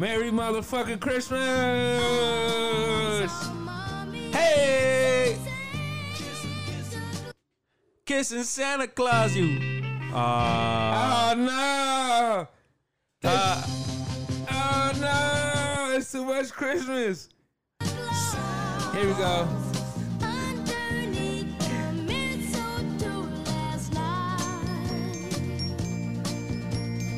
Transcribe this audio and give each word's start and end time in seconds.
Merry 0.00 0.30
motherfucking 0.30 0.98
Christmas! 0.98 1.30
Hey! 4.32 5.36
Kissing 8.06 8.44
Santa 8.44 8.88
Claus, 8.88 9.36
you. 9.36 9.60
Uh, 10.14 11.32
Oh 11.32 11.34
no! 11.36 12.48
uh, 13.24 13.62
Oh 14.50 14.92
no! 15.02 15.94
It's 15.94 16.10
too 16.10 16.24
much 16.24 16.50
Christmas. 16.50 17.28
Here 17.82 19.06
we 19.06 19.12
go. 19.12 19.46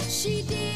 She 0.09 0.43
didn't 0.43 0.72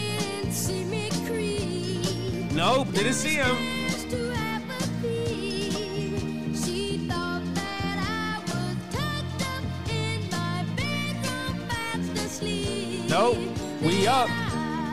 my 10.32 10.64
bedroom 10.74 11.68
fast 11.68 12.24
asleep. 12.24 13.08
Nope, 13.08 13.38
we 13.82 14.08
up. 14.08 14.28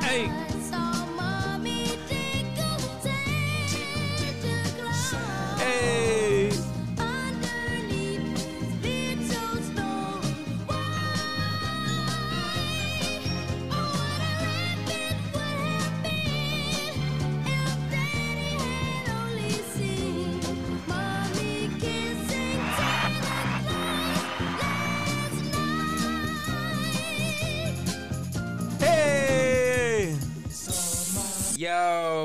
Hey. 0.04 0.30
Hey. 5.58 6.13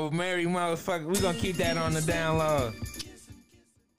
Merry 0.07 0.45
motherfucker. 0.45 1.05
We 1.05 1.19
gonna 1.19 1.37
keep 1.37 1.57
that 1.57 1.77
on 1.77 1.93
the 1.93 1.99
download. 1.99 2.73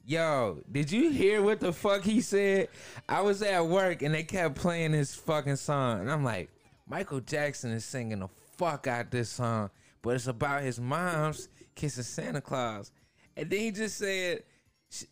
Yo, 0.04 0.62
did 0.72 0.90
you 0.90 1.10
hear 1.10 1.42
what 1.42 1.60
the 1.60 1.72
fuck 1.72 2.02
he 2.02 2.20
said? 2.20 2.68
I 3.08 3.20
was 3.20 3.42
at 3.42 3.66
work 3.66 4.02
and 4.02 4.14
they 4.14 4.22
kept 4.22 4.56
playing 4.56 4.92
this 4.92 5.14
fucking 5.14 5.56
song. 5.56 6.00
And 6.00 6.10
I'm 6.10 6.24
like, 6.24 6.50
Michael 6.88 7.20
Jackson 7.20 7.70
is 7.70 7.84
singing 7.84 8.20
the 8.20 8.28
fuck 8.56 8.86
out 8.86 9.10
this 9.10 9.28
song, 9.28 9.70
but 10.02 10.16
it's 10.16 10.26
about 10.26 10.62
his 10.62 10.80
mom's 10.80 11.48
kissing 11.74 12.02
Santa 12.02 12.40
Claus. 12.40 12.90
And 13.36 13.50
then 13.50 13.60
he 13.60 13.70
just 13.70 13.98
said, 13.98 14.42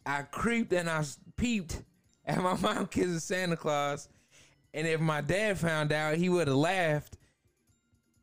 I 0.07 0.23
creeped 0.23 0.73
and 0.73 0.89
I 0.89 1.05
peeped 1.37 1.83
at 2.25 2.43
my 2.43 2.55
mom 2.61 2.87
kissing 2.87 3.21
Santa 3.21 3.57
Claus. 3.57 4.09
And 4.75 4.87
if 4.87 5.01
my 5.01 5.21
dad 5.21 5.59
found 5.59 5.93
out, 5.93 6.17
he 6.17 6.29
would 6.29 6.49
have 6.49 6.57
laughed 6.57 7.18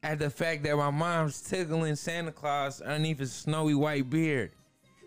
at 0.05 0.19
the 0.19 0.29
fact 0.29 0.63
that 0.63 0.77
my 0.77 0.91
mom's 0.91 1.41
tickling 1.41 1.95
Santa 1.95 2.31
Claus 2.31 2.79
underneath 2.79 3.17
his 3.17 3.33
snowy 3.33 3.73
white 3.73 4.07
beard. 4.07 4.51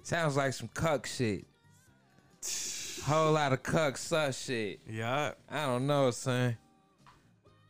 Sounds 0.02 0.36
like 0.36 0.52
some 0.52 0.68
cuck 0.74 1.06
shit. 1.06 1.44
Whole 3.04 3.32
lot 3.32 3.52
of 3.52 3.62
cuck 3.62 3.96
sus 3.96 4.42
shit. 4.44 4.80
Yeah, 4.90 5.34
I 5.48 5.66
don't 5.66 5.86
know, 5.86 6.10
son. 6.10 6.56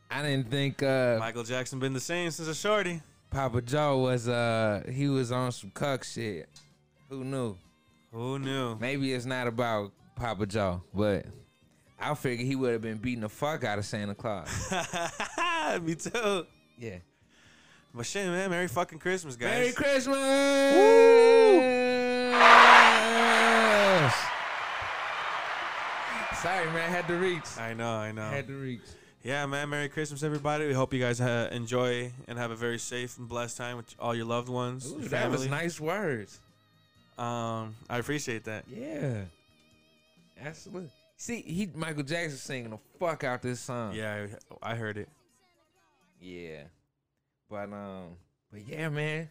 I 0.09 0.23
didn't 0.23 0.49
think 0.49 0.81
uh, 0.81 1.17
Michael 1.19 1.43
Jackson 1.43 1.77
been 1.77 1.93
the 1.93 1.99
same 1.99 2.31
since 2.31 2.49
a 2.49 2.55
shorty. 2.55 2.99
Papa 3.29 3.61
Joe 3.61 3.99
was 3.99 4.27
uh 4.27 4.81
he 4.91 5.07
was 5.07 5.31
on 5.31 5.51
some 5.51 5.69
cuck 5.69 6.03
shit. 6.03 6.49
Who 7.09 7.23
knew? 7.23 7.55
Who 8.11 8.39
knew? 8.39 8.75
Maybe 8.79 9.13
it's 9.13 9.25
not 9.25 9.45
about 9.45 9.91
Papa 10.15 10.47
Joe, 10.47 10.81
but 10.95 11.27
I 11.99 12.15
figured 12.15 12.47
he 12.47 12.55
would 12.55 12.73
have 12.73 12.81
been 12.81 12.97
beating 12.97 13.21
the 13.21 13.29
fuck 13.29 13.63
out 13.63 13.77
of 13.77 13.85
Santa 13.85 14.15
Claus. 14.15 14.49
Me 15.83 15.93
too. 15.93 16.47
Yeah. 16.79 16.97
But 17.93 18.05
shit, 18.05 18.27
man, 18.27 18.49
Merry 18.51 18.67
fucking 18.67 18.99
Christmas, 18.99 19.35
guys. 19.35 19.49
Merry 19.49 19.71
Christmas! 19.71 20.15
Sorry, 26.41 26.65
man. 26.71 26.89
Had 26.89 27.07
to 27.07 27.15
reach. 27.15 27.57
I 27.57 27.73
know, 27.73 27.95
I 27.95 28.11
know. 28.11 28.29
Had 28.29 28.47
to 28.47 28.53
reach. 28.53 28.81
Yeah, 29.23 29.45
man. 29.47 29.69
Merry 29.69 29.89
Christmas, 29.89 30.23
everybody. 30.23 30.67
We 30.67 30.73
hope 30.73 30.93
you 30.93 31.01
guys 31.01 31.19
uh, 31.19 31.49
enjoy 31.51 32.11
and 32.27 32.37
have 32.37 32.51
a 32.51 32.55
very 32.55 32.77
safe 32.79 33.17
and 33.17 33.27
blessed 33.27 33.57
time 33.57 33.75
with 33.75 33.93
all 33.99 34.15
your 34.15 34.25
loved 34.25 34.47
ones, 34.47 34.89
Ooh, 34.89 34.99
your 34.99 35.09
that 35.09 35.29
was 35.29 35.47
nice 35.47 35.79
words. 35.79 36.39
Um, 37.17 37.75
I 37.89 37.97
appreciate 37.97 38.45
that. 38.45 38.63
Yeah. 38.69 39.23
Absolutely. 40.41 40.89
See, 41.17 41.41
he 41.41 41.69
Michael 41.75 42.03
Jackson 42.03 42.37
singing 42.37 42.69
the 42.69 42.79
fuck 42.97 43.25
out 43.25 43.41
this 43.41 43.59
song. 43.59 43.93
Yeah, 43.93 44.27
I, 44.61 44.71
I 44.71 44.75
heard 44.75 44.97
it. 44.97 45.09
Yeah. 46.21 46.61
But 47.49 47.73
um, 47.73 48.17
but 48.51 48.67
yeah, 48.67 48.89
man. 48.89 49.29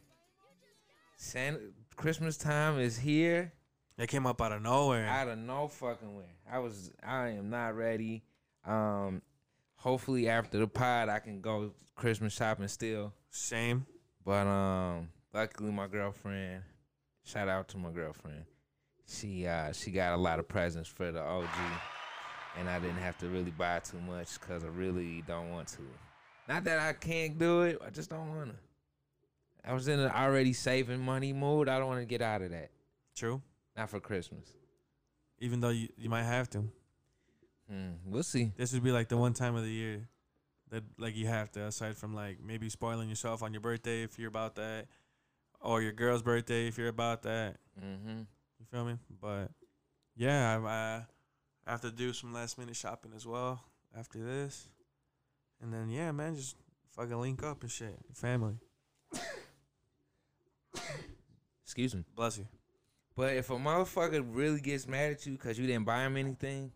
Santa 1.16 1.58
Christmas 1.96 2.36
time 2.36 2.78
is 2.78 2.96
here. 2.96 3.52
It 3.98 4.08
came 4.08 4.26
up 4.26 4.40
out 4.40 4.52
of 4.52 4.62
nowhere. 4.62 5.06
Out 5.06 5.28
of 5.28 5.38
no 5.38 5.66
fucking 5.66 6.16
way. 6.16 6.30
I 6.50 6.60
was 6.60 6.92
I 7.02 7.30
am 7.30 7.50
not 7.50 7.76
ready. 7.76 8.22
Um 8.64 9.22
hopefully 9.74 10.28
after 10.28 10.58
the 10.58 10.68
pod 10.68 11.08
I 11.08 11.18
can 11.18 11.40
go 11.40 11.72
Christmas 11.96 12.32
shopping 12.32 12.68
still. 12.68 13.12
Same. 13.30 13.84
But 14.24 14.46
um 14.46 15.08
luckily 15.34 15.72
my 15.72 15.88
girlfriend, 15.88 16.62
shout 17.24 17.48
out 17.48 17.66
to 17.68 17.78
my 17.78 17.90
girlfriend. 17.90 18.44
She 19.08 19.46
uh 19.46 19.72
she 19.72 19.90
got 19.90 20.14
a 20.14 20.16
lot 20.16 20.38
of 20.38 20.46
presents 20.46 20.88
for 20.88 21.10
the 21.10 21.20
OG 21.20 21.48
and 22.56 22.68
I 22.68 22.78
didn't 22.78 22.98
have 22.98 23.18
to 23.18 23.26
really 23.26 23.50
buy 23.50 23.80
too 23.80 24.00
much 24.00 24.40
cuz 24.40 24.62
I 24.62 24.68
really 24.68 25.24
don't 25.26 25.50
want 25.50 25.66
to. 25.68 25.82
Not 26.48 26.64
that 26.64 26.78
I 26.78 26.94
can't 26.94 27.38
do 27.38 27.62
it, 27.62 27.78
I 27.86 27.90
just 27.90 28.08
don't 28.08 28.34
want 28.34 28.50
to. 28.50 28.56
I 29.70 29.74
was 29.74 29.86
in 29.86 30.00
an 30.00 30.10
already 30.10 30.54
saving 30.54 31.00
money 31.00 31.34
mood. 31.34 31.68
I 31.68 31.78
don't 31.78 31.88
want 31.88 32.00
to 32.00 32.06
get 32.06 32.22
out 32.22 32.40
of 32.40 32.50
that. 32.52 32.70
True. 33.14 33.42
Not 33.76 33.90
for 33.90 34.00
Christmas. 34.00 34.48
Even 35.40 35.60
though 35.60 35.68
you, 35.68 35.88
you 35.98 36.08
might 36.08 36.24
have 36.24 36.48
to. 36.50 36.64
Hmm, 37.70 37.90
we'll 38.06 38.22
see. 38.22 38.52
This 38.56 38.72
would 38.72 38.82
be 38.82 38.92
like 38.92 39.08
the 39.08 39.18
one 39.18 39.34
time 39.34 39.56
of 39.56 39.62
the 39.62 39.70
year 39.70 40.08
that 40.70 40.84
like 40.98 41.14
you 41.16 41.26
have 41.26 41.52
to, 41.52 41.66
aside 41.66 41.96
from 41.96 42.14
like 42.14 42.38
maybe 42.42 42.70
spoiling 42.70 43.10
yourself 43.10 43.42
on 43.42 43.52
your 43.52 43.60
birthday 43.60 44.02
if 44.02 44.18
you're 44.18 44.28
about 44.28 44.54
that, 44.54 44.86
or 45.60 45.82
your 45.82 45.92
girl's 45.92 46.22
birthday 46.22 46.66
if 46.66 46.78
you're 46.78 46.88
about 46.88 47.22
that. 47.24 47.56
Mm-hmm. 47.78 48.20
You 48.58 48.66
feel 48.70 48.84
me? 48.86 48.96
But 49.20 49.50
yeah, 50.16 50.58
I, 50.58 51.04
I 51.66 51.70
have 51.70 51.82
to 51.82 51.90
do 51.90 52.14
some 52.14 52.32
last 52.32 52.58
minute 52.58 52.76
shopping 52.76 53.12
as 53.14 53.26
well 53.26 53.62
after 53.96 54.18
this, 54.18 54.70
and 55.62 55.72
then 55.72 55.88
yeah, 55.90 56.12
man, 56.12 56.34
just 56.36 56.56
fucking 56.90 57.18
link 57.20 57.42
up 57.42 57.62
and 57.62 57.70
shit. 57.70 57.96
Family, 58.14 58.54
Excuse 61.64 61.94
me. 61.94 62.04
bless 62.16 62.38
you. 62.38 62.46
But 63.14 63.34
if 63.34 63.50
a 63.50 63.54
motherfucker 63.54 64.24
really 64.30 64.60
gets 64.60 64.86
mad 64.86 65.12
at 65.12 65.26
you 65.26 65.32
because 65.32 65.58
you 65.58 65.66
didn't 65.66 65.84
buy 65.84 66.04
him 66.04 66.16
anything, 66.16 66.72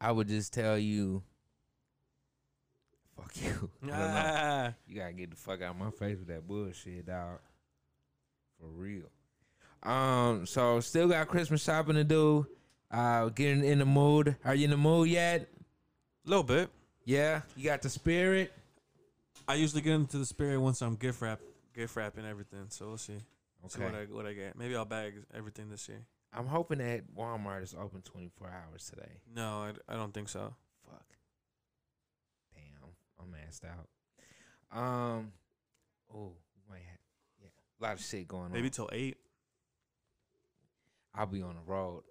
I 0.00 0.12
would 0.12 0.28
just 0.28 0.52
tell 0.52 0.76
you, 0.78 1.22
fuck 3.16 3.32
you. 3.36 3.70
I 3.84 3.86
don't 3.86 3.96
know. 3.98 4.22
Ah, 4.24 4.74
You 4.86 4.96
gotta 4.96 5.12
get 5.12 5.30
the 5.30 5.36
fuck 5.36 5.62
out 5.62 5.70
of 5.74 5.76
my 5.78 5.90
face 5.90 6.18
with 6.18 6.28
that 6.28 6.46
bullshit, 6.46 7.06
dog. 7.06 7.38
For 8.60 8.66
real. 8.68 9.04
Um, 9.82 10.46
so 10.46 10.78
still 10.80 11.08
got 11.08 11.26
Christmas 11.28 11.62
shopping 11.64 11.94
to 11.94 12.04
do. 12.04 12.46
Uh, 12.90 13.30
getting 13.30 13.64
in 13.64 13.78
the 13.78 13.86
mood. 13.86 14.36
Are 14.44 14.54
you 14.54 14.64
in 14.66 14.70
the 14.70 14.76
mood 14.76 15.08
yet? 15.08 15.48
A 16.26 16.28
little 16.28 16.44
bit. 16.44 16.70
Yeah. 17.04 17.42
You 17.56 17.64
got 17.64 17.82
the 17.82 17.88
spirit. 17.88 18.52
I 19.48 19.54
usually 19.54 19.82
get 19.82 19.94
into 19.94 20.18
the 20.18 20.26
spirit 20.26 20.60
once 20.60 20.80
I'm 20.82 20.94
gift 20.94 21.20
wrap, 21.20 21.40
gift 21.74 21.96
wrapping 21.96 22.24
everything. 22.24 22.66
So 22.68 22.88
we'll 22.88 22.98
see. 22.98 23.18
See 23.68 23.80
what 23.80 23.94
I 23.94 24.04
what 24.10 24.26
I 24.26 24.32
get. 24.32 24.58
Maybe 24.58 24.74
I'll 24.74 24.84
bag 24.84 25.14
everything 25.34 25.70
this 25.70 25.88
year. 25.88 26.00
I'm 26.34 26.46
hoping 26.46 26.78
that 26.78 27.02
Walmart 27.14 27.62
is 27.62 27.74
open 27.78 28.02
24 28.02 28.48
hours 28.48 28.86
today. 28.88 29.20
No, 29.34 29.42
I, 29.88 29.92
I 29.92 29.96
don't 29.96 30.12
think 30.12 30.28
so. 30.28 30.54
Fuck. 30.88 31.04
Damn, 32.54 32.90
I'm 33.20 33.34
assed 33.48 33.64
out. 33.64 34.78
Um. 34.78 35.32
Oh, 36.12 36.32
we 36.56 36.62
might 36.68 36.82
have 36.88 36.98
yeah, 37.40 37.48
a 37.80 37.82
lot 37.84 37.94
of 37.94 38.00
shit 38.00 38.26
going 38.26 38.44
Maybe 38.44 38.56
on. 38.56 38.62
Maybe 38.62 38.70
till 38.70 38.90
eight. 38.92 39.16
I'll 41.14 41.26
be 41.26 41.42
on 41.42 41.54
the 41.54 41.72
road. 41.72 42.02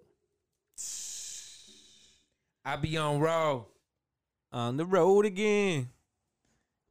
I'll 2.64 2.78
be 2.78 2.96
on 2.96 3.20
road. 3.20 3.66
On 4.52 4.76
the 4.76 4.84
road 4.84 5.24
again. 5.24 5.88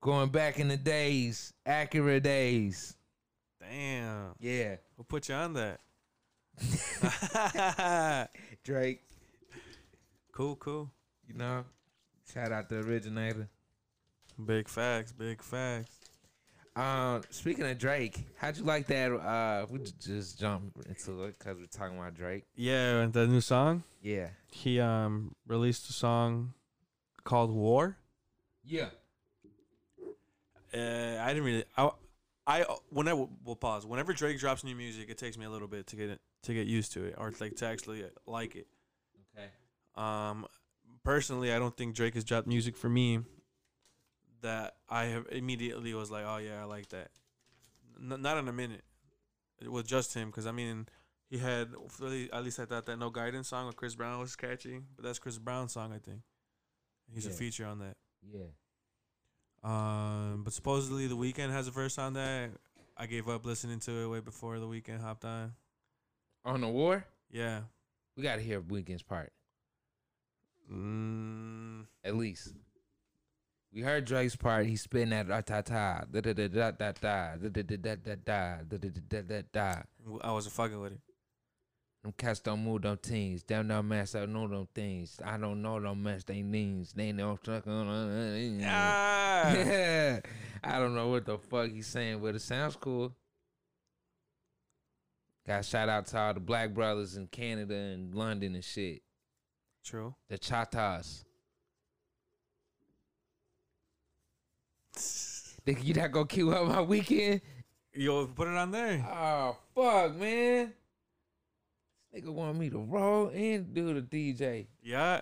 Going 0.02 0.30
back 0.30 0.60
in 0.60 0.68
the 0.68 0.78
days, 0.78 1.54
Acura 1.66 2.22
days. 2.22 2.96
Damn. 3.60 4.34
Yeah. 4.40 4.78
We'll 4.98 5.06
put 5.06 5.30
you 5.30 5.36
on 5.36 5.54
that. 5.54 5.80
Drake, 8.64 9.02
cool, 10.32 10.56
cool. 10.58 10.90
you 11.28 11.36
know. 11.36 11.66
Shout 12.34 12.52
out 12.52 12.70
the 12.70 12.80
originator. 12.80 13.48
Big 14.44 14.68
facts, 14.68 15.12
big 15.12 15.42
facts. 15.42 16.00
Um, 16.76 17.22
speaking 17.30 17.66
of 17.66 17.78
Drake, 17.78 18.26
how'd 18.38 18.58
you 18.58 18.64
like 18.64 18.88
that? 18.88 19.12
Uh, 19.12 19.66
we 19.70 19.80
just 20.00 20.40
jump 20.40 20.78
into 20.88 21.24
it 21.26 21.38
because 21.38 21.58
we're 21.58 21.66
talking 21.66 21.98
about 21.98 22.16
Drake. 22.16 22.46
Yeah, 22.56 23.06
the 23.08 23.28
new 23.28 23.42
song. 23.42 23.84
Yeah. 24.02 24.30
He 24.52 24.80
um 24.80 25.36
released 25.48 25.90
a 25.90 25.94
song 25.94 26.54
called 27.24 27.52
War. 27.52 27.98
Yeah. 28.64 28.90
Uh, 30.74 31.18
I 31.22 31.28
didn't 31.30 31.44
really. 31.44 31.64
I, 31.78 31.90
I 32.48 32.66
whenever 32.90 33.28
we'll 33.44 33.56
pause. 33.56 33.86
Whenever 33.86 34.14
Drake 34.14 34.40
drops 34.40 34.64
new 34.64 34.76
music, 34.76 35.10
it 35.10 35.18
takes 35.18 35.38
me 35.38 35.46
a 35.46 35.50
little 35.50 35.68
bit 35.68 35.88
to 35.88 35.96
get 35.96 36.10
it 36.10 36.22
to 36.44 36.54
get 36.54 36.68
used 36.68 36.94
to 36.94 37.04
it, 37.04 37.16
or 37.18 37.32
like 37.40 37.56
to 37.58 37.66
actually 37.66 38.04
like 38.26 38.56
it. 38.56 38.68
Okay. 39.36 39.48
Um, 39.96 40.46
personally, 41.04 41.54
I 41.54 41.60
don't 41.60 41.76
think 41.76 41.96
Drake 41.96 42.16
has 42.16 42.24
dropped 42.24 42.48
music 42.48 42.78
for 42.78 42.90
me 42.90 43.20
that 44.42 44.76
I 44.90 45.06
have 45.06 45.28
immediately 45.32 45.94
was 45.94 46.10
like, 46.10 46.26
oh 46.26 46.38
yeah, 46.38 46.62
I 46.62 46.66
like 46.66 46.90
that. 46.90 47.10
N- 48.00 48.22
not 48.22 48.38
in 48.38 48.48
a 48.48 48.54
minute. 48.54 48.84
It 49.62 49.72
was 49.72 49.84
just 49.84 50.14
him 50.14 50.30
because 50.30 50.48
I 50.48 50.52
mean, 50.52 50.88
he 51.30 51.38
had 51.38 51.70
really, 52.00 52.32
at 52.32 52.44
least 52.44 52.60
I 52.60 52.66
thought 52.66 52.86
that 52.88 52.98
No 52.98 53.10
Guidance 53.10 53.50
song 53.50 53.68
with 53.68 53.76
Chris 53.76 53.96
Brown 53.96 54.20
was 54.20 54.36
catchy, 54.36 54.80
but 54.96 55.06
that's 55.06 55.20
Chris 55.20 55.38
Brown's 55.38 55.74
song, 55.74 55.94
I 55.94 56.00
think. 56.00 56.22
He's 57.14 57.26
a 57.26 57.30
feature 57.32 57.66
on 57.66 57.80
that. 57.80 57.96
Yeah. 58.32 58.46
Um, 59.64 60.42
but 60.44 60.54
supposedly 60.54 61.08
the 61.08 61.16
Weeknd 61.18 61.52
has 61.52 61.68
a 61.68 61.72
verse 61.72 61.98
on 61.98 62.14
that. 62.14 62.50
I 62.98 63.06
gave 63.06 63.28
up 63.30 63.46
listening 63.46 63.80
to 63.82 63.92
it 63.92 64.08
way 64.08 64.20
before 64.20 64.60
the 64.60 64.66
Weeknd 64.68 65.02
hopped 65.02 65.26
on. 65.26 65.54
On 66.46 66.62
the 66.62 66.68
war, 66.68 67.06
Yeah. 67.30 67.62
we 68.18 68.24
gotta 68.24 68.42
hear 68.42 68.60
the 68.60 68.74
Weeknd's 68.74 69.04
part 69.04 69.32
Mm, 70.72 71.86
at 72.04 72.16
least. 72.16 72.54
We 73.74 73.82
heard 73.82 74.06
Drake's 74.06 74.36
part. 74.36 74.66
He's 74.66 74.82
spitting 74.82 75.10
that 75.10 75.28
da 75.28 75.42
da 75.42 75.62
da 75.62 76.02
da 76.12 76.22
da 76.22 76.48
da 76.48 76.48
da 76.48 76.72
da 76.72 76.92
da 76.92 77.36
da 77.38 77.62
da 77.62 77.62
da 77.62 77.96
da 77.96 78.16
da 78.16 78.16
da 78.16 78.78
da 78.78 78.90
da 79.10 79.22
da 79.22 79.42
da. 79.52 79.82
I 80.22 80.32
wasn't 80.32 80.54
fucking 80.56 80.80
with 80.80 80.94
it. 80.94 81.00
Them 82.04 82.14
cats 82.18 82.40
don't 82.40 82.64
move 82.64 82.82
them 82.82 82.98
things. 82.98 83.44
Them 83.44 83.68
don't 83.68 83.88
mess. 83.88 84.16
I 84.16 84.26
know 84.26 84.48
them 84.48 84.68
things. 84.74 85.20
I 85.24 85.38
don't 85.38 85.62
know 85.62 85.80
them 85.80 86.02
mess. 86.02 86.24
They 86.24 86.42
means. 86.42 86.94
They 86.94 87.12
don't 87.12 87.42
truck 87.44 87.68
on. 87.68 88.62
Ah. 88.66 89.50
I 90.64 90.80
don't 90.80 90.96
know 90.96 91.10
what 91.10 91.26
the 91.26 91.38
fuck 91.38 91.70
he's 91.70 91.88
saying, 91.88 92.20
but 92.22 92.34
it 92.34 92.42
sounds 92.42 92.76
cool. 92.76 93.14
Got 95.46 95.66
shout 95.66 95.90
out 95.90 96.08
to 96.08 96.18
all 96.20 96.34
the 96.34 96.40
black 96.40 96.74
brothers 96.74 97.18
in 97.18 97.28
Canada 97.28 97.76
and 97.76 98.16
London 98.16 98.56
and 98.56 98.64
shit. 98.64 99.02
True. 99.84 100.16
The 100.30 100.38
Chatas. 100.38 101.24
Think 105.66 105.84
you 105.84 105.94
not 105.94 106.12
gonna 106.12 106.26
queue 106.26 106.52
up 106.52 106.68
my 106.68 106.82
weekend? 106.82 107.42
Yo, 107.94 108.26
put 108.28 108.48
it 108.48 108.56
on 108.56 108.72
there. 108.72 109.06
Oh 109.08 109.58
fuck, 109.76 110.16
man. 110.16 110.74
Nigga 112.16 112.34
want 112.34 112.58
me 112.58 112.70
to 112.70 112.80
roll 112.80 113.30
and 113.30 113.74
do 113.74 113.94
the 113.94 114.02
DJ. 114.02 114.68
Yeah. 114.84 115.22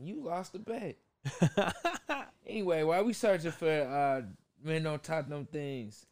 You 0.00 0.22
lost 0.24 0.52
the 0.52 0.58
bet. 0.58 0.96
Anyway, 2.46 2.82
while 2.82 3.04
we 3.04 3.12
searching 3.12 3.50
for 3.50 3.66
uh 3.68 4.22
men 4.62 4.82
don't 4.82 5.02
talk 5.02 5.28
them 5.28 5.46
things, 5.46 6.06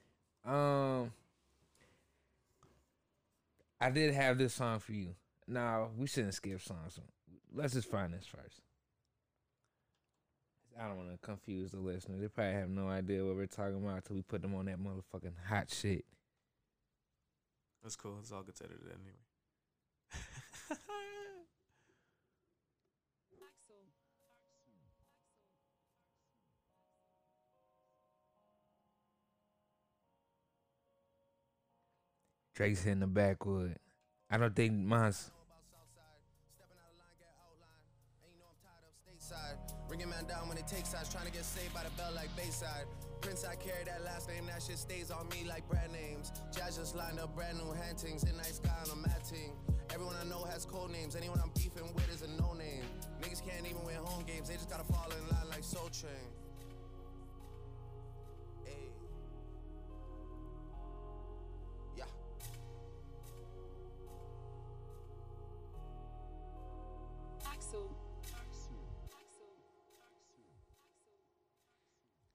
um, 0.44 1.12
I 3.80 3.90
did 3.90 4.14
have 4.14 4.38
this 4.38 4.54
song 4.54 4.78
for 4.78 4.92
you. 4.92 5.14
Now 5.46 5.90
we 5.98 6.06
shouldn't 6.06 6.34
skip 6.34 6.62
songs. 6.62 6.98
Let's 7.54 7.74
just 7.74 7.90
find 7.90 8.14
this 8.14 8.26
first. 8.26 8.60
I 10.80 10.86
don't 10.86 10.96
want 10.96 11.10
to 11.10 11.18
confuse 11.18 11.72
the 11.72 11.80
listener. 11.80 12.16
They 12.18 12.28
probably 12.28 12.54
have 12.54 12.70
no 12.70 12.88
idea 12.88 13.24
what 13.24 13.36
we're 13.36 13.46
talking 13.46 13.82
about 13.82 13.96
until 13.96 14.16
we 14.16 14.22
put 14.22 14.40
them 14.40 14.54
on 14.54 14.66
that 14.66 14.78
motherfucking 14.78 15.32
hot 15.46 15.68
shit. 15.70 16.04
That's 17.82 17.96
cool. 17.96 18.18
It's 18.20 18.30
all 18.32 18.42
good 18.42 18.54
edited 18.62 18.80
anyway. 18.86 19.16
Drake's 32.54 32.82
hitting 32.82 33.00
the 33.00 33.06
backwood. 33.06 33.76
I 34.30 34.36
don't 34.36 34.54
think 34.54 34.74
mine's. 34.74 35.30
Bring 39.88 40.08
man 40.08 40.24
down 40.26 40.48
when 40.48 40.56
it 40.58 40.68
takes 40.68 40.90
sides, 40.90 41.12
trying 41.12 41.26
to 41.26 41.32
get 41.32 41.44
saved 41.44 41.74
by 41.74 41.82
the 41.82 41.90
bell 41.96 42.12
like 42.14 42.28
Bayside. 42.36 42.84
Prince, 43.20 43.44
I 43.44 43.54
carry 43.56 43.84
that 43.84 44.02
last 44.04 44.28
name, 44.28 44.46
that 44.46 44.62
shit 44.62 44.78
stays 44.78 45.10
on 45.10 45.28
me 45.28 45.44
like 45.46 45.68
brand 45.68 45.92
names. 45.92 46.32
Jazz 46.56 46.78
just 46.78 46.96
lined 46.96 47.18
up 47.18 47.34
brand 47.34 47.58
new 47.58 47.72
hantings, 47.72 48.24
in 48.24 48.36
night 48.36 48.54
sky 48.54 48.74
on 48.84 48.90
a 48.92 48.96
matting. 48.96 49.52
Everyone 49.92 50.14
I 50.20 50.24
know 50.24 50.44
has 50.44 50.64
code 50.64 50.90
names, 50.90 51.16
anyone 51.16 51.38
I'm 51.42 51.50
beefing 51.54 51.92
with 51.94 52.08
is 52.12 52.22
a 52.22 52.28
no 52.40 52.54
name. 52.54 52.84
Niggas 53.20 53.44
can't 53.46 53.66
even 53.66 53.84
win 53.84 53.96
home 53.96 54.24
games, 54.24 54.48
they 54.48 54.54
just 54.54 54.70
gotta 54.70 54.84
fall 54.84 55.06
in 55.10 55.36
line 55.36 55.48
like 55.50 55.64
Soul 55.64 55.90
Train. 55.92 56.39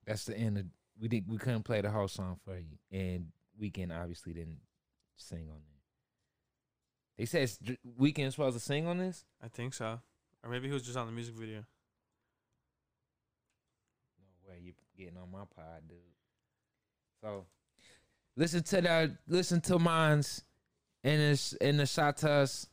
That's 0.05 0.25
the 0.25 0.37
end 0.37 0.57
of. 0.57 0.65
We 0.99 1.07
did. 1.07 1.27
We 1.27 1.37
couldn't 1.37 1.63
play 1.63 1.81
the 1.81 1.91
whole 1.91 2.07
song 2.07 2.37
for 2.45 2.57
you, 2.57 2.77
and 2.91 3.27
Weeknd 3.61 3.91
obviously 3.97 4.33
didn't 4.33 4.59
sing 5.17 5.49
on 5.49 5.59
there. 5.67 5.81
They 7.17 7.25
said 7.25 7.49
Dr- 7.63 7.77
Weeknd 7.99 8.31
supposed 8.31 8.57
to 8.57 8.63
sing 8.63 8.87
on 8.87 8.97
this. 8.97 9.25
I 9.43 9.47
think 9.47 9.73
so. 9.73 9.99
Or 10.43 10.49
maybe 10.49 10.67
he 10.67 10.73
was 10.73 10.83
just 10.83 10.97
on 10.97 11.05
the 11.07 11.11
music 11.11 11.35
video. 11.35 11.65
No 14.19 14.49
way, 14.51 14.59
you 14.61 14.73
getting 14.97 15.17
on 15.17 15.31
my 15.31 15.39
pod, 15.55 15.81
dude. 15.87 15.97
So, 17.21 17.45
listen 18.37 18.63
to 18.63 18.81
that. 18.81 19.11
Listen 19.27 19.59
to 19.61 19.79
mines, 19.79 20.43
and 21.03 21.21
it's 21.21 21.53
in 21.53 21.77
the 21.77 21.85
shot 21.85 22.17
to 22.17 22.29
us. 22.29 22.67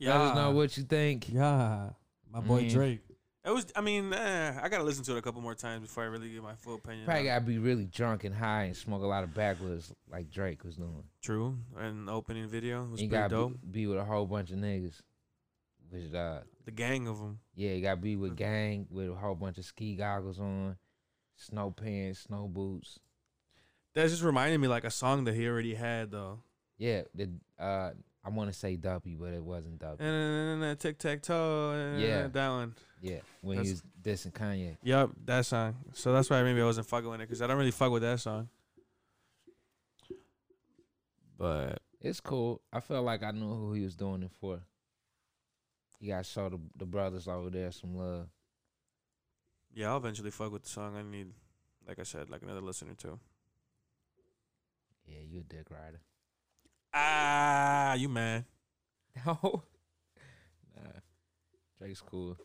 Let 0.00 0.16
us 0.16 0.36
know 0.36 0.50
what 0.50 0.76
you 0.76 0.82
think. 0.82 1.32
Yeah, 1.32 1.90
my 2.30 2.40
boy 2.40 2.64
Mm. 2.64 2.70
Drake. 2.72 3.00
It 3.44 3.50
was. 3.50 3.66
I 3.76 3.82
mean, 3.82 4.12
eh, 4.12 4.58
I 4.62 4.68
gotta 4.70 4.84
listen 4.84 5.04
to 5.04 5.16
it 5.16 5.18
a 5.18 5.22
couple 5.22 5.42
more 5.42 5.54
times 5.54 5.82
before 5.82 6.04
I 6.04 6.06
really 6.06 6.30
get 6.30 6.42
my 6.42 6.54
full 6.54 6.76
opinion. 6.76 7.04
Probably 7.04 7.24
gotta 7.24 7.44
be 7.44 7.58
really 7.58 7.84
drunk 7.84 8.24
and 8.24 8.34
high 8.34 8.64
and 8.64 8.76
smoke 8.76 9.02
a 9.02 9.06
lot 9.06 9.22
of 9.22 9.34
backwoods 9.34 9.92
like 10.10 10.30
Drake 10.30 10.64
was 10.64 10.76
doing. 10.76 11.04
True. 11.22 11.58
And 11.78 12.08
the 12.08 12.12
opening 12.12 12.48
video 12.48 12.84
was 12.84 13.02
you 13.02 13.08
pretty 13.08 13.22
gotta 13.22 13.34
dope. 13.34 13.52
be, 13.60 13.80
be 13.82 13.86
with 13.86 13.98
a 13.98 14.04
whole 14.04 14.24
bunch 14.26 14.50
of 14.50 14.56
niggas. 14.56 15.00
Which 15.90 16.14
uh, 16.14 16.40
The 16.64 16.70
gang 16.70 17.06
of 17.06 17.18
them. 17.18 17.38
yeah, 17.54 17.72
you 17.72 17.82
gotta 17.82 18.00
be 18.00 18.16
with 18.16 18.34
gang 18.36 18.86
with 18.90 19.10
a 19.10 19.14
whole 19.14 19.34
bunch 19.34 19.58
of 19.58 19.64
ski 19.66 19.94
goggles 19.94 20.38
on, 20.40 20.76
snow 21.36 21.70
pants, 21.70 22.20
snow 22.20 22.48
boots. 22.48 22.98
That 23.94 24.08
just 24.08 24.22
reminded 24.22 24.58
me 24.58 24.68
like 24.68 24.84
a 24.84 24.90
song 24.90 25.24
that 25.24 25.34
he 25.34 25.46
already 25.46 25.74
had 25.74 26.10
though. 26.10 26.40
Yeah, 26.78 27.02
the 27.14 27.30
uh, 27.58 27.90
I 28.24 28.30
want 28.30 28.50
to 28.50 28.58
say 28.58 28.76
Duppy, 28.76 29.16
but 29.16 29.34
it 29.34 29.44
wasn't 29.44 29.78
Duppy. 29.78 30.02
And 30.02 30.62
then 30.62 30.76
tic 30.78 30.98
tac 30.98 31.20
toe. 31.22 31.96
Yeah. 31.98 32.28
That 32.28 32.48
one. 32.48 32.74
Yeah, 33.02 33.18
when 33.42 33.58
he 33.58 33.64
That's- 33.70 33.82
was 34.02 34.24
dissing 34.26 34.32
Kanye. 34.32 34.78
Yup, 34.82 35.10
that 35.26 35.44
song. 35.44 35.76
So 35.92 36.12
that's 36.14 36.30
why 36.30 36.42
maybe 36.42 36.62
I 36.62 36.64
wasn't 36.64 36.86
fucking 36.86 37.08
with 37.10 37.20
it 37.20 37.28
because 37.28 37.42
I 37.42 37.46
don't 37.46 37.58
really 37.58 37.70
fuck 37.70 37.90
with 37.92 38.00
that 38.02 38.18
song. 38.20 38.48
But 41.36 41.80
It's 42.00 42.20
cool. 42.20 42.62
I 42.72 42.80
felt 42.80 43.04
like 43.04 43.22
I 43.22 43.30
knew 43.32 43.54
who 43.54 43.72
he 43.74 43.82
was 43.82 43.94
doing 43.96 44.22
it 44.22 44.30
for. 44.40 44.60
He 45.98 46.08
got 46.08 46.24
to 46.24 46.30
show 46.30 46.48
the, 46.48 46.58
the 46.76 46.86
brothers 46.86 47.28
over 47.28 47.50
there 47.50 47.70
some 47.72 47.94
love. 47.96 48.28
yeah, 49.74 49.88
I'll 49.90 49.96
eventually 49.98 50.30
fuck 50.30 50.52
with 50.52 50.62
the 50.62 50.68
song. 50.68 50.96
I 50.96 51.02
need, 51.02 51.28
like 51.88 51.98
I 51.98 52.02
said, 52.04 52.30
like 52.30 52.42
another 52.42 52.60
listener 52.60 52.94
too. 52.94 53.18
Yeah, 55.06 55.20
you 55.28 55.40
a 55.40 55.42
dick 55.42 55.66
rider. 55.70 56.00
Ah, 56.94 57.94
you 57.94 58.08
man. 58.08 58.44
No. 59.26 59.38
nah. 60.76 60.90
Drake's 61.78 62.00
cool. 62.00 62.36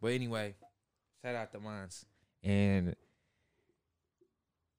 But 0.00 0.08
anyway, 0.08 0.56
shout 1.22 1.34
out 1.36 1.52
to 1.52 1.60
Mons. 1.60 2.04
And 2.42 2.96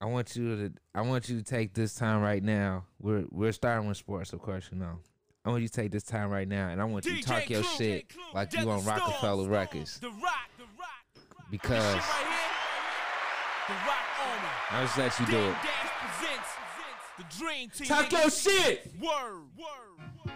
I 0.02 0.06
want 0.06 0.36
you 0.36 0.56
to 0.56 0.74
I 0.94 1.02
want 1.02 1.30
you 1.30 1.38
to 1.38 1.44
take 1.44 1.74
this 1.74 1.96
time 1.96 2.22
right 2.22 2.44
now. 2.44 2.86
We're 3.00 3.24
we're 3.32 3.52
starting 3.54 3.88
with 3.88 3.98
sports, 3.98 4.34
of 4.34 4.42
course, 4.42 4.70
you 4.72 4.78
know. 4.78 5.00
I 5.46 5.50
want 5.50 5.62
you 5.62 5.70
to 5.70 5.74
take 5.74 5.92
this 5.92 6.04
time 6.04 6.30
right 6.30 6.48
now 6.48 6.68
and 6.70 6.82
I 6.82 6.86
want 6.86 7.06
you 7.06 7.16
to 7.16 7.24
talk 7.24 7.50
your 7.50 7.64
shit 7.64 8.12
like 8.34 8.54
you 8.54 8.70
on 8.70 8.84
Roc-A-Fella 8.84 9.48
Records. 9.48 10.00
The 10.00 10.10
rock, 10.10 10.18
the 10.58 10.66
rock, 10.78 11.06
the 11.16 11.22
rock. 11.22 11.46
Because 11.50 11.96
This 11.96 12.04
shit 12.04 12.14
right 12.14 12.28
here, 12.28 13.70
the 13.70 13.74
rock. 13.88 14.10
I'll 14.72 14.84
just 14.86 14.98
let 14.98 15.20
you 15.20 15.26
do 15.26 15.50
it. 15.50 15.56
The 17.20 17.26
dream 17.38 17.70
team. 17.70 17.88
Talk 17.88 18.12
your 18.12 18.30
shit! 18.32 18.92
Word, 19.02 19.42
word. 19.58 20.32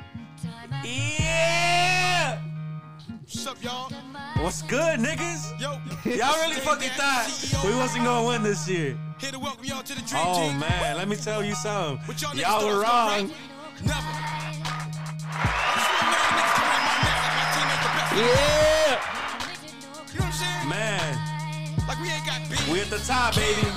Yeah. 0.84 2.40
What's 3.22 3.48
up, 3.48 3.64
y'all? 3.64 3.90
What's 4.44 4.62
good, 4.64 5.00
niggas? 5.00 5.60
Yo, 5.60 5.72
Y'all 6.12 6.36
really 6.42 6.60
fucking 6.60 6.90
thought 6.92 7.30
we 7.64 7.74
wasn't 7.76 8.04
gonna 8.04 8.28
win 8.28 8.44
this 8.44 8.68
year. 8.68 8.98
here 9.20 9.32
to 9.32 9.40
welcome 9.40 9.64
y'all 9.66 9.82
to 9.82 9.96
the 9.96 10.02
Dream 10.02 10.22
Oh 10.26 10.50
Team. 10.50 10.60
man, 10.60 10.98
let 10.98 11.08
me 11.08 11.16
tell 11.16 11.42
you 11.44 11.56
something. 11.56 12.16
Y'all 12.18 12.36
Y'all 12.36 12.68
were 12.68 12.82
wrong. 12.82 13.32
Never. 13.82 14.12
I 15.32 15.48
just 15.76 15.88
want 15.88 16.12
mad 16.12 16.36
niggas 16.36 16.56
to 16.60 16.64
run 16.68 16.84
my 16.84 17.00
neck 17.00 17.18
like 17.24 17.36
my 17.40 17.46
team 17.56 17.68
ain't 17.72 17.80
the 17.84 17.92
best. 17.96 18.12
Yeah, 18.20 19.00
You 20.12 20.20
know 20.20 20.26
what 20.26 20.36
I'm 20.36 20.36
saying? 20.36 20.68
man, 20.70 21.88
Like 21.88 22.00
we 22.02 22.08
ain't 22.12 22.26
got 22.28 22.40
beef. 22.50 22.68
we 22.70 22.82
at 22.82 22.90
the 22.90 23.00
top, 23.00 23.36
baby. 23.36 23.68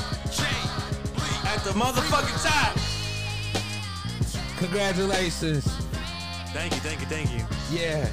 At 1.47 1.63
the 1.63 1.71
motherfucking 1.71 2.43
top. 2.43 2.75
Congratulations. 4.59 5.65
Thank 6.53 6.73
you, 6.75 6.81
thank 6.81 7.01
you, 7.01 7.07
thank 7.07 7.31
you. 7.33 7.45
Yeah. 7.71 8.07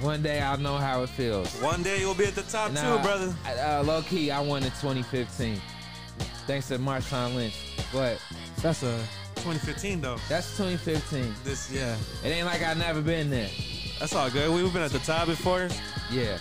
One 0.00 0.22
day 0.22 0.40
I'll 0.40 0.58
know 0.58 0.76
how 0.76 1.02
it 1.02 1.08
feels. 1.10 1.52
One 1.60 1.82
day 1.82 2.00
you'll 2.00 2.14
be 2.14 2.24
at 2.26 2.34
the 2.34 2.42
top 2.42 2.68
And, 2.68 2.76
too, 2.78 2.98
brother. 3.02 3.34
Uh, 3.46 3.82
low 3.84 4.02
key, 4.02 4.30
I 4.30 4.40
won 4.40 4.62
in 4.62 4.70
2015. 4.70 5.60
Thanks 6.46 6.68
to 6.68 6.78
Marshawn 6.78 7.34
Lynch. 7.34 7.54
But 7.92 8.20
That's 8.62 8.82
a 8.82 8.96
2015 9.36 10.00
though. 10.00 10.16
that's 10.28 10.56
2015. 10.56 11.34
This, 11.44 11.70
yeah, 11.70 11.96
It 12.24 12.28
ain't 12.28 12.46
like 12.46 12.62
I've 12.62 12.78
never 12.78 13.00
been 13.00 13.30
there. 13.30 13.48
that's 13.98 14.14
all 14.14 14.30
good. 14.30 14.50
We've 14.54 14.72
been 14.72 14.82
at 14.82 14.90
the 14.92 14.98
top 15.00 15.26
before, 15.26 15.68
Yeah. 16.10 16.38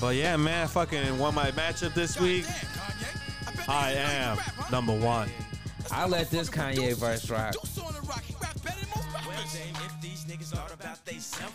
but 0.00 0.14
yeah, 0.16 0.36
man, 0.36 0.64
I 0.64 0.66
fucking 0.66 1.18
won 1.18 1.34
my 1.34 1.50
matchup 1.52 1.94
this 1.94 2.18
week. 2.20 2.44
I 3.68 3.92
am 3.92 4.38
number 4.70 4.92
one. 4.94 5.28
I 5.92 6.06
let 6.06 6.30
this 6.30 6.48
Kanye 6.48 6.94
verse 6.96 7.28
rock. 7.28 7.52
Deuce 7.52 7.78
on 7.78 7.92
the 7.92 8.00
rock. 8.00 8.22
He 8.22 8.34
rap 8.40 8.54
better 8.62 8.80
than 8.80 8.88
most 8.96 9.14
rappers. 9.14 9.58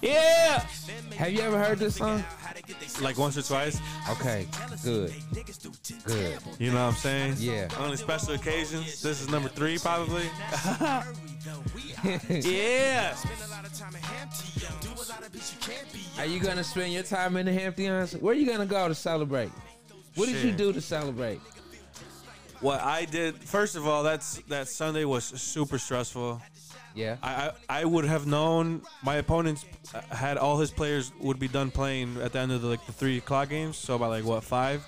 Yeah, 0.01 0.65
Have 1.15 1.31
you 1.31 1.41
ever 1.41 1.57
heard 1.57 1.79
this 1.79 1.95
song? 1.95 2.23
like 3.01 3.17
once 3.17 3.37
or 3.37 3.41
twice. 3.41 3.79
Okay, 4.09 4.47
good. 4.83 5.13
Good. 6.05 6.37
You 6.59 6.71
know 6.71 6.85
what 6.85 6.93
I'm 6.93 6.93
saying? 6.93 7.35
Yeah. 7.39 7.67
Only 7.79 7.97
special 7.97 8.33
occasions. 8.35 9.01
This 9.01 9.21
is 9.21 9.29
number 9.29 9.49
three, 9.49 9.77
probably. 9.79 10.23
yeah. 12.29 13.15
Are 16.17 16.25
you 16.25 16.39
gonna 16.39 16.63
spend 16.63 16.93
your 16.93 17.03
time 17.03 17.37
in 17.37 17.45
the 17.47 17.53
Hamptons? 17.53 18.13
Where 18.17 18.33
are 18.33 18.37
you 18.37 18.45
gonna 18.45 18.65
go 18.65 18.87
to 18.87 18.95
celebrate? 18.95 19.51
What 20.15 20.27
did 20.27 20.43
you 20.43 20.51
do 20.51 20.73
to 20.73 20.81
celebrate? 20.81 21.39
What 22.59 22.81
I 22.81 23.05
did, 23.05 23.35
first 23.35 23.75
of 23.75 23.87
all, 23.87 24.03
that's 24.03 24.37
that 24.47 24.67
Sunday 24.67 25.05
was 25.05 25.23
super 25.25 25.77
stressful. 25.77 26.41
Yeah. 26.95 27.17
I, 27.21 27.51
I 27.69 27.81
I 27.81 27.85
would 27.85 28.05
have 28.05 28.25
known 28.25 28.81
my 29.03 29.15
opponents 29.15 29.65
uh, 29.93 30.01
had 30.15 30.37
all 30.37 30.57
his 30.57 30.71
players 30.71 31.11
would 31.19 31.37
be 31.37 31.47
done 31.47 31.69
playing 31.69 32.17
at 32.21 32.33
the 32.33 32.39
end 32.39 32.51
of 32.51 32.63
the, 32.63 32.67
like 32.67 32.83
the 32.87 32.91
three 32.91 33.17
o'clock 33.19 33.49
games. 33.49 33.77
So 33.77 33.99
by 33.99 34.07
like 34.07 34.23
what 34.23 34.43
five, 34.43 34.83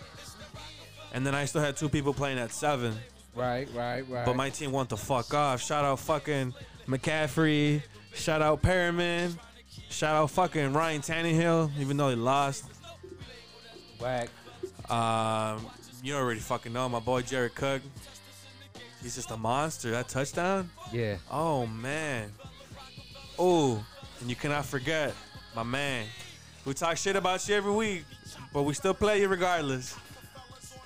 and 1.14 1.26
then 1.26 1.36
I 1.36 1.46
still 1.46 1.62
had 1.62 1.78
two 1.78 1.90
people 1.90 2.14
playing 2.14 2.40
at 2.40 2.52
seven. 2.52 2.96
Right, 3.36 3.70
right, 3.76 4.04
right. 4.10 4.26
But 4.26 4.36
my 4.36 4.50
team 4.50 4.72
want 4.72 4.90
the 4.90 4.98
fuck 4.98 5.34
off. 5.36 5.62
Shout 5.62 5.86
out 5.86 6.00
fucking 6.00 6.54
McCaffrey. 6.88 7.84
Shout 8.16 8.42
out 8.42 8.64
Perriman. 8.64 9.38
Shout 9.90 10.16
out 10.16 10.32
fucking 10.32 10.74
Ryan 10.74 11.02
Tannehill, 11.02 11.72
even 11.78 11.96
though 11.96 12.10
he 12.10 12.16
lost. 12.16 12.66
whack. 14.00 14.30
Um, 14.90 15.68
you 16.01 16.15
already 16.15 16.39
fucking 16.39 16.74
know 16.74 16.88
my 16.89 17.00
boy 17.00 17.22
Jared 17.22 17.56
Cook. 17.56 17.82
He's 19.01 19.15
just 19.15 19.32
a 19.32 19.38
monster. 19.38 19.91
That 19.91 20.10
touchdown. 20.10 20.70
Yeah. 20.91 21.18
Oh 21.32 21.65
man. 21.65 22.32
Oh, 23.38 23.84
and 24.20 24.29
you 24.29 24.36
cannot 24.36 24.65
forget 24.65 25.13
my 25.56 25.63
man. 25.63 26.06
We 26.65 26.74
talk 26.74 26.98
shit 26.98 27.15
about 27.15 27.48
you 27.48 27.56
every 27.56 27.72
week, 27.72 28.03
but 28.53 28.63
we 28.63 28.74
still 28.74 28.94
play 28.94 29.22
you 29.22 29.27
regardless. 29.27 29.96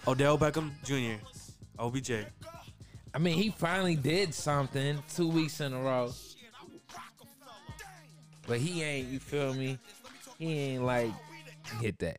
Odell 0.07 0.37
Beckham 0.37 0.71
Jr. 0.83 1.23
OBJ. 1.79 2.25
I 3.13 3.17
mean, 3.19 3.37
he 3.37 3.49
finally 3.49 3.95
did 3.95 4.33
something 4.33 5.01
two 5.13 5.27
weeks 5.27 5.59
in 5.61 5.73
a 5.73 5.81
row. 5.81 6.11
But 8.47 8.59
he 8.59 8.83
ain't, 8.83 9.07
you 9.07 9.19
feel 9.19 9.53
me? 9.53 9.79
He 10.37 10.51
ain't 10.51 10.83
like 10.83 11.11
hit 11.81 11.99
that. 11.99 12.17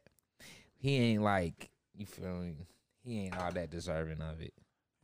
He 0.78 0.96
ain't 0.96 1.22
like, 1.22 1.70
you 1.96 2.06
feel 2.06 2.36
me? 2.36 2.54
He 3.04 3.24
ain't 3.26 3.36
all 3.36 3.52
that 3.52 3.70
deserving 3.70 4.20
of 4.20 4.40
it. 4.40 4.54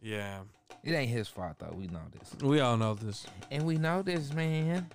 Yeah, 0.02 0.40
It 0.82 0.92
ain't 0.92 1.10
his 1.10 1.28
fault 1.28 1.56
though. 1.58 1.74
We 1.76 1.86
know 1.86 2.00
this. 2.18 2.34
we 2.42 2.60
all 2.60 2.76
know 2.78 2.94
this. 2.94 3.26
And 3.50 3.64
we 3.66 3.76
know 3.76 4.00
this, 4.02 4.32
man. 4.32 4.88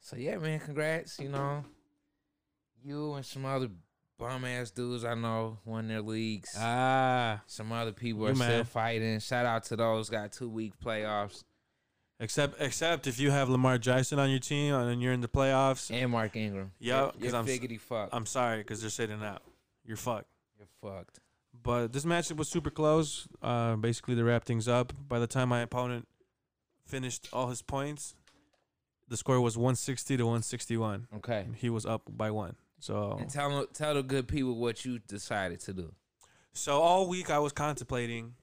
So 0.00 0.16
yeah, 0.16 0.36
man, 0.38 0.58
congrats, 0.60 1.18
you 1.20 1.28
know. 1.28 1.64
You 2.82 3.14
and 3.14 3.24
some 3.24 3.44
other 3.44 3.68
bum 4.18 4.44
ass 4.44 4.70
dudes 4.70 5.04
I 5.04 5.14
know 5.14 5.58
won 5.64 5.88
their 5.88 6.02
leagues. 6.02 6.54
Ah, 6.58 7.42
some 7.46 7.70
other 7.72 7.92
people 7.92 8.26
are 8.26 8.34
still 8.34 8.46
mad. 8.48 8.68
fighting. 8.68 9.18
Shout 9.20 9.46
out 9.46 9.64
to 9.64 9.76
those 9.76 10.08
got 10.10 10.32
two 10.32 10.48
week 10.48 10.72
playoffs. 10.84 11.44
except 12.18 12.60
except 12.60 13.06
if 13.06 13.18
you 13.20 13.30
have 13.30 13.48
Lamar 13.48 13.78
Jackson 13.78 14.18
on 14.18 14.30
your 14.30 14.38
team 14.40 14.74
and 14.74 15.02
you're 15.02 15.12
in 15.12 15.20
the 15.20 15.28
playoffs. 15.28 15.90
And 15.90 16.10
Mark 16.10 16.34
Ingram. 16.36 16.72
Yeah, 16.78 16.96
You're- 17.00 17.12
'cause 17.12 17.22
you're 17.22 17.36
I'm 17.36 17.46
figgity 17.46 17.80
fuck. 17.80 18.08
I'm 18.12 18.26
sorry 18.26 18.58
because 18.58 18.80
they're 18.80 18.90
sitting 18.90 19.22
out. 19.22 19.42
You're 19.84 19.96
fucked. 19.96 20.28
You're 20.58 20.68
fucked. 20.82 21.20
But 21.66 21.92
this 21.92 22.04
matchup 22.04 22.36
was 22.36 22.48
super 22.48 22.70
close. 22.70 23.26
Uh, 23.42 23.74
basically, 23.74 24.14
to 24.14 24.22
wrap 24.22 24.44
things 24.44 24.68
up, 24.68 24.92
by 25.08 25.18
the 25.18 25.26
time 25.26 25.48
my 25.48 25.60
opponent 25.60 26.06
finished 26.86 27.28
all 27.32 27.48
his 27.48 27.60
points, 27.60 28.14
the 29.08 29.16
score 29.16 29.40
was 29.40 29.58
160 29.58 30.16
to 30.16 30.22
161. 30.22 31.08
Okay. 31.16 31.46
He 31.56 31.68
was 31.68 31.84
up 31.84 32.02
by 32.08 32.30
one. 32.30 32.54
So, 32.78 33.16
And 33.18 33.28
tell 33.28 33.66
tell 33.66 33.94
the 33.94 34.02
good 34.04 34.28
people 34.28 34.54
what 34.54 34.84
you 34.84 35.00
decided 35.00 35.58
to 35.60 35.72
do. 35.72 35.92
so 36.52 36.80
all 36.80 37.08
week 37.08 37.30
I 37.30 37.40
was 37.40 37.52
contemplating. 37.52 38.34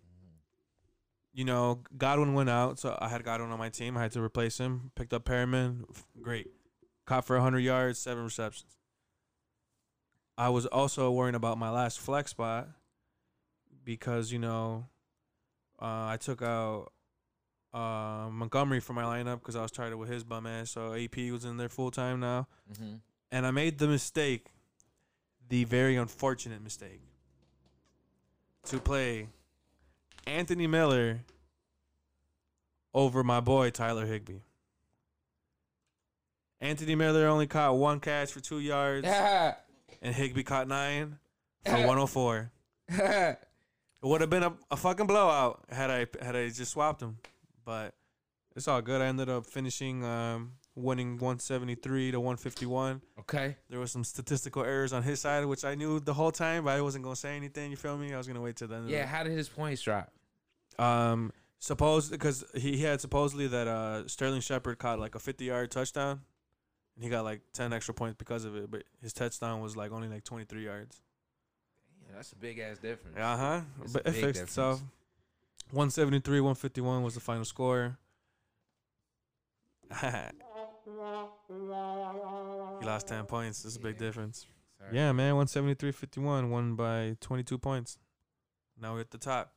You 1.34 1.46
know, 1.46 1.80
Godwin 1.98 2.34
went 2.34 2.50
out, 2.50 2.77
so 2.77 2.96
I 3.01 3.08
had 3.08 3.24
Godwin 3.24 3.51
on 3.51 3.58
my 3.58 3.70
team. 3.70 3.98
I 3.98 4.01
had 4.01 4.12
to 4.12 4.22
replace 4.22 4.58
him. 4.58 4.92
Picked 4.96 5.13
up 5.13 5.24
Perriman. 5.24 5.86
Great. 6.22 6.51
Caught 7.06 7.25
for 7.25 7.36
100 7.38 7.60
yards, 7.60 7.98
seven 8.00 8.24
receptions. 8.25 8.77
I 10.38 10.50
was 10.50 10.65
also 10.65 11.10
worrying 11.10 11.36
about 11.36 11.58
my 11.58 11.70
last 11.70 12.00
flex 12.00 12.32
spot 12.32 12.70
because, 13.84 14.32
you 14.32 14.40
know, 14.40 14.88
uh, 15.82 16.08
I 16.08 16.18
took 16.20 16.42
out 16.42 16.92
uh, 17.74 18.30
Montgomery 18.32 18.80
for 18.80 18.94
my 18.94 19.04
lineup 19.04 19.40
because 19.40 19.56
I 19.56 19.62
was 19.62 19.72
tired 19.72 19.96
with 19.96 20.10
his 20.10 20.24
bum 20.24 20.46
ass. 20.46 20.72
So 20.72 20.94
AP 20.94 21.18
was 21.32 21.46
in 21.46 21.58
there 21.58 21.70
full 21.70 21.92
time 21.92 22.20
now. 22.20 22.48
Mm-hmm. 22.72 22.96
And 23.32 23.46
I 23.46 23.52
made 23.52 23.80
the 23.80 23.88
mistake, 23.88 24.52
the 25.50 25.63
very 25.63 25.96
unfortunate 25.96 26.62
mistake, 26.62 27.02
to 28.66 28.80
play 28.80 29.28
Anthony 30.25 30.68
Miller 30.68 31.22
over 32.94 33.24
my 33.24 33.40
boy 33.40 33.72
Tyler 33.72 34.06
Higbee. 34.06 34.40
Anthony 36.62 36.96
Miller 36.96 37.28
only 37.28 37.48
caught 37.48 37.75
one 37.75 38.00
catch 38.00 38.32
for 38.32 38.40
two 38.40 38.60
yards, 38.60 39.06
and 40.02 40.16
Higby 40.16 40.44
caught 40.44 40.68
nine 40.68 41.18
for 41.66 41.72
104. 41.88 42.52
It 44.03 44.07
would 44.07 44.22
have 44.22 44.29
been 44.29 44.43
a, 44.43 44.53
a 44.69 44.75
fucking 44.75 45.07
blowout 45.07 45.63
had 45.69 45.89
I 45.89 46.07
had 46.22 46.36
I 46.36 46.50
just 46.50 46.72
swapped 46.72 47.00
them, 47.00 47.17
but 47.63 47.93
it's 48.55 48.67
all 48.67 48.81
good. 48.81 49.01
I 49.01 49.05
ended 49.05 49.29
up 49.29 49.45
finishing 49.45 50.03
um, 50.03 50.53
winning 50.75 51.13
173 51.13 52.12
to 52.12 52.19
151. 52.19 53.01
okay. 53.22 53.55
There 53.69 53.79
was 53.79 53.91
some 53.91 54.03
statistical 54.03 54.63
errors 54.63 54.91
on 54.91 55.03
his 55.03 55.22
side, 55.22 55.45
which 55.45 55.63
I 55.63 55.75
knew 55.75 56.01
the 56.01 56.13
whole 56.13 56.31
time, 56.31 56.65
but 56.65 56.72
I 56.72 56.81
wasn't 56.81 57.05
gonna 57.05 57.15
say 57.15 57.38
anything. 57.38 57.72
You 57.72 57.77
feel 57.77 57.98
me? 57.98 58.13
I 58.13 58.17
was 58.17 58.27
gonna 58.27 58.41
wait 58.41 58.57
till 58.57 58.67
the 58.67 58.75
end. 58.75 58.89
Yeah. 58.89 59.05
How 59.05 59.24
did 59.24 59.31
his 59.31 59.48
points 59.48 59.81
drop? 59.81 60.12
Um, 60.77 61.31
suppose 61.60 62.10
because 62.10 62.43
he, 62.55 62.75
he 62.75 62.83
had 62.83 63.00
supposedly 63.00 63.48
that 63.48 63.67
uh 63.67 64.07
Sterling 64.07 64.41
Shepard 64.41 64.79
caught 64.79 65.00
like 65.00 65.15
a 65.15 65.19
50 65.19 65.45
yard 65.45 65.72
touchdown, 65.72 66.19
and 66.95 67.03
he 67.05 67.10
got 67.10 67.24
like 67.24 67.41
10 67.53 67.72
extra 67.72 67.93
points 67.93 68.17
because 68.17 68.43
of 68.43 68.55
it. 68.57 68.69
But 68.69 68.83
his 69.01 69.13
touchdown 69.13 69.62
was 69.62 69.77
like 69.77 69.93
only 69.93 70.10
like 70.10 70.25
23 70.25 70.65
yards. 70.65 71.01
Yeah, 72.13 72.17
that's 72.17 72.32
a 72.32 72.36
big 72.36 72.60
ass 72.60 72.77
difference. 72.77 73.17
Uh 73.17 73.38
huh. 73.38 73.62
But 73.91 74.05
it 74.05 74.12
fixed 74.12 74.43
itself. 74.43 74.82
173, 75.72 76.41
151 76.41 77.01
was 77.01 77.15
the 77.15 77.20
final 77.20 77.43
score. 77.43 77.98
he 80.00 80.08
lost 82.86 83.08
10 83.08 83.25
points. 83.25 83.63
That's 83.63 83.77
a 83.77 83.79
big 83.79 83.98
difference. 83.98 84.46
Sorry. 84.77 84.96
Yeah, 84.96 85.12
man, 85.12 85.36
173 85.36 85.91
51, 85.91 86.51
won 86.51 86.75
by 86.75 87.17
22 87.20 87.58
points. 87.58 87.98
Now 88.79 88.93
we're 88.93 89.00
at 89.01 89.10
the 89.10 89.17
top. 89.17 89.53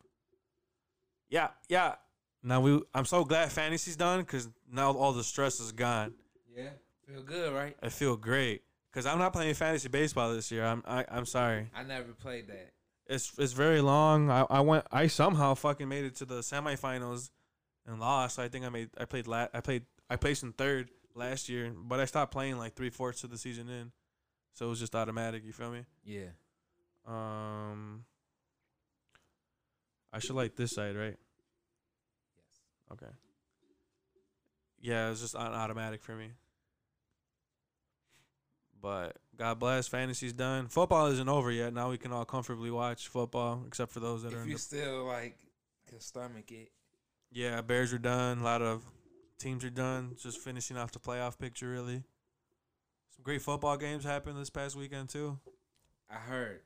Yeah, 1.28 1.48
yeah. 1.68 1.96
Now 2.42 2.62
we 2.62 2.80
I'm 2.94 3.04
so 3.04 3.24
glad 3.24 3.52
fantasy's 3.52 3.96
done 3.96 4.24
cuz 4.24 4.48
now 4.70 4.92
all 4.92 5.12
the 5.12 5.24
stress 5.24 5.60
is 5.60 5.72
gone. 5.72 6.14
Yeah. 6.54 6.70
Feel 7.06 7.22
good, 7.22 7.52
right? 7.52 7.76
I 7.82 7.90
feel 7.90 8.16
great 8.16 8.62
cuz 8.96 9.04
I'm 9.04 9.18
not 9.18 9.34
playing 9.34 9.54
fantasy 9.54 9.88
baseball 9.88 10.32
this 10.32 10.50
year. 10.50 10.64
I'm 10.64 10.82
I, 10.86 11.04
I'm 11.08 11.26
sorry. 11.26 11.70
I 11.74 11.82
never 11.82 12.14
played 12.14 12.48
that. 12.48 12.72
It's 13.06 13.38
it's 13.38 13.52
very 13.52 13.82
long. 13.82 14.30
I, 14.30 14.46
I 14.48 14.60
went 14.60 14.86
I 14.90 15.06
somehow 15.06 15.54
fucking 15.54 15.88
made 15.88 16.06
it 16.06 16.16
to 16.16 16.24
the 16.24 16.40
semifinals 16.40 17.30
and 17.86 18.00
lost. 18.00 18.38
I 18.38 18.48
think 18.48 18.64
I 18.64 18.70
made 18.70 18.90
I 18.98 19.04
played 19.04 19.26
la- 19.26 19.48
I 19.52 19.60
played 19.60 19.84
I 20.08 20.16
placed 20.16 20.42
in 20.42 20.52
third 20.52 20.90
last 21.14 21.48
year, 21.50 21.72
but 21.76 22.00
I 22.00 22.06
stopped 22.06 22.32
playing 22.32 22.56
like 22.58 22.74
three 22.74 22.90
fourths 22.90 23.22
of 23.22 23.30
the 23.30 23.38
season 23.38 23.68
in, 23.68 23.92
so 24.54 24.66
it 24.66 24.68
was 24.70 24.80
just 24.80 24.94
automatic. 24.96 25.44
You 25.44 25.52
feel 25.52 25.70
me? 25.70 25.84
Yeah. 26.04 26.30
Um, 27.06 28.04
I 30.12 30.18
should 30.18 30.34
like 30.36 30.56
this 30.56 30.72
side, 30.72 30.96
right? 30.96 31.16
Yes. 32.36 32.92
Okay. 32.92 33.12
Yeah, 34.80 35.10
it's 35.10 35.20
just 35.20 35.36
on 35.36 35.52
automatic 35.52 36.02
for 36.02 36.16
me. 36.16 36.30
But 38.80 39.16
God 39.36 39.58
bless, 39.58 39.88
fantasy's 39.88 40.32
done. 40.32 40.68
Football 40.68 41.06
isn't 41.08 41.28
over 41.28 41.50
yet. 41.50 41.72
Now 41.72 41.90
we 41.90 41.98
can 41.98 42.12
all 42.12 42.24
comfortably 42.24 42.70
watch 42.70 43.08
football, 43.08 43.64
except 43.66 43.92
for 43.92 44.00
those 44.00 44.22
that 44.22 44.34
are 44.34 44.42
If 44.42 44.46
you 44.46 44.54
the 44.54 44.58
still 44.58 45.04
like 45.04 45.38
can 45.88 46.00
stomach 46.00 46.50
it. 46.50 46.70
Yeah, 47.32 47.60
Bears 47.60 47.92
are 47.92 47.98
done. 47.98 48.38
A 48.38 48.44
lot 48.44 48.62
of 48.62 48.84
teams 49.38 49.64
are 49.64 49.70
done. 49.70 50.16
Just 50.20 50.38
finishing 50.38 50.76
off 50.76 50.92
the 50.92 50.98
playoff 50.98 51.38
picture, 51.38 51.68
really. 51.70 52.02
Some 53.14 53.22
great 53.22 53.42
football 53.42 53.76
games 53.76 54.04
happened 54.04 54.38
this 54.38 54.50
past 54.50 54.76
weekend 54.76 55.08
too. 55.08 55.38
I 56.10 56.14
heard. 56.14 56.60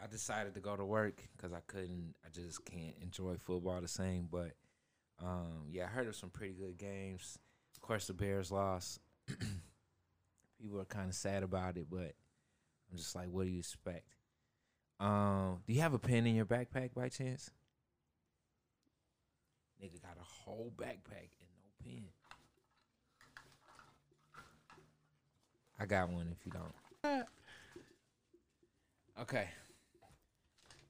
I 0.00 0.06
decided 0.06 0.54
to 0.54 0.60
go 0.60 0.76
to 0.76 0.84
work 0.84 1.22
because 1.36 1.52
I 1.52 1.60
couldn't. 1.66 2.14
I 2.24 2.28
just 2.30 2.64
can't 2.64 2.94
enjoy 3.02 3.34
football 3.38 3.80
the 3.80 3.88
same. 3.88 4.28
But 4.30 4.52
um, 5.22 5.66
yeah, 5.70 5.84
I 5.84 5.88
heard 5.88 6.06
of 6.06 6.14
some 6.14 6.30
pretty 6.30 6.54
good 6.54 6.78
games. 6.78 7.38
Of 7.74 7.80
course, 7.80 8.06
the 8.06 8.14
Bears 8.14 8.52
lost. 8.52 9.00
People 10.60 10.80
are 10.80 10.84
kind 10.84 11.08
of 11.08 11.14
sad 11.14 11.42
about 11.42 11.76
it, 11.76 11.86
but 11.90 12.14
I'm 12.90 12.96
just 12.96 13.14
like, 13.14 13.28
what 13.30 13.44
do 13.44 13.50
you 13.50 13.60
expect? 13.60 14.14
Um, 15.00 15.58
do 15.66 15.72
you 15.72 15.80
have 15.80 15.94
a 15.94 15.98
pen 15.98 16.26
in 16.26 16.34
your 16.34 16.46
backpack 16.46 16.94
by 16.94 17.08
chance? 17.08 17.50
Nigga 19.82 20.02
got 20.02 20.16
a 20.20 20.24
whole 20.24 20.72
backpack 20.76 21.30
and 21.38 21.48
no 21.62 21.84
pen. 21.84 22.04
I 25.78 25.86
got 25.86 26.10
one 26.10 26.34
if 26.36 26.44
you 26.44 26.52
don't. 26.52 27.24
Okay. 29.20 29.48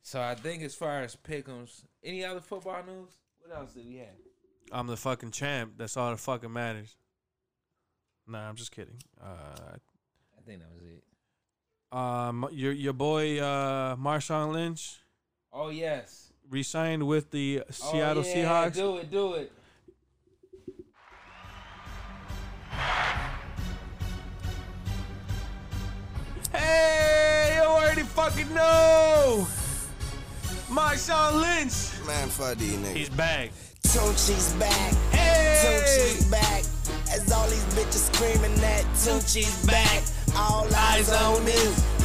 So 0.03 0.23
I 0.23 0.35
think 0.35 0.63
as 0.63 0.75
far 0.75 1.03
as 1.03 1.17
pickums, 1.17 1.85
any 2.03 2.25
other 2.25 2.41
football 2.41 2.83
news? 2.87 3.11
What 3.41 3.55
else 3.55 3.75
did 3.75 3.87
we 3.87 3.97
have? 3.97 4.09
I'm 4.73 4.87
the 4.87 4.97
fucking 4.97 5.33
champ. 5.33 5.75
That's 5.77 5.97
all 5.99 6.11
that 6.11 6.21
fucking 6.21 6.53
matters. 6.53 6.97
Nah, 8.29 8.49
I'm 8.49 8.57
just 8.57 8.71
kidding. 8.73 8.97
Uh, 9.21 9.25
I 9.27 10.41
think 10.45 10.61
that 10.61 10.69
was 10.73 10.83
it. 10.83 11.97
um, 11.99 12.47
your 12.53 12.73
your 12.73 12.93
boy 12.93 13.39
uh, 13.41 13.97
Marshawn 13.97 14.53
Lynch 14.53 14.99
Oh 15.53 15.71
yes. 15.71 16.33
re-signed 16.51 17.07
with 17.07 17.31
the 17.31 17.63
Seattle 17.71 18.21
Oh, 18.21 18.23
Seattle 18.23 18.25
yeah, 18.27 18.35
Seahawks. 18.69 18.75
Do 18.75 18.97
it, 18.99 19.11
do 19.11 19.35
it. 19.35 19.53
Hey, 26.53 27.55
you 27.57 27.63
already 27.63 28.03
fucking 28.03 28.53
know. 28.55 29.47
Marshawn 30.71 31.41
Lynch. 31.41 32.07
Man, 32.07 32.29
fuck 32.29 32.57
these 32.59 32.77
niggas. 32.77 32.97
He's 32.97 33.09
back. 33.11 33.51
Tunchi's 33.83 34.53
back. 34.55 34.93
Hey. 35.13 35.61
Tunchi's 35.83 36.25
back. 36.31 36.65
All 37.33 37.47
these 37.49 37.65
bitches 37.77 38.09
screaming 38.13 38.55
that 38.61 38.85
Tunchi's 38.97 39.67
back. 39.67 40.03
All 40.37 40.67
eyes 40.75 41.13
on 41.13 41.45
me. 41.45 41.53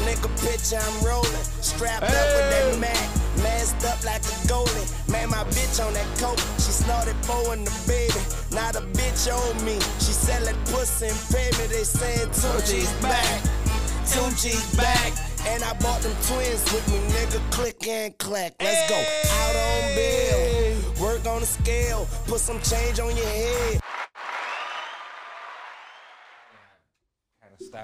Nigga 0.03 0.27
picture 0.43 0.77
I'm 0.77 1.05
rolling. 1.05 1.43
Strapped 1.61 2.03
up 2.03 2.09
with 2.11 2.49
that 2.51 2.79
Mac. 2.79 3.09
Masked 3.43 3.85
up 3.85 4.03
like 4.03 4.21
a 4.21 4.35
goalie. 4.51 4.87
Man, 5.09 5.29
my 5.29 5.43
bitch 5.55 5.79
on 5.85 5.93
that 5.93 6.07
coke. 6.17 6.39
She 6.57 6.71
snorted 6.71 7.15
four 7.25 7.53
in 7.53 7.63
the 7.63 7.71
baby. 7.87 8.19
Not 8.51 8.75
a 8.75 8.81
bitch 8.97 9.31
on 9.31 9.65
me. 9.65 9.79
She 9.99 10.11
selling 10.11 10.57
pussy 10.65 11.07
and 11.07 11.19
pay 11.31 11.49
me. 11.57 11.67
They 11.67 11.83
saying 11.83 12.29
Tunchi's 12.29 12.91
back. 13.01 13.41
Tunchi's 14.05 14.75
back. 14.75 15.13
And 15.47 15.63
I 15.63 15.73
bought 15.79 16.01
them 16.01 16.15
twins 16.27 16.63
with 16.71 16.87
me, 16.91 16.99
nigga. 17.15 17.39
Click 17.51 17.87
and 17.87 18.17
clack. 18.17 18.55
Let's 18.61 18.89
go. 18.89 18.95
Out 18.95 19.55
on 19.55 19.95
bill. 19.95 21.03
Work 21.03 21.25
on 21.27 21.39
the 21.41 21.47
scale. 21.47 22.07
Put 22.27 22.39
some 22.39 22.59
change 22.61 22.99
on 22.99 23.15
your 23.15 23.25
head. 23.25 23.82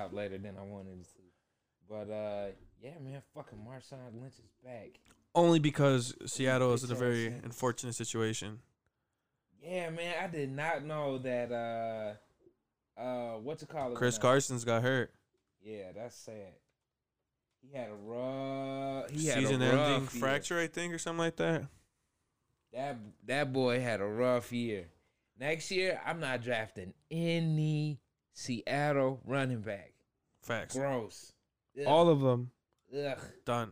Stopped 0.09 0.15
later 0.15 0.37
than 0.37 0.57
I 0.57 0.63
wanted 0.63 1.03
to. 1.03 1.19
But 1.89 2.11
uh, 2.11 2.47
yeah, 2.81 2.91
man, 3.03 3.21
fucking 3.33 3.59
Marshawn 3.59 4.21
Lynch 4.21 4.33
is 4.33 4.51
back. 4.63 4.99
Only 5.35 5.59
because 5.59 6.13
Seattle 6.25 6.73
is 6.73 6.83
in 6.83 6.91
a 6.91 6.95
very 6.95 7.27
unfortunate 7.27 7.95
situation. 7.95 8.59
Yeah, 9.61 9.89
man, 9.89 10.15
I 10.21 10.27
did 10.27 10.51
not 10.51 10.83
know 10.85 11.17
that. 11.19 11.51
Uh, 11.51 12.99
uh, 12.99 13.37
what's 13.37 13.63
it 13.63 13.69
called? 13.69 13.95
Chris 13.95 14.17
Carson's 14.17 14.65
got 14.65 14.81
hurt. 14.83 15.11
Yeah, 15.61 15.91
that's 15.95 16.15
sad. 16.15 16.53
He 17.61 17.77
had 17.77 17.89
a 17.89 17.95
rough. 17.95 19.09
He 19.11 19.27
had 19.27 19.39
Season 19.39 19.61
a 19.61 19.65
rough 19.65 19.87
ending 19.87 20.01
year. 20.01 20.09
fracture, 20.09 20.59
I 20.59 20.67
think, 20.67 20.93
or 20.93 20.97
something 20.97 21.19
like 21.19 21.35
that. 21.37 21.65
That 22.73 22.97
that 23.25 23.53
boy 23.53 23.81
had 23.81 24.01
a 24.01 24.05
rough 24.05 24.51
year. 24.51 24.85
Next 25.39 25.71
year, 25.71 25.99
I'm 26.05 26.19
not 26.19 26.41
drafting 26.41 26.93
any 27.09 27.99
Seattle 28.33 29.21
running 29.25 29.61
back. 29.61 29.93
Facts. 30.49 30.75
Gross. 30.75 31.31
Ugh. 31.79 31.85
All 31.85 32.09
of 32.09 32.21
them 32.21 32.49
Ugh. 32.91 33.19
done. 33.45 33.71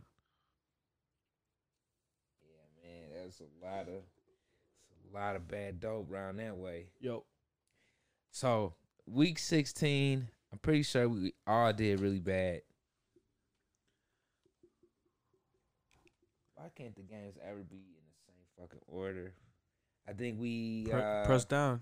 Yeah, 2.40 2.88
man, 2.88 3.24
that's 3.24 3.40
a 3.40 3.66
lot 3.66 3.88
of 3.88 4.04
it's 4.92 5.12
a 5.12 5.16
lot 5.16 5.34
of 5.34 5.48
bad 5.48 5.80
dope 5.80 6.08
around 6.08 6.36
that 6.36 6.56
way. 6.56 6.86
Yo. 7.00 7.24
So 8.30 8.74
week 9.06 9.40
16, 9.40 10.28
I'm 10.52 10.58
pretty 10.60 10.84
sure 10.84 11.08
we 11.08 11.34
all 11.48 11.72
did 11.72 11.98
really 11.98 12.20
bad. 12.20 12.62
Why 16.54 16.70
can't 16.76 16.94
the 16.94 17.02
games 17.02 17.34
ever 17.44 17.64
be 17.64 17.76
in 17.76 18.04
the 18.06 18.14
same 18.24 18.44
fucking 18.56 18.80
order? 18.86 19.32
I 20.08 20.12
think 20.12 20.38
we 20.38 20.86
Pre- 20.88 21.00
uh, 21.00 21.26
press 21.26 21.44
down. 21.44 21.80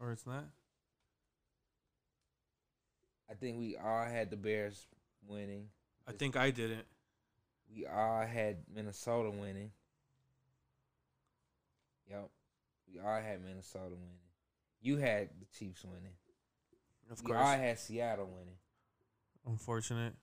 Or 0.00 0.12
it's 0.12 0.26
not. 0.26 0.46
I 3.30 3.34
think 3.34 3.58
we 3.58 3.76
all 3.76 4.04
had 4.04 4.30
the 4.30 4.36
Bears 4.36 4.86
winning. 5.26 5.68
I 6.06 6.12
think 6.12 6.36
I 6.36 6.50
didn't. 6.50 6.86
We 7.74 7.86
all 7.86 8.26
had 8.26 8.56
Minnesota 8.74 9.30
winning. 9.30 9.70
Yep. 12.10 12.28
We 12.92 13.00
all 13.00 13.20
had 13.20 13.44
Minnesota 13.44 13.90
winning. 13.90 14.18
You 14.82 14.96
had 14.96 15.28
the 15.38 15.46
Chiefs 15.56 15.84
winning. 15.84 16.12
Of 17.10 17.22
course. 17.22 17.36
we 17.36 17.36
all 17.36 17.56
had 17.56 17.78
Seattle 17.78 18.26
winning. 18.26 18.56
Unfortunate. 19.46 20.14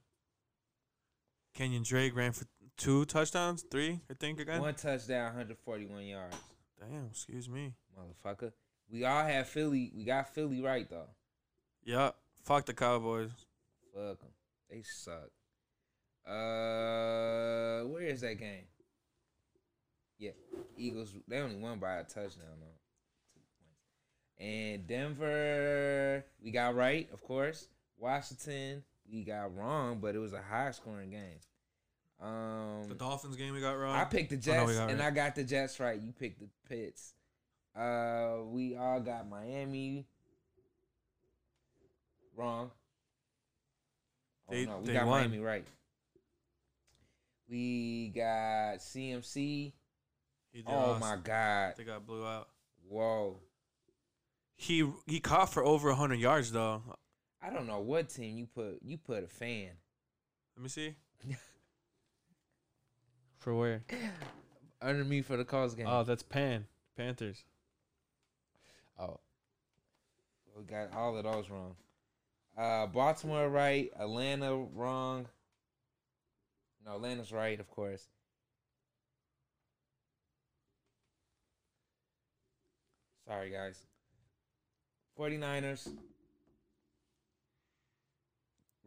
Kenyan 1.58 1.88
Drake 1.88 2.15
ran 2.15 2.34
for 2.34 2.46
two 2.78 3.06
touchdowns, 3.06 3.63
three, 3.72 4.00
I 4.10 4.13
think 4.13 4.39
again. 4.39 4.62
One 4.62 4.76
touchdown, 4.76 5.26
141 5.28 6.06
yards. 6.06 6.36
Damn, 6.80 7.08
excuse 7.10 7.50
me. 7.50 7.74
Motherfucker. 7.98 8.52
We 8.91 9.04
all 9.04 9.24
had 9.24 9.48
Philly. 9.48 9.91
We 9.96 10.04
got 10.04 10.34
Philly 10.34 10.62
right 10.62 10.89
though. 10.89 11.10
Yup. 11.84 12.17
Fuck 12.47 12.65
the 12.65 12.73
Cowboys. 12.73 13.29
Fuck 13.93 14.21
them. 14.21 14.29
They 14.69 14.81
suck. 14.81 15.29
Uh, 16.25 17.83
where 17.89 18.03
is 18.03 18.21
that 18.21 18.39
game? 18.39 18.63
Yeah, 20.17 20.31
Eagles. 20.77 21.13
They 21.27 21.39
only 21.39 21.57
won 21.57 21.77
by 21.79 21.95
a 21.95 22.03
touchdown 22.03 22.55
though. 22.62 24.43
And 24.45 24.88
Denver, 24.88 26.23
we 26.41 26.51
got 26.51 26.73
right, 26.73 27.10
of 27.12 27.21
course. 27.21 27.67
Washington, 27.97 28.81
we 29.12 29.25
got 29.25 29.53
wrong, 29.53 29.99
but 29.99 30.15
it 30.15 30.19
was 30.19 30.31
a 30.31 30.41
high 30.41 30.71
scoring 30.71 31.10
game. 31.10 31.39
Um, 32.25 32.88
The 32.88 32.95
Dolphins 32.95 33.36
game 33.36 33.53
we 33.53 33.60
got 33.60 33.73
wrong. 33.77 33.93
I 33.93 34.05
picked 34.05 34.29
the 34.29 34.36
Oh, 34.53 34.53
no, 34.63 34.67
Jets, 34.67 34.79
and 34.79 34.99
right. 34.99 35.07
I 35.07 35.12
got 35.12 35.36
the 35.36 35.43
Jets 35.43 35.81
right. 35.81 35.99
You 35.99 36.13
picked 36.17 36.39
the 36.39 36.47
Pits. 36.69 37.13
Uh, 37.77 38.38
we 38.45 38.77
all 38.77 39.01
got 39.01 39.29
Miami 39.29 40.05
wrong. 42.38 42.71
Oh, 44.50 44.54
no, 44.54 44.78
we 44.80 44.88
they 44.88 44.93
got 44.93 45.08
won. 45.08 45.19
Miami 45.21 45.39
right. 45.39 45.65
We 47.50 48.12
got 48.15 48.78
CMC. 48.80 49.73
He 50.52 50.62
did 50.62 50.65
Oh 50.67 50.91
lost. 50.91 51.02
my 51.02 51.17
God! 51.17 51.73
They 51.78 51.84
got 51.84 52.06
blew 52.06 52.26
out. 52.26 52.47
Whoa! 52.88 53.38
He 54.56 54.89
he 55.06 55.19
caught 55.19 55.52
for 55.52 55.63
over 55.63 55.89
100 55.89 56.15
yards 56.19 56.52
though. 56.52 56.82
I 57.41 57.50
don't 57.50 57.67
know 57.67 57.80
what 57.80 58.10
team 58.10 58.38
you 58.38 58.45
put. 58.47 58.80
You 58.82 58.97
put 58.97 59.23
a 59.23 59.28
fan 59.28 59.69
Let 60.56 60.63
me 60.63 60.69
see. 60.69 60.95
for 63.38 63.54
where? 63.54 63.84
under 64.82 65.04
me 65.04 65.21
for 65.21 65.38
the 65.38 65.45
Colts 65.45 65.73
game. 65.76 65.86
Oh, 65.88 66.04
that's 66.04 66.23
Pan. 66.23 66.65
Panthers. 66.95 67.43
Oh. 69.00 69.19
We 70.58 70.63
got 70.63 70.91
all 70.93 71.15
of 71.15 71.23
those 71.23 71.50
wrong. 71.50 71.76
Uh 72.58 72.88
Baltimore 72.88 73.50
right, 73.50 73.91
Atlanta 74.00 74.56
wrong. 74.56 75.28
No, 76.86 76.96
Atlanta's 76.96 77.32
right, 77.32 77.60
of 77.60 77.70
course. 77.70 78.08
Sorry 83.28 83.52
guys. 83.52 83.78
49ers 85.20 85.89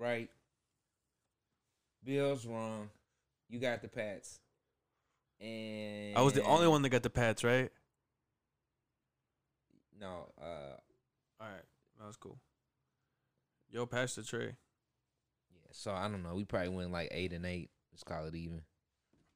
right? 0.00 0.28
Bills 2.02 2.46
wrong. 2.46 2.88
You 3.48 3.60
got 3.60 3.82
the 3.82 3.88
Pats. 3.88 4.40
And 5.40 6.16
I 6.16 6.22
was 6.22 6.32
the 6.32 6.42
only 6.42 6.66
one 6.66 6.82
that 6.82 6.88
got 6.88 7.02
the 7.02 7.10
Pats, 7.10 7.44
right? 7.44 7.70
No, 9.98 10.32
uh, 10.40 10.76
All 11.40 11.46
right, 11.46 11.64
that 11.98 12.06
was 12.06 12.16
cool. 12.16 12.38
Yo, 13.70 13.86
pass 13.86 14.14
the 14.16 14.22
tray. 14.22 14.46
yeah. 14.46 15.68
So 15.72 15.92
I 15.92 16.08
don't 16.08 16.22
know. 16.22 16.34
We 16.34 16.44
probably 16.44 16.70
went 16.70 16.90
like 16.92 17.08
eight 17.12 17.32
and 17.32 17.46
eight. 17.46 17.70
Let's 17.92 18.02
call 18.02 18.26
it 18.26 18.34
even. 18.34 18.62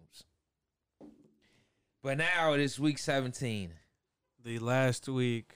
Oops. 0.03 0.25
But 2.03 2.19
now 2.19 2.53
it 2.55 2.61
is 2.61 2.79
week 2.81 2.99
seventeen. 2.99 3.73
The 4.45 4.59
last 4.59 5.09
week 5.09 5.53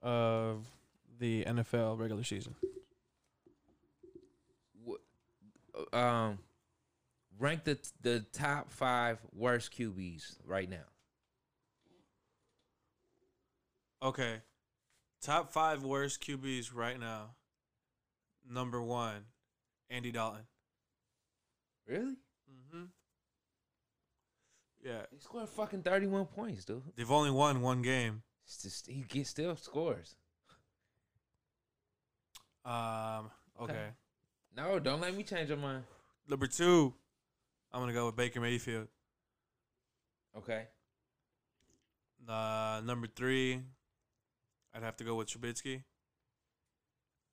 of 0.00 0.64
the 1.18 1.44
NFL 1.44 1.98
regular 1.98 2.24
season. 2.24 2.54
Wh- 4.86 5.94
Um, 5.96 6.38
rank 7.38 7.64
the 7.64 7.78
the 8.00 8.20
top 8.32 8.70
five 8.70 9.18
worst 9.34 9.72
QBs 9.76 10.36
right 10.46 10.68
now. 10.70 10.84
Okay, 14.02 14.40
top 15.20 15.52
five 15.52 15.84
worst 15.84 16.20
QBs 16.22 16.70
right 16.74 16.98
now. 16.98 17.30
Number 18.48 18.82
one, 18.82 19.24
Andy 19.90 20.10
Dalton. 20.12 20.42
Really? 21.86 22.16
Mm-hmm. 22.50 22.84
Yeah, 24.84 25.02
He 25.12 25.18
scored 25.18 25.48
fucking 25.48 25.82
thirty 25.82 26.06
one 26.06 26.26
points, 26.26 26.64
dude. 26.64 26.82
they've 26.96 27.10
only 27.10 27.30
won 27.30 27.60
one 27.62 27.82
game. 27.82 28.22
Just 28.46 28.86
he 28.88 29.02
gets 29.08 29.30
still 29.30 29.56
scores. 29.56 30.16
Um. 32.64 33.30
Okay. 33.60 33.72
Okay. 33.72 33.86
No, 34.56 34.78
don't 34.78 35.00
let 35.00 35.14
me 35.16 35.22
change 35.22 35.48
your 35.48 35.58
mind. 35.58 35.84
Number 36.28 36.46
two, 36.46 36.92
I'm 37.72 37.80
gonna 37.80 37.92
go 37.92 38.06
with 38.06 38.16
Baker 38.16 38.40
Mayfield. 38.40 38.88
Okay. 40.36 40.66
Uh, 42.28 42.80
number 42.84 43.06
three, 43.08 43.60
I'd 44.74 44.82
have 44.82 44.96
to 44.98 45.04
go 45.04 45.16
with 45.16 45.28
Trubisky. 45.28 45.82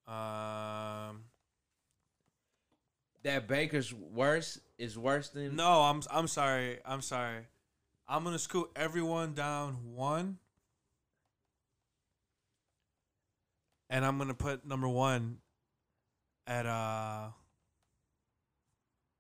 Um, 0.10 1.26
That 3.24 3.48
Baker's 3.48 3.94
worse 3.94 4.60
is 4.78 4.98
worse 4.98 5.30
than 5.30 5.56
no, 5.56 5.82
I'm 5.84 6.02
I'm 6.10 6.28
sorry, 6.28 6.80
I'm 6.86 7.02
sorry. 7.02 7.48
I'm 8.08 8.24
gonna 8.24 8.40
scoot 8.40 8.72
everyone 8.76 9.34
down 9.34 9.94
one, 9.94 10.40
and 13.90 14.04
I'm 14.04 14.18
gonna 14.18 14.34
put 14.34 14.66
number 14.66 14.88
one 14.88 15.38
at 16.48 16.66
uh. 16.66 17.30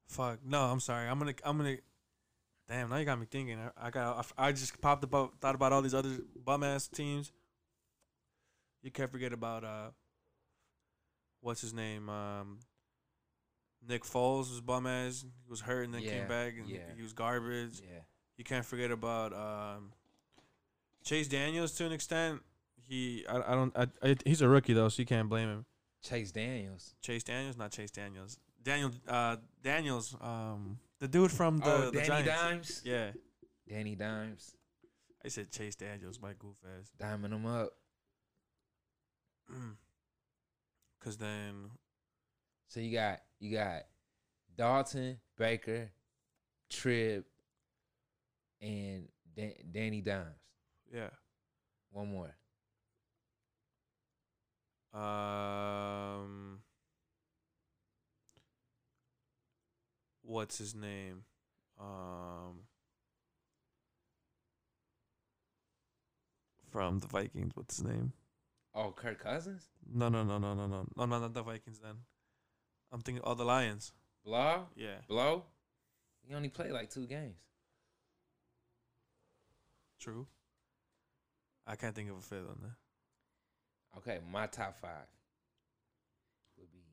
Fuck 0.08 0.40
no, 0.44 0.64
I'm 0.64 0.80
sorry. 0.80 1.08
I'm 1.08 1.20
gonna 1.20 1.36
I'm 1.44 1.58
gonna. 1.58 1.78
Damn, 2.68 2.90
now 2.90 2.98
you 2.98 3.06
got 3.06 3.20
me 3.20 3.28
thinking. 3.30 3.60
I, 3.60 3.88
I 3.88 3.90
got 3.92 4.26
I, 4.38 4.48
I 4.48 4.52
just 4.54 4.80
popped 4.82 5.04
about 5.04 5.40
thought 5.40 5.56
about 5.56 5.72
all 5.72 5.84
these 5.84 5.94
other 5.94 6.18
bum 6.44 6.64
ass 6.64 6.88
teams. 6.88 7.32
You 8.82 8.92
can't 8.92 9.12
forget 9.12 9.34
about 9.34 9.64
uh. 9.64 9.90
What's 11.42 11.62
his 11.62 11.74
name? 11.74 12.10
Um. 12.10 12.60
Nick 13.88 14.04
Foles 14.04 14.50
was 14.52 14.60
bum 14.62 14.86
ass. 14.86 15.24
He 15.46 15.50
was 15.50 15.62
hurt 15.62 15.84
and 15.86 15.94
then 15.94 16.02
Yeah, 16.02 16.20
came 16.20 16.28
back 16.28 16.56
and 16.60 16.68
yeah. 16.68 16.80
he 16.96 17.02
was 17.02 17.14
garbage. 17.14 17.80
Yeah. 17.82 18.00
You 18.36 18.44
can't 18.44 18.66
forget 18.66 18.92
about 18.92 19.32
um, 19.34 19.94
Chase 21.06 21.30
Daniels 21.30 21.72
to 21.78 21.86
an 21.86 21.94
extent. 21.94 22.42
He 22.76 23.26
I, 23.28 23.38
I 23.38 23.56
don't 23.56 23.78
I, 23.78 23.88
I, 24.04 24.16
he's 24.26 24.42
a 24.42 24.50
rookie 24.50 24.74
though, 24.74 24.90
so 24.90 25.02
you 25.02 25.06
can't 25.06 25.30
blame 25.30 25.48
him. 25.48 25.66
Chase 26.04 26.32
Daniels. 26.34 26.94
Chase 27.02 27.24
Daniels, 27.24 27.56
not 27.58 27.72
Chase 27.72 27.92
Daniels. 27.92 28.38
Daniel 28.62 28.92
uh 29.08 29.38
Daniels 29.64 30.14
um 30.20 30.78
the 31.00 31.08
dude 31.08 31.32
from 31.32 31.60
the, 31.60 31.74
oh, 31.74 31.86
the 31.92 32.02
Danny 32.02 32.08
Giants. 32.26 32.28
Dimes. 32.28 32.82
Yeah. 32.84 33.12
Danny 33.68 33.96
Dimes. 33.96 34.56
I 35.24 35.30
said 35.30 35.52
Chase 35.52 35.76
Daniels, 35.76 36.20
my 36.22 36.34
goof 36.38 36.58
ass. 36.66 36.92
Diming 37.00 37.32
him 37.32 37.46
up. 37.46 37.70
Cause 41.00 41.18
then 41.18 41.70
So 42.68 42.80
you 42.80 42.92
got 42.94 43.22
you 43.40 43.56
got 43.56 43.84
Dalton, 44.58 45.20
Baker, 45.38 45.92
Trib, 46.70 47.24
and 48.62 49.08
Dan- 49.36 49.54
Danny 49.72 50.02
Dimes. 50.02 50.36
yeah. 50.94 51.10
One 51.92 52.12
more. 52.12 52.36
Um 54.94 56.60
what's 60.22 60.58
his 60.58 60.76
name? 60.76 61.24
Um 61.80 62.66
from 66.72 67.00
the 67.00 67.08
Vikings, 67.08 67.52
what's 67.56 67.78
his 67.78 67.86
name? 67.86 68.14
Oh, 68.74 68.92
Kirk 68.92 69.20
Cousins? 69.24 69.70
No, 69.92 70.10
no, 70.10 70.24
no, 70.24 70.38
no, 70.38 70.54
no, 70.54 70.68
no. 70.68 70.86
No, 70.96 71.06
no, 71.06 71.20
not 71.20 71.34
the 71.34 71.42
Vikings 71.42 71.80
then. 71.80 71.96
I'm 72.92 73.02
thinking 73.02 73.24
all 73.24 73.36
the 73.36 73.46
Lions. 73.46 73.94
Blough? 74.24 74.68
Yeah. 74.76 74.98
Blough? 75.08 75.44
He 76.28 76.36
only 76.36 76.50
played 76.50 76.72
like 76.72 76.90
two 76.90 77.08
games. 77.08 77.38
True. 80.00 80.28
I 81.66 81.76
can't 81.76 81.96
think 81.96 82.10
of 82.10 82.18
a 82.18 82.22
fifth 82.22 82.50
on 82.50 82.58
that. 82.62 83.98
Okay, 83.98 84.20
my 84.32 84.46
top 84.48 84.78
five 84.80 85.08
would 86.58 86.72
be 86.72 86.84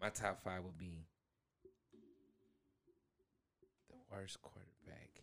my 0.00 0.08
top 0.08 0.42
five 0.42 0.62
would 0.64 0.76
be 0.78 1.06
the 3.88 3.96
worst 4.10 4.40
quarterback. 4.42 5.22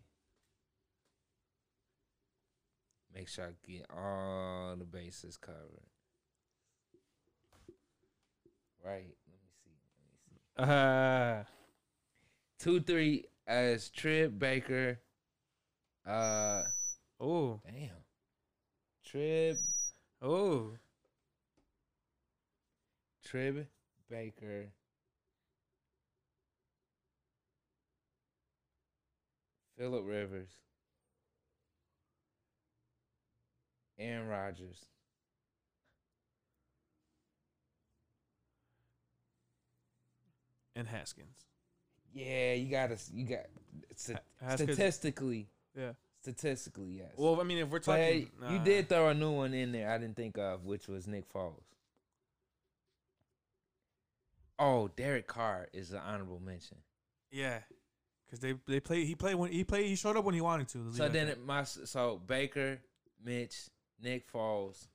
Make 3.14 3.28
sure 3.28 3.46
I 3.46 3.72
get 3.72 3.86
all 3.90 4.76
the 4.78 4.86
bases 4.86 5.38
covered. 5.38 5.97
Right. 8.88 9.18
Let 9.28 9.42
me 9.42 9.50
see. 9.66 9.72
Let 10.58 10.68
me 10.70 10.74
see. 10.74 10.74
Uh, 10.74 11.44
Two, 12.60 12.80
three 12.80 13.26
as 13.46 13.90
Trib 13.90 14.40
Baker. 14.40 15.00
Uh, 16.08 16.64
oh, 17.20 17.60
damn. 17.66 17.90
Trib, 19.06 19.58
oh, 20.22 20.72
Trib 23.26 23.68
Baker. 24.10 24.70
Philip 29.78 30.04
Rivers. 30.08 30.50
Aaron 34.00 34.28
Rodgers. 34.28 34.86
And 40.78 40.88
Haskins. 40.88 41.46
Yeah, 42.14 42.54
you 42.54 42.70
gotta 42.72 42.98
you 43.14 43.26
got 43.26 43.46
st- 43.96 44.20
Haskins- 44.42 44.74
statistically 44.74 45.50
Yeah. 45.76 45.94
statistically 46.22 46.90
yes. 46.98 47.12
Well, 47.18 47.40
I 47.42 47.44
mean, 47.44 47.58
if 47.58 47.68
we're 47.70 47.80
But 47.80 47.98
talking, 47.98 48.32
you 48.50 48.60
did 48.64 48.88
throw 48.90 49.10
a 49.10 49.14
new 49.14 49.32
one 49.32 49.54
in 49.54 49.72
there 49.72 49.92
I 49.92 49.98
didn't 49.98 50.16
think 50.16 50.38
of, 50.38 50.66
which 50.66 50.88
was 50.88 51.08
Nick 51.08 51.32
Foles. 51.32 51.64
Oh, 54.60 54.88
Derek 54.96 55.28
Carr 55.28 55.68
is 55.74 55.92
an 55.92 56.00
honorable 56.00 56.40
mention. 56.40 56.78
yeah, 57.32 57.60
because 58.26 58.40
they 58.40 58.54
they 58.68 58.80
play. 58.80 59.06
He 59.06 59.14
played 59.16 59.36
when 59.36 59.52
he 59.52 59.64
played. 59.64 59.86
He 59.88 59.96
showed 59.96 60.18
up 60.18 60.24
when 60.26 60.34
he 60.36 60.42
wanted 60.42 60.68
to. 60.70 60.92
So 60.94 61.08
then 61.10 61.28
it, 61.28 61.46
my 61.46 61.64
so 61.64 62.18
Baker, 62.26 62.80
Mitch, 63.24 63.70
Nick 64.02 64.32
Foles, 64.32 64.88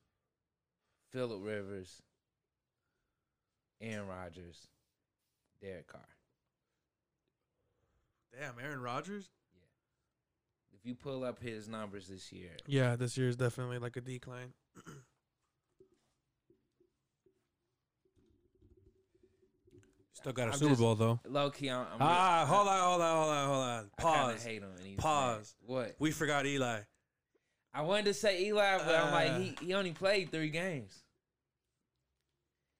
Philip 1.12 1.40
Rivers, 1.44 2.02
Aaron 3.80 4.08
Rodgers, 4.08 4.66
Derek 5.62 5.86
Carr. 5.86 6.00
damn 8.38 8.58
Aaron 8.62 8.80
Rodgers. 8.82 9.30
Yeah. 9.54 9.60
If 10.78 10.84
you 10.86 10.94
pull 10.94 11.22
up 11.24 11.38
his 11.40 11.68
numbers 11.68 12.08
this 12.08 12.32
year, 12.32 12.50
Yeah, 12.66 12.96
this 12.96 13.16
year 13.16 13.28
is 13.28 13.36
definitely 13.36 13.78
like 13.78 13.96
a 13.96 14.00
decline. 14.00 14.52
Still 20.14 20.32
got 20.32 20.48
a 20.48 20.52
I'm 20.52 20.58
Super 20.58 20.70
just- 20.70 20.80
Bowl 20.80 20.94
though. 20.94 21.20
low 21.26 21.50
key, 21.50 21.68
I'm, 21.68 21.80
I'm 21.94 21.96
Ah, 22.00 22.44
hold 22.46 22.68
on, 22.68 22.80
hold 22.80 23.00
on, 23.00 23.16
hold 23.16 23.30
on, 23.30 23.46
hold 23.48 23.58
on. 23.64 23.90
I 23.98 24.02
kinda 24.02 24.32
Pause. 24.32 24.44
hate 24.44 24.62
him. 24.62 24.70
And 24.76 24.86
he's 24.86 24.96
Pause. 24.96 25.54
mad. 25.62 25.70
What? 25.74 25.96
We 25.98 26.10
forgot 26.12 26.46
Eli. 26.46 26.80
I 27.74 27.80
wanted 27.82 28.04
to 28.06 28.14
say 28.14 28.44
Eli, 28.44 28.78
but 28.78 28.94
I'm 28.94 29.08
Uh. 29.08 29.10
like 29.10 29.40
he 29.60 29.66
he 29.66 29.74
only 29.74 29.92
played 29.92 30.30
three 30.30 30.50
games. 30.50 31.02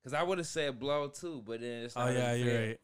Cause 0.05 0.15
I 0.15 0.23
would 0.23 0.39
have 0.39 0.47
said 0.49 0.81
Blough 0.81 1.09
too, 1.09 1.43
but 1.47 1.61
then 1.61 1.85
it's 1.85 1.95
not. 1.95 2.09
Oh 2.09 2.13
not 2.13 2.19
yeah, 2.19 2.27
really 2.31 2.41
you're 2.43 2.51
fair. 2.53 2.67
right. 2.69 2.81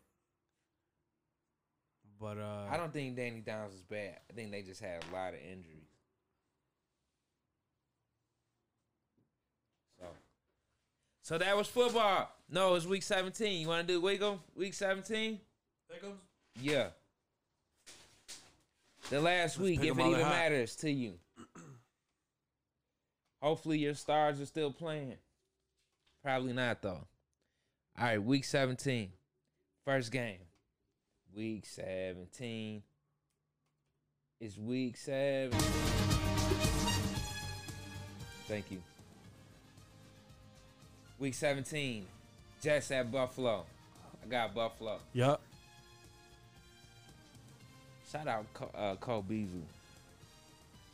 But 2.21 2.39
uh, 2.39 2.67
I 2.71 2.77
don't 2.77 2.93
think 2.93 3.17
Danny 3.17 3.41
Downs 3.41 3.75
is 3.75 3.83
bad. 3.83 4.17
I 4.31 4.33
think 4.35 4.51
they 4.51 4.63
just 4.63 4.81
had 4.81 5.05
a 5.11 5.15
lot 5.15 5.35
of 5.35 5.41
injuries. 5.41 5.89
So, 10.01 10.07
So 11.23 11.39
that 11.39 11.57
was 11.57 11.69
football. 11.69 12.31
No, 12.51 12.75
it's 12.75 12.87
week 12.87 13.03
17. 13.03 13.61
You 13.61 13.69
want 13.69 13.87
to 13.87 13.95
do 13.95 14.01
wiggle? 14.01 14.41
Week 14.57 14.75
17? 14.75 15.39
Yeah. 16.61 16.89
The 19.11 19.21
last 19.21 19.59
week, 19.59 19.81
if 19.81 19.99
it 19.99 20.01
even 20.01 20.21
hot. 20.21 20.31
matters 20.31 20.77
to 20.77 20.91
you. 20.91 21.15
Hopefully 23.41 23.79
your 23.79 23.95
stars 23.95 24.41
are 24.41 24.47
still 24.47 24.73
playing. 24.73 25.15
Probably 26.23 26.53
not 26.53 26.83
though. 26.83 27.07
All 27.99 28.05
right, 28.05 28.23
week 28.23 28.45
17. 28.45 29.11
First 29.85 30.13
game. 30.13 30.39
Week 31.35 31.65
17. 31.67 32.83
It's 34.41 34.57
week 34.57 34.97
7. 34.97 35.51
Thank 38.47 38.71
you. 38.71 38.83
Week 41.19 41.35
17. 41.35 42.07
Jets 42.63 42.91
at 42.91 43.11
Buffalo. 43.11 43.65
I 44.23 44.29
got 44.29 44.55
Buffalo. 44.55 44.99
Yup. 45.13 45.41
Shout 48.11 48.27
out 48.27 48.47
uh, 48.75 48.95
Cole 48.97 49.23
Beasley. 49.23 49.63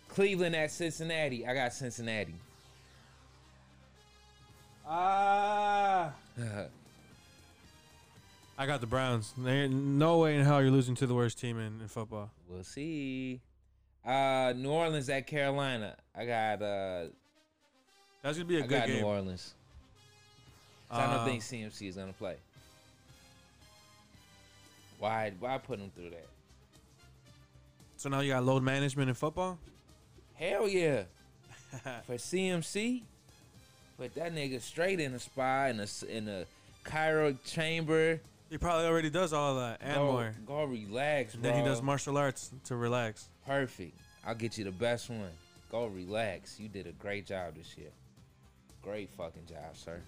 Cleveland 0.09 0.57
at 0.57 0.71
Cincinnati. 0.71 1.47
I 1.47 1.55
got 1.55 1.73
Cincinnati. 1.73 2.35
Ah. 4.87 6.13
I 8.59 8.67
got 8.67 8.81
the 8.81 8.87
Browns. 8.87 9.33
There, 9.37 9.67
no 9.69 10.19
way 10.19 10.37
in 10.37 10.45
hell 10.45 10.63
you're 10.63 10.71
losing 10.71 10.95
to 10.97 11.07
the 11.07 11.15
worst 11.15 11.39
team 11.41 11.59
in, 11.59 11.81
in 11.81 11.89
football. 11.89 12.31
we'll 12.49 12.63
see. 12.63 13.41
Uh, 14.07 14.53
New 14.57 14.71
Orleans 14.71 15.09
at 15.09 15.27
Carolina. 15.27 15.97
I 16.15 16.27
got 16.27 16.63
uh, 16.63 17.07
That's 18.23 18.37
gonna 18.37 18.45
be 18.49 18.57
a 18.57 18.65
I 18.65 18.67
good 18.67 18.71
got 18.81 18.87
game. 18.87 19.01
New 19.01 19.07
Orleans. 19.07 19.55
'Cause 20.91 20.99
I 21.01 21.05
Uh, 21.07 21.17
don't 21.17 21.27
think 21.27 21.43
CMC 21.43 21.89
is 21.89 21.97
gonna 21.97 22.13
play. 22.13 22.37
Why? 24.99 25.33
Why 25.41 25.59
put 25.59 25.79
him 25.81 25.91
through 25.97 26.11
that? 26.11 26.27
So 27.97 28.09
now 28.11 28.21
you 28.21 28.33
got 28.33 28.45
load 28.45 28.63
management 28.63 29.09
in 29.09 29.15
football. 29.15 29.59
Hell 30.35 30.69
yeah! 30.69 31.05
For 32.07 32.15
CMC, 32.17 33.03
put 33.99 34.15
that 34.15 34.35
nigga 34.35 34.61
straight 34.61 35.01
in 35.01 35.13
the 35.13 35.21
spa 35.21 35.67
in 35.67 35.81
a 35.81 35.87
in 36.09 36.29
a 36.29 36.45
cryo 36.85 37.37
chamber. 37.45 38.21
He 38.51 38.59
probably 38.59 38.87
already 38.87 39.11
does 39.11 39.33
all 39.33 39.57
that 39.57 39.81
and 39.83 39.97
go, 39.97 40.13
more. 40.13 40.35
Go 40.47 40.65
relax, 40.65 41.35
bro. 41.35 41.43
then 41.43 41.59
he 41.59 41.65
does 41.65 41.83
martial 41.83 42.17
arts 42.17 42.51
to 42.67 42.77
relax. 42.77 43.29
Perfect. 43.47 43.99
I'll 44.27 44.35
get 44.35 44.57
you 44.59 44.65
the 44.65 44.71
best 44.71 45.11
one. 45.11 45.31
Go 45.71 45.87
relax. 45.87 46.61
You 46.61 46.69
did 46.69 46.87
a 46.87 46.93
great 46.93 47.27
job 47.27 47.55
this 47.57 47.77
year. 47.77 47.91
Great 48.83 49.11
fucking 49.17 49.47
job, 49.49 49.75
sir. 49.77 50.01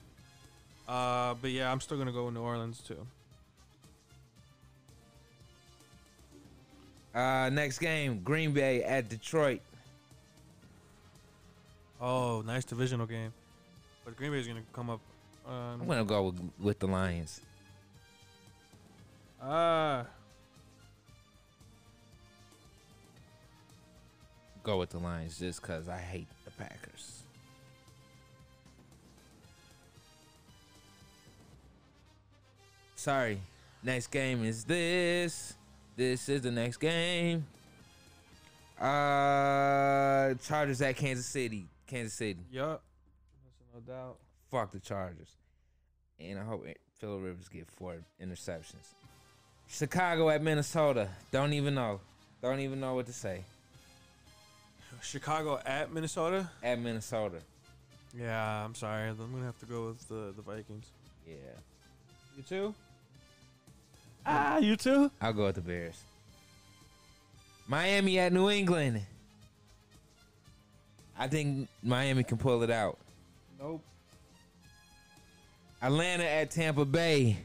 Uh, 0.86 1.34
but 1.40 1.50
yeah, 1.50 1.72
I'm 1.72 1.80
still 1.80 1.98
gonna 1.98 2.12
go 2.12 2.26
with 2.26 2.34
New 2.34 2.42
Orleans 2.42 2.80
too. 2.86 3.06
Uh, 7.14 7.48
next 7.48 7.78
game, 7.78 8.20
Green 8.22 8.52
Bay 8.52 8.84
at 8.84 9.08
Detroit. 9.08 9.62
Oh, 11.98 12.42
nice 12.42 12.64
divisional 12.64 13.06
game. 13.06 13.32
But 14.06 14.16
Green 14.16 14.30
Bay's 14.30 14.46
gonna 14.46 14.62
come 14.72 14.88
up. 14.88 15.00
I'm 15.48 15.80
Um, 15.82 15.86
gonna 15.88 16.04
go 16.04 16.26
with, 16.28 16.40
with 16.60 16.78
the 16.78 16.86
Lions. 16.86 17.40
uh, 19.42 20.04
Go 24.62 24.78
with 24.78 24.90
the 24.90 24.98
Lions 24.98 25.38
just 25.40 25.60
cause 25.60 25.88
I 25.88 25.98
hate 25.98 26.28
the 26.44 26.52
Packers. 26.52 27.22
Sorry. 32.94 33.40
Next 33.82 34.08
game 34.08 34.44
is 34.44 34.64
this. 34.64 35.54
This 35.96 36.28
is 36.28 36.42
the 36.42 36.50
next 36.50 36.78
game. 36.78 37.46
Uh, 38.80 40.34
Chargers 40.44 40.82
at 40.82 40.96
Kansas 40.96 41.26
City. 41.26 41.66
Kansas 41.86 42.14
City. 42.14 42.40
yup. 42.50 42.82
That's 43.76 43.88
no 43.88 43.94
doubt. 43.94 44.16
Fuck 44.50 44.72
the 44.72 44.80
Chargers. 44.80 45.36
And 46.18 46.38
I 46.38 46.44
hope 46.44 46.66
Phil 46.98 47.18
Rivers 47.18 47.48
get 47.48 47.66
four 47.70 47.96
interceptions. 48.22 48.94
Chicago 49.68 50.30
at 50.30 50.42
Minnesota. 50.42 51.08
Don't 51.30 51.52
even 51.52 51.74
know. 51.74 52.00
Don't 52.42 52.60
even 52.60 52.80
know 52.80 52.94
what 52.94 53.06
to 53.06 53.12
say. 53.12 53.42
Chicago 55.02 55.60
at 55.66 55.92
Minnesota. 55.92 56.48
At 56.62 56.78
Minnesota. 56.78 57.38
Yeah, 58.16 58.64
I'm 58.64 58.74
sorry. 58.74 59.10
I'm 59.10 59.16
gonna 59.16 59.44
have 59.44 59.58
to 59.60 59.66
go 59.66 59.88
with 59.88 60.08
the 60.08 60.32
the 60.34 60.42
Vikings. 60.42 60.86
Yeah. 61.26 61.34
You 62.36 62.42
too? 62.42 62.74
Ah, 64.24 64.58
you 64.58 64.76
too? 64.76 65.10
I'll 65.20 65.32
go 65.32 65.46
with 65.46 65.56
the 65.56 65.60
Bears. 65.60 66.00
Miami 67.68 68.18
at 68.18 68.32
New 68.32 68.48
England. 68.48 69.02
I 71.18 71.28
think 71.28 71.68
Miami 71.82 72.22
can 72.24 72.38
pull 72.38 72.62
it 72.62 72.70
out. 72.70 72.98
Nope. 73.58 73.82
Atlanta 75.82 76.24
at 76.24 76.50
Tampa 76.50 76.84
Bay. 76.84 77.38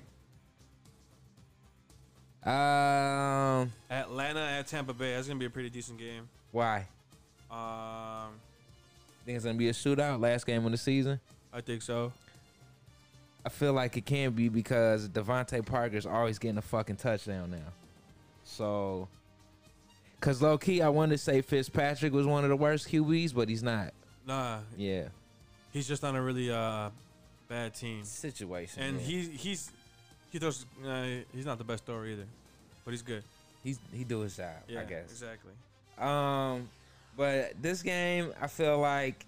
Um, 2.44 3.72
Atlanta 3.90 4.40
at 4.40 4.68
Tampa 4.68 4.94
Bay. 4.94 5.14
That's 5.16 5.28
gonna 5.28 5.40
be 5.40 5.46
a 5.46 5.50
pretty 5.50 5.70
decent 5.70 6.00
game. 6.00 6.28
why? 6.52 6.88
Um, 7.52 8.32
Think 9.26 9.36
it's 9.36 9.46
gonna 9.46 9.58
be 9.58 9.70
a 9.70 9.74
shootout. 9.74 10.20
Last 10.20 10.46
game 10.46 10.66
of 10.66 10.72
the 10.72 10.78
season. 10.78 11.20
I 11.54 11.62
think 11.62 11.82
so. 11.82 12.12
I 13.46 13.50
feel 13.50 13.74
like 13.74 13.98
it 13.98 14.06
can 14.06 14.32
be 14.32 14.50
because 14.50 15.08
DeVante 15.10 15.66
Parker's 15.66 16.06
always 16.06 16.40
getting 16.40 16.58
a 16.58 16.62
fucking 16.62 16.96
touchdown 16.96 17.52
now. 17.52 17.58
So, 18.44 19.08
cause 20.20 20.42
low 20.42 20.58
key, 20.58 20.82
I 20.82 20.90
wanted 20.90 21.12
to 21.12 21.18
say 21.18 21.42
Fitzpatrick 21.42 22.14
was 22.14 22.26
one 22.26 22.44
of 22.44 22.50
the 22.50 22.56
worst 22.56 22.88
QBs, 22.90 23.34
but 23.34 23.50
he's 23.50 23.64
not. 23.64 23.94
Nah, 24.26 24.60
Yeah, 24.78 25.06
he's 25.72 25.88
just 25.88 26.04
on 26.04 26.16
a 26.16 26.22
really 26.22 26.52
uh 26.52 26.90
bad 27.48 27.74
team, 27.74 28.04
situation. 28.04 28.82
and 28.84 29.00
yeah. 29.02 29.06
he 29.08 29.22
he's 29.30 29.72
he 30.32 30.40
throws. 30.40 30.66
Uh, 30.86 31.06
he's 31.34 31.46
not 31.46 31.58
the 31.58 31.64
best 31.64 31.86
thrower 31.86 32.06
either, 32.06 32.26
but 32.86 32.92
he's 32.92 33.02
good. 33.02 33.24
he's 33.64 33.80
he 33.94 34.04
do 34.04 34.22
his 34.22 34.38
job, 34.38 34.48
Yeah, 34.68 34.82
I 34.82 34.84
guess. 34.86 35.12
exactly. 35.12 35.52
Um, 35.98 36.70
but 37.18 37.54
this 37.62 37.82
game, 37.82 38.34
I 38.42 38.48
feel 38.48 38.80
like 38.80 39.26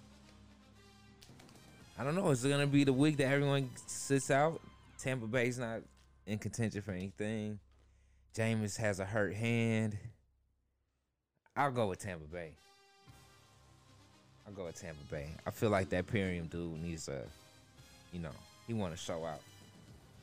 I 1.98 2.04
don't 2.04 2.14
know. 2.14 2.30
Is 2.30 2.44
it 2.44 2.48
gonna 2.50 2.66
be 2.66 2.84
the 2.84 2.92
week 2.92 3.18
that 3.18 3.26
everyone 3.26 3.70
sits 3.86 4.30
out? 4.30 4.60
Tampa 4.98 5.26
Bay's 5.26 5.58
not 5.58 5.82
in 6.26 6.38
contention 6.38 6.80
for 6.80 6.92
anything. 6.92 7.58
Jameis 8.34 8.76
has 8.78 8.98
a 9.00 9.04
hurt 9.04 9.34
hand. 9.34 9.96
I'll 11.56 11.70
go 11.70 11.86
with 11.88 12.00
Tampa 12.00 12.24
Bay. 12.26 12.52
I'll 14.46 14.52
go 14.52 14.66
with 14.66 14.80
Tampa 14.80 15.02
Bay. 15.10 15.28
I 15.46 15.50
feel 15.50 15.70
like 15.70 15.88
that 15.90 16.06
Perriman 16.06 16.50
dude 16.50 16.82
needs 16.82 17.08
a, 17.08 17.22
you 18.12 18.20
know, 18.20 18.30
he 18.66 18.74
want 18.74 18.94
to 18.94 18.98
show 18.98 19.24
out. 19.24 19.40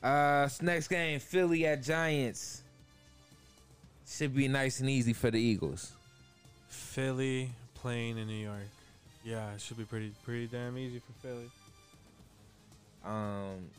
Uh, 0.02 0.48
next 0.60 0.88
game, 0.88 1.18
Philly 1.20 1.66
at 1.66 1.82
Giants. 1.82 2.62
Should 4.06 4.34
be 4.34 4.48
nice 4.48 4.80
and 4.80 4.90
easy 4.90 5.12
for 5.12 5.30
the 5.30 5.40
Eagles. 5.40 5.92
Philly 6.68 7.50
playing 7.74 8.18
in 8.18 8.26
New 8.26 8.34
York. 8.34 8.68
Yeah, 9.24 9.54
it 9.54 9.60
should 9.60 9.78
be 9.78 9.84
pretty 9.84 10.12
pretty 10.24 10.48
damn 10.48 10.76
easy 10.76 10.98
for 10.98 11.12
Philly. 11.26 11.50
Um, 13.04 13.70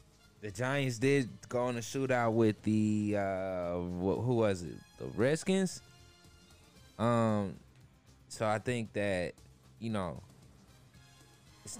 the 0.42 0.52
Giants 0.52 0.98
did 0.98 1.30
go 1.50 1.66
on 1.66 1.78
a 1.78 1.82
shootout 1.82 2.34
with 2.34 2.62
the 2.64 3.16
uh, 3.18 3.76
wh- 3.76 4.24
who 4.24 4.36
was 4.36 4.64
it? 4.64 4.76
The 5.00 5.06
Redskins. 5.16 5.82
Um, 6.98 7.56
so 8.30 8.48
I 8.48 8.60
think 8.60 8.94
that 8.94 9.34
you 9.80 9.90
know, 9.90 10.22
it's 11.66 11.80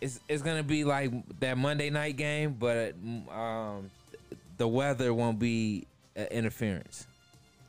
it's, 0.00 0.20
it's 0.28 0.42
gonna 0.42 0.62
be 0.62 0.84
like 0.84 1.10
that 1.40 1.56
Monday 1.56 1.90
night 1.90 2.16
game, 2.16 2.56
but 2.58 2.94
um, 3.32 3.90
the 4.56 4.68
weather 4.68 5.14
won't 5.14 5.38
be 5.38 5.86
uh, 6.16 6.22
interference. 6.30 7.06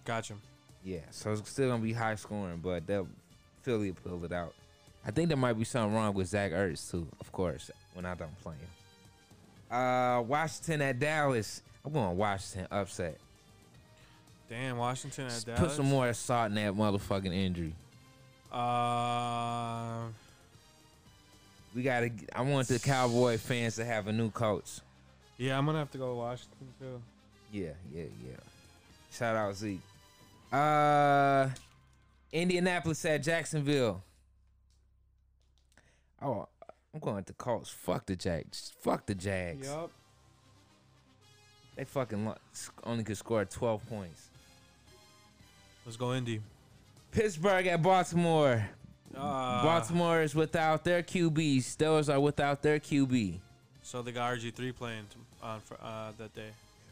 Gotcha. 0.03 0.35
Yeah, 0.83 0.99
so 1.11 1.31
it's 1.31 1.49
still 1.49 1.69
gonna 1.69 1.81
be 1.81 1.93
high 1.93 2.15
scoring, 2.15 2.59
but 2.61 2.85
they'll 2.85 3.07
Philly 3.61 3.91
will 3.91 4.17
pull 4.17 4.25
it 4.25 4.31
out. 4.31 4.53
I 5.05 5.11
think 5.11 5.29
there 5.29 5.37
might 5.37 5.53
be 5.53 5.63
something 5.63 5.95
wrong 5.95 6.13
with 6.13 6.27
Zach 6.27 6.51
Ertz 6.51 6.89
too. 6.91 7.07
Of 7.19 7.31
course, 7.31 7.71
when 7.93 8.05
I 8.05 8.15
don't 8.15 8.37
play 8.41 8.53
him. 8.53 9.75
Uh, 9.75 10.21
Washington 10.21 10.81
at 10.81 10.99
Dallas. 10.99 11.61
I'm 11.83 11.93
going 11.93 12.17
Washington 12.17 12.67
upset. 12.71 13.17
Damn, 14.49 14.77
Washington 14.77 15.25
at 15.25 15.31
Just 15.31 15.45
Dallas. 15.45 15.61
Put 15.61 15.71
some 15.71 15.87
more 15.87 16.11
salt 16.13 16.49
in 16.49 16.55
that 16.55 16.73
motherfucking 16.73 17.33
injury. 17.33 17.73
Uh, 18.51 20.05
We 21.75 21.83
gotta. 21.83 22.09
I 22.33 22.41
want 22.41 22.69
the 22.69 22.79
Cowboy 22.79 23.37
fans 23.37 23.75
to 23.75 23.83
have 23.85 24.07
a 24.07 24.13
new 24.13 24.31
coach. 24.31 24.79
yeah, 25.37 25.57
I'm 25.57 25.65
gonna 25.65 25.79
have 25.79 25.91
to 25.91 25.97
go 25.97 26.09
with 26.11 26.17
Washington 26.19 26.67
too. 26.79 27.01
Yeah, 27.51 27.73
yeah, 27.93 28.05
yeah. 28.25 28.37
Shout 29.11 29.35
out 29.35 29.55
Zeke. 29.55 29.81
Uh, 30.51 31.49
Indianapolis 32.31 33.03
at 33.03 33.21
Jacksonville. 33.21 34.01
Oh, 36.21 36.47
I'm 36.93 36.99
going 37.01 37.17
with 37.17 37.25
the 37.25 37.33
Colts. 37.33 37.69
Fuck 37.69 38.05
the 38.05 38.15
Jags. 38.15 38.71
Fuck 38.79 39.05
the 39.05 39.15
Jags. 39.15 39.67
Yup. 39.67 39.91
They 41.75 41.83
fucking 41.83 42.33
only 42.85 43.03
could 43.03 43.17
score 43.17 43.43
12 43.43 43.85
points. 43.89 44.29
Let's 45.85 45.97
go 45.97 46.13
Indy. 46.13 46.41
Pittsburgh 47.11 47.67
at 47.67 47.81
Baltimore. 47.81 48.65
Uh, 49.15 49.63
Baltimore 49.63 50.21
is 50.21 50.35
without 50.35 50.83
their 50.83 51.01
QB. 51.01 51.57
Steelers 51.59 52.13
are 52.13 52.19
without 52.19 52.61
their 52.61 52.79
QB. 52.79 53.39
So 53.81 54.01
they 54.01 54.11
got 54.11 54.33
RG 54.35 54.53
three 54.53 54.71
playing 54.71 55.03
t- 55.09 55.17
on 55.41 55.61
fr- 55.61 55.75
uh, 55.81 56.11
that 56.17 56.33
day. 56.33 56.49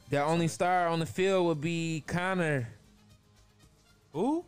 Their 0.10 0.24
only 0.24 0.48
star 0.48 0.88
on 0.88 1.00
the 1.00 1.06
field 1.06 1.48
would 1.48 1.62
be 1.62 2.04
Connor. 2.08 2.70
Who? 4.14 4.46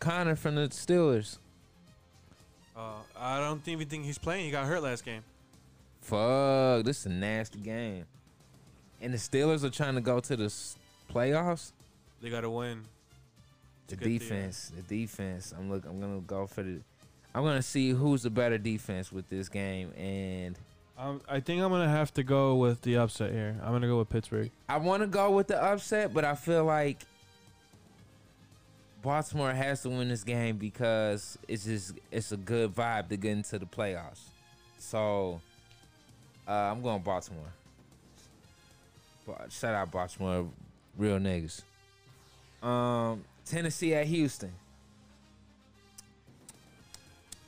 Connor 0.00 0.34
from 0.34 0.54
the 0.56 0.68
Steelers. 0.68 1.38
Uh, 2.76 2.94
I 3.18 3.38
don't 3.38 3.66
even 3.68 3.86
think 3.86 4.04
he's 4.04 4.18
playing. 4.18 4.46
He 4.46 4.50
got 4.50 4.66
hurt 4.66 4.82
last 4.82 5.04
game. 5.04 5.22
Fuck, 6.00 6.84
this 6.84 7.00
is 7.00 7.06
a 7.06 7.10
nasty 7.10 7.60
game. 7.60 8.06
And 9.00 9.12
the 9.12 9.18
Steelers 9.18 9.62
are 9.62 9.70
trying 9.70 9.94
to 9.94 10.00
go 10.00 10.20
to 10.20 10.36
the 10.36 10.46
s- 10.46 10.76
playoffs. 11.12 11.72
They 12.20 12.30
got 12.30 12.40
to 12.40 12.50
win. 12.50 12.82
The 13.88 13.94
It's 13.94 13.94
a 13.94 13.96
good 13.96 14.04
thing. 14.04 14.18
defense, 14.18 14.72
the 14.74 14.82
defense. 14.82 15.52
I'm 15.56 15.70
look. 15.70 15.84
I'm 15.86 16.00
gonna 16.00 16.20
go 16.20 16.46
for 16.46 16.62
the. 16.62 16.80
I'm 17.34 17.42
gonna 17.44 17.62
see 17.62 17.90
who's 17.90 18.22
the 18.22 18.30
better 18.30 18.58
defense 18.58 19.10
with 19.12 19.28
this 19.28 19.48
game, 19.48 19.92
and 19.96 20.58
Um, 20.98 21.20
I 21.28 21.40
think 21.40 21.62
I'm 21.62 21.70
gonna 21.70 21.88
have 21.88 22.12
to 22.14 22.22
go 22.22 22.54
with 22.56 22.82
the 22.82 22.96
upset 22.98 23.32
here. 23.32 23.56
I'm 23.62 23.72
gonna 23.72 23.86
go 23.86 23.98
with 23.98 24.08
Pittsburgh. 24.10 24.50
I 24.68 24.76
want 24.76 25.02
to 25.02 25.06
go 25.06 25.30
with 25.30 25.48
the 25.48 25.60
upset, 25.62 26.12
but 26.14 26.24
I 26.24 26.34
feel 26.34 26.64
like 26.64 26.98
Baltimore 29.02 29.52
has 29.52 29.82
to 29.82 29.88
win 29.88 30.08
this 30.08 30.22
game 30.22 30.58
because 30.58 31.36
it's 31.48 31.64
just 31.64 31.94
it's 32.10 32.30
a 32.32 32.36
good 32.36 32.74
vibe 32.74 33.08
to 33.08 33.16
get 33.16 33.32
into 33.32 33.58
the 33.58 33.66
playoffs. 33.66 34.20
So 34.78 35.40
uh, 36.46 36.52
I'm 36.52 36.82
going 36.82 37.02
Baltimore. 37.02 37.52
Ba- 39.26 39.46
Shout 39.50 39.74
out 39.74 39.90
Baltimore, 39.90 40.46
real 40.96 41.18
niggas. 41.18 41.62
Um, 42.62 43.24
Tennessee 43.44 43.94
at 43.94 44.06
Houston. 44.06 44.52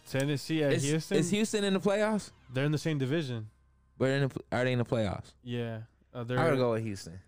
Tennessee 0.08 0.62
at 0.62 0.74
is, 0.74 0.84
Houston. 0.84 1.18
is 1.18 1.30
Houston 1.30 1.64
in 1.64 1.74
the 1.74 1.80
playoffs? 1.80 2.30
They're 2.52 2.64
in 2.64 2.72
the 2.72 2.78
same 2.78 2.98
division. 2.98 3.48
But 3.98 4.10
in 4.10 4.28
the, 4.28 4.40
are 4.52 4.64
they 4.64 4.72
in 4.72 4.78
the 4.78 4.84
playoffs? 4.84 5.32
Yeah. 5.42 5.80
Uh, 6.12 6.24
they're, 6.24 6.38
I'm 6.38 6.46
gonna 6.46 6.56
go 6.56 6.72
with 6.72 6.82
Houston. 6.84 7.18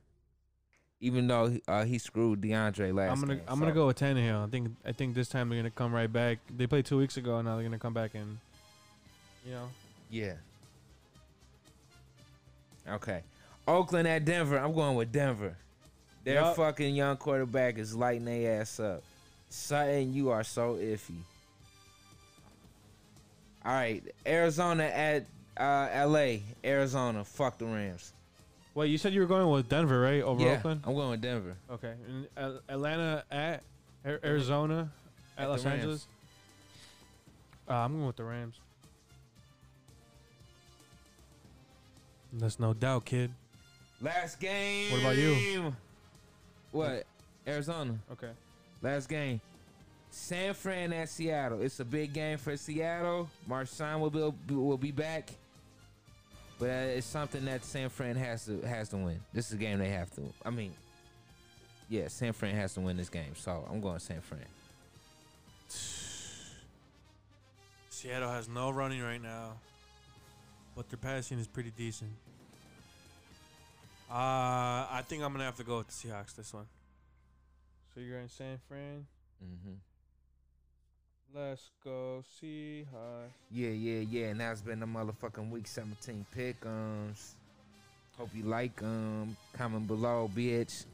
Even 1.01 1.27
though 1.27 1.49
he, 1.49 1.63
uh, 1.69 1.85
he 1.85 1.99
screwed 1.99 2.41
DeAndre 2.41 2.95
last 2.95 3.13
I'm 3.13 3.21
gonna 3.21 3.37
game, 3.37 3.45
I'm 3.49 3.59
gonna 3.59 3.73
go 3.73 3.87
with 3.89 3.99
Tannehill. 3.99 4.47
I 4.47 4.51
think 4.51 4.71
I 4.85 4.93
think 4.93 5.15
this 5.15 5.29
time 5.29 5.49
they're 5.49 5.59
gonna 5.59 5.71
come 5.71 5.93
right 5.93 6.13
back. 6.13 6.39
They 6.57 6.67
played 6.67 6.87
two 6.87 6.99
weeks 6.99 7.17
ago, 7.17 7.37
and 7.39 7.47
now 7.47 7.55
they're 7.55 7.65
gonna 7.65 7.79
come 7.79 7.95
back 7.95 8.15
and, 8.15 8.39
you 9.45 9.53
know, 9.53 9.69
Yeah. 10.11 10.35
Okay. 12.89 13.23
Oakland 13.67 14.07
at 14.07 14.25
Denver. 14.25 14.59
I'm 14.59 14.73
going 14.73 14.97
with 14.97 15.11
Denver. 15.11 15.57
Their 16.27 16.41
Yup. 16.41 16.57
fucking 16.57 16.97
young 16.97 17.17
quarterback 17.19 17.79
is 17.79 17.95
lighting 17.95 18.25
their 18.25 18.61
ass 18.61 18.81
up. 18.81 19.05
Sutton, 19.49 20.13
you 20.13 20.31
are 20.31 20.43
so 20.43 20.75
iffy. 20.75 21.21
All 23.65 23.73
right, 23.73 24.03
Arizona 24.27 24.83
at 24.87 25.25
uh, 25.57 25.89
L.A. 25.93 26.43
Arizona. 26.65 27.25
Fuck 27.25 27.59
the 27.59 27.67
Rams. 27.67 28.13
Wait, 28.75 28.89
you 28.91 28.99
said 28.99 29.13
you 29.13 29.21
were 29.21 29.27
going 29.29 29.49
with 29.49 29.69
Denver, 29.69 30.01
right? 30.01 30.21
Over 30.21 30.43
yeah, 30.43 30.55
Oakland. 30.55 30.81
I'm 30.85 30.95
going 30.97 31.11
with 31.11 31.21
Denver. 31.21 31.55
Okay. 31.71 31.93
And 32.09 32.27
Al- 32.37 32.61
Atlanta 32.69 33.23
at 33.31 33.63
Ar- 34.05 34.21
Arizona 34.25 34.91
at, 35.39 35.45
At 35.45 35.49
Los. 35.51 35.65
Angeles. 35.65 36.09
Uh, 37.71 37.75
I'm 37.75 37.93
going 37.93 38.07
with 38.09 38.17
the 38.17 38.25
Rams. 38.25 38.57
That's 42.33 42.59
no 42.59 42.75
doubt, 42.75 43.05
kid. 43.05 43.31
Last 44.03 44.41
game. 44.41 44.91
What 44.91 45.01
about 45.03 45.17
you? 45.17 45.73
What? 46.77 47.07
Arizona. 47.47 47.95
Okay. 48.13 48.31
Last 48.83 49.09
game. 49.09 49.41
San 50.11 50.55
Fran 50.55 50.93
at 50.93 51.09
Seattle. 51.09 51.63
It's 51.63 51.81
a 51.81 51.85
big 51.85 52.13
game 52.13 52.39
for 52.39 52.57
Seattle. 52.57 53.29
Marshawn 53.49 54.01
will 54.01 54.11
be 54.11 54.55
will 54.55 54.79
be 54.79 54.93
back, 54.93 55.31
but 56.59 56.71
uh, 56.71 56.97
it's 56.97 57.07
something 57.07 57.45
that 57.45 57.65
San 57.65 57.89
Fran 57.89 58.17
has 58.17 58.47
to 58.47 58.61
has 58.63 58.89
to 58.91 58.97
win. 58.97 59.21
This 59.33 59.49
is 59.49 59.55
a 59.55 59.57
game 59.57 59.79
they 59.79 59.91
have 59.91 60.11
to. 60.13 60.23
I 60.45 60.51
mean, 60.51 60.73
yeah, 61.89 62.09
San 62.09 62.33
Fran 62.33 62.55
has 62.55 62.75
to 62.75 62.81
win 62.81 62.97
this 62.97 63.09
game. 63.09 63.35
So 63.37 63.67
I'm 63.71 63.81
going 63.81 63.99
San 63.99 64.21
Fran. 64.21 64.41
Seattle 67.91 68.31
has 68.31 68.49
no 68.49 68.71
running 68.71 69.03
right 69.03 69.23
now, 69.23 69.55
but 70.75 70.89
their 70.89 70.99
passing 70.99 71.39
is 71.39 71.47
pretty 71.47 71.73
decent. 71.77 72.11
Uh, 74.09 74.87
I 74.91 75.03
think 75.07 75.23
I'm 75.23 75.33
gonna 75.33 75.45
have 75.45 75.57
to 75.57 75.65
go 75.65 75.79
with 75.79 75.89
the 75.89 76.09
Seahawks 76.09 76.35
this 76.37 76.55
one. 76.55 76.67
So 77.95 78.01
you're 78.01 78.21
in 78.21 78.29
San 78.29 78.59
Fran. 78.69 79.07
Mm-hmm. 79.45 79.75
Let's 81.35 81.71
go 81.83 82.23
Seahawks. 82.41 83.31
Yeah, 83.51 83.71
yeah, 83.71 84.01
yeah. 84.09 84.27
And 84.29 84.41
that's 84.41 84.63
been 84.63 84.81
the 84.81 84.87
motherfucking 84.87 85.51
week 85.51 85.67
17 85.67 86.25
pickums. 86.37 87.33
Hope 88.17 88.31
you 88.35 88.45
like 88.45 88.77
them. 88.77 89.37
Comment 89.53 89.87
below, 89.87 90.31
bitch. 90.35 90.87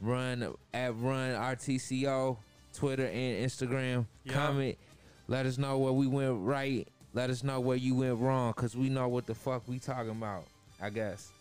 Run 0.00 0.54
at 0.72 0.96
run 0.96 1.32
RTCO, 1.32 2.36
Twitter 2.72 3.06
and 3.06 3.44
Instagram. 3.44 4.06
Yeah. 4.24 4.32
Comment. 4.32 4.78
Let 5.26 5.44
us 5.44 5.58
know 5.58 5.76
where 5.78 5.92
we 5.92 6.06
went 6.06 6.38
right. 6.40 6.86
Let 7.12 7.30
us 7.30 7.42
know 7.42 7.58
where 7.60 7.76
you 7.76 7.96
went 7.96 8.18
wrong, 8.18 8.52
cause 8.52 8.76
we 8.76 8.88
know 8.88 9.08
what 9.08 9.26
the 9.26 9.34
fuck 9.34 9.66
we 9.66 9.78
talking 9.78 10.12
about. 10.12 10.44
I 10.80 10.90
guess. 10.90 11.32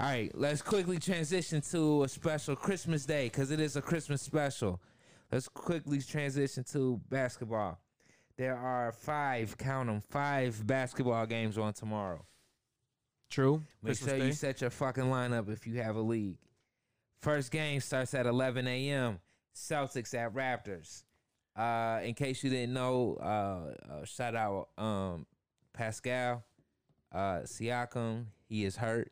All 0.00 0.06
right, 0.06 0.30
let's 0.32 0.62
quickly 0.62 1.00
transition 1.00 1.60
to 1.72 2.04
a 2.04 2.08
special 2.08 2.54
Christmas 2.54 3.04
day, 3.04 3.28
cause 3.28 3.50
it 3.50 3.58
is 3.58 3.74
a 3.74 3.82
Christmas 3.82 4.22
special. 4.22 4.80
Let's 5.32 5.48
quickly 5.48 6.00
transition 6.00 6.62
to 6.70 7.00
basketball. 7.10 7.80
There 8.36 8.56
are 8.56 8.92
five, 8.92 9.58
count 9.58 9.88
them, 9.88 10.00
five 10.00 10.64
basketball 10.64 11.26
games 11.26 11.58
on 11.58 11.72
tomorrow. 11.72 12.24
True. 13.28 13.64
Make 13.82 13.88
Christmas 13.88 14.10
sure 14.10 14.18
Day. 14.20 14.26
you 14.26 14.32
set 14.34 14.60
your 14.60 14.70
fucking 14.70 15.02
lineup 15.02 15.50
if 15.50 15.66
you 15.66 15.82
have 15.82 15.96
a 15.96 16.00
league. 16.00 16.38
First 17.20 17.50
game 17.50 17.80
starts 17.80 18.14
at 18.14 18.26
11 18.26 18.68
a.m. 18.68 19.18
Celtics 19.52 20.14
at 20.14 20.32
Raptors. 20.32 21.02
Uh, 21.56 22.02
in 22.04 22.14
case 22.14 22.44
you 22.44 22.50
didn't 22.50 22.72
know, 22.72 23.18
uh, 23.20 23.92
uh, 23.92 24.04
shout 24.04 24.36
out 24.36 24.68
um, 24.78 25.26
Pascal 25.72 26.44
uh, 27.12 27.40
Siakam. 27.40 28.26
He 28.48 28.64
is 28.64 28.76
hurt. 28.76 29.10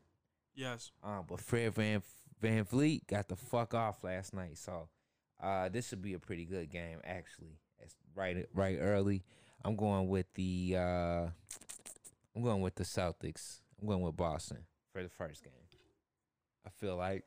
Yes. 0.57 0.91
Uh, 1.03 1.21
but 1.21 1.39
Fred 1.39 1.75
Van 1.75 2.01
VanVleet 2.43 3.07
got 3.07 3.27
the 3.27 3.35
fuck 3.35 3.75
off 3.75 4.03
last 4.03 4.33
night, 4.33 4.57
so 4.57 4.89
uh, 5.41 5.69
this 5.69 5.87
should 5.87 6.01
be 6.01 6.15
a 6.15 6.19
pretty 6.19 6.45
good 6.45 6.69
game 6.71 6.99
actually. 7.05 7.59
It's 7.79 7.95
right 8.15 8.45
right 8.53 8.77
early. 8.81 9.23
I'm 9.63 9.75
going 9.75 10.07
with 10.07 10.25
the 10.33 10.75
uh, 10.77 11.27
I'm 12.35 12.41
going 12.43 12.61
with 12.61 12.75
the 12.75 12.83
Celtics. 12.83 13.61
I'm 13.79 13.87
going 13.87 14.01
with 14.01 14.17
Boston 14.17 14.65
for 14.91 15.03
the 15.03 15.09
first 15.09 15.43
game. 15.43 15.53
I 16.65 16.69
feel 16.69 16.97
like 16.97 17.23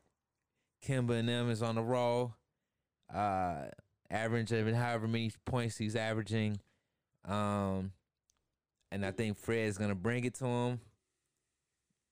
Kemba 0.85 1.17
and 1.17 1.29
them 1.29 1.49
is 1.49 1.63
on 1.63 1.75
the 1.75 1.83
roll. 1.83 2.35
Uh, 3.13 3.67
averaging 4.09 4.73
however 4.73 5.07
many 5.07 5.31
points 5.45 5.77
he's 5.77 5.95
averaging. 5.95 6.59
Um, 7.23 7.93
and 8.91 9.05
I 9.05 9.11
think 9.11 9.37
Fred's 9.37 9.77
gonna 9.77 9.95
bring 9.95 10.25
it 10.25 10.35
to 10.35 10.45
him 10.45 10.79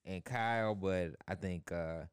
and 0.09 0.25
Kyle, 0.25 0.75
but 0.75 1.11
I 1.27 1.35
think 1.35 1.71
uh 1.71 2.03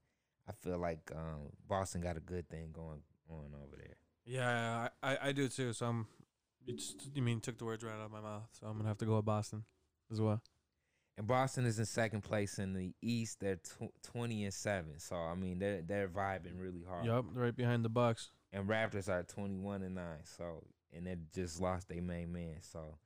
I 0.48 0.52
feel 0.60 0.78
like 0.78 1.10
um 1.14 1.50
Boston 1.68 2.00
got 2.00 2.16
a 2.16 2.20
good 2.20 2.48
thing 2.48 2.70
going 2.72 3.00
on 3.30 3.50
over 3.62 3.76
there. 3.76 3.96
Yeah, 4.24 4.88
I, 5.02 5.18
I, 5.22 5.32
do 5.32 5.46
too. 5.48 5.72
So 5.72 5.86
I'm. 5.86 6.06
It's, 6.66 6.96
you 7.14 7.22
mean 7.22 7.40
took 7.40 7.58
the 7.58 7.64
words 7.64 7.84
right 7.84 7.94
out 7.94 8.06
of 8.06 8.10
my 8.10 8.20
mouth. 8.20 8.48
So 8.58 8.66
I'm 8.66 8.76
gonna 8.76 8.88
have 8.88 8.98
to 8.98 9.06
go 9.06 9.16
with 9.16 9.24
Boston 9.24 9.64
as 10.10 10.20
well. 10.20 10.42
And 11.16 11.26
Boston 11.26 11.64
is 11.64 11.78
in 11.78 11.86
second 11.86 12.22
place 12.22 12.58
in 12.58 12.74
the 12.74 12.92
East. 13.00 13.40
They're 13.40 13.56
tw- 13.56 13.94
twenty 14.02 14.44
and 14.44 14.52
seven. 14.52 14.98
So 14.98 15.16
I 15.16 15.34
mean 15.34 15.58
they're 15.58 15.82
they're 15.82 16.08
vibing 16.08 16.58
really 16.60 16.82
hard. 16.86 17.06
Yup, 17.06 17.24
right 17.34 17.56
behind 17.56 17.84
the 17.84 17.88
Bucks. 17.88 18.30
And 18.52 18.68
Raptors 18.68 19.08
are 19.08 19.22
twenty 19.22 19.58
one 19.58 19.82
and 19.82 19.94
nine. 19.94 20.24
So 20.24 20.64
and 20.92 21.06
they 21.06 21.16
just 21.32 21.60
lost 21.60 21.88
their 21.88 22.02
main 22.02 22.32
man. 22.32 22.56
So 22.60 22.98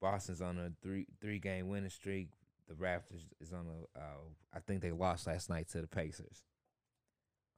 Boston's 0.00 0.40
on 0.40 0.58
a 0.58 0.70
three 0.82 1.06
three 1.20 1.40
game 1.40 1.68
winning 1.68 1.90
streak. 1.90 2.28
The 2.70 2.76
Raptors 2.76 3.24
is 3.40 3.52
on 3.52 3.66
a 3.66 3.98
uh, 3.98 4.02
I 4.54 4.60
think 4.60 4.80
they 4.80 4.92
lost 4.92 5.26
last 5.26 5.50
night 5.50 5.68
to 5.70 5.80
the 5.80 5.88
Pacers. 5.88 6.44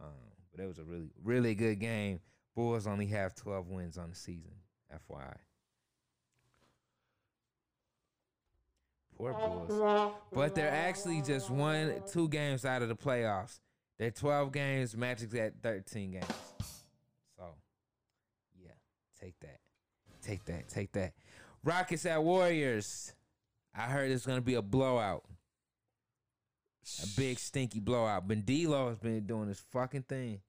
Um, 0.01 0.09
but 0.51 0.65
it 0.65 0.67
was 0.67 0.79
a 0.79 0.85
really 0.85 1.11
really 1.23 1.55
good 1.55 1.79
game. 1.79 2.21
Bulls 2.57 2.87
only 2.87 3.07
have 3.07 3.35
twelve 3.35 3.69
wins 3.69 3.99
on 3.99 4.11
the 4.11 4.17
season. 4.17 4.53
FYI. 4.93 5.37
Poor 9.17 9.35
Bulls. 9.35 10.15
But 10.33 10.55
they're 10.55 10.71
actually 10.71 11.23
just 11.23 11.51
one, 11.51 12.03
two 12.11 12.29
games 12.29 12.65
out 12.65 12.83
of 12.83 12.89
the 12.89 12.97
playoffs. 12.97 13.61
They're 13.99 14.11
12 14.11 14.53
games, 14.53 14.97
Magic's 14.97 15.35
at 15.35 15.55
13 15.63 16.13
games. 16.13 16.25
So, 17.37 17.45
yeah, 18.61 18.73
take 19.21 19.39
that. 19.41 19.61
Take 20.23 20.45
that. 20.47 20.69
Take 20.69 20.93
that. 20.93 21.13
Rockets 21.63 22.07
at 22.07 22.23
Warriors. 22.23 23.13
I 23.75 23.83
heard 23.83 24.11
it's 24.11 24.27
gonna 24.27 24.41
be 24.41 24.55
a 24.55 24.63
blowout, 24.63 25.25
a 27.03 27.07
big 27.17 27.39
stinky 27.39 27.81
blowout. 27.81 28.29
Bendilo 28.29 28.89
has 28.89 28.99
been 28.99 29.27
doing 29.27 29.49
his 29.49 29.61
fucking 29.73 30.03
thing. 30.03 30.41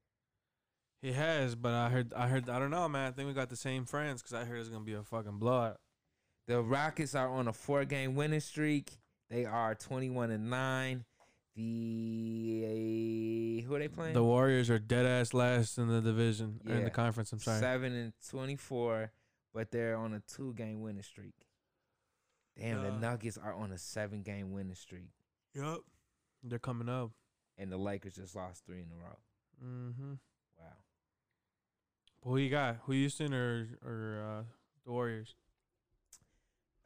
He 1.01 1.11
has, 1.11 1.55
but 1.55 1.74
I 1.74 1.89
heard, 1.89 2.13
I 2.13 2.28
heard, 2.28 2.49
I 2.49 2.59
don't 2.59 2.71
know, 2.71 2.88
man. 2.88 3.09
I 3.09 3.11
think 3.11 3.28
we 3.28 3.34
got 3.34 3.49
the 3.49 3.57
same 3.57 3.86
friends 3.86 4.21
because 4.21 4.34
I 4.34 4.45
heard 4.45 4.59
it's 4.59 4.69
gonna 4.69 4.84
be 4.84 4.93
a 4.93 5.03
fucking 5.03 5.38
blowout. 5.38 5.80
The 6.47 6.61
Rockets 6.61 7.15
are 7.15 7.30
on 7.30 7.47
a 7.47 7.53
four 7.53 7.86
game 7.86 8.15
winning 8.15 8.39
streak. 8.39 8.99
They 9.30 9.45
are 9.45 9.76
21 9.76 10.32
and 10.32 10.49
9. 10.49 11.05
The 11.55 12.63
uh, 12.65 13.67
who 13.67 13.76
are 13.76 13.80
they 13.80 13.88
playing? 13.88 14.13
The 14.13 14.24
Warriors 14.24 14.69
are 14.69 14.80
dead 14.80 15.05
ass 15.05 15.34
last 15.34 15.78
in 15.78 15.88
the 15.88 16.01
division 16.01 16.59
or 16.67 16.76
in 16.76 16.84
the 16.84 16.89
conference. 16.89 17.32
I'm 17.32 17.39
sorry. 17.39 17.59
7 17.59 17.93
and 17.93 18.13
24, 18.30 19.11
but 19.53 19.71
they're 19.71 19.95
on 19.95 20.13
a 20.13 20.21
two 20.21 20.53
game 20.55 20.82
winning 20.82 21.03
streak. 21.03 21.36
Damn, 22.60 22.84
the 22.84 22.91
Nuggets 22.91 23.38
are 23.38 23.54
on 23.54 23.72
a 23.72 23.78
seven 23.78 24.22
game 24.22 24.51
winning 24.51 24.76
streak. 24.76 25.10
Yep, 25.56 25.80
they're 26.43 26.60
coming 26.60 26.89
up. 26.89 27.12
And 27.58 27.72
the 27.72 27.78
Lakers 27.78 28.16
just 28.16 28.36
lost 28.36 28.66
three 28.66 28.80
in 28.80 28.88
a 28.91 28.95
row. 29.04 29.18
Mm-hmm. 29.64 30.14
Wow. 30.60 30.66
Who 32.24 32.38
you 32.38 32.49
got? 32.49 32.78
Who 32.86 32.93
Houston 32.93 33.34
or 33.34 33.68
or 33.86 34.24
uh, 34.39 34.43
the 34.86 34.91
Warriors? 34.91 35.36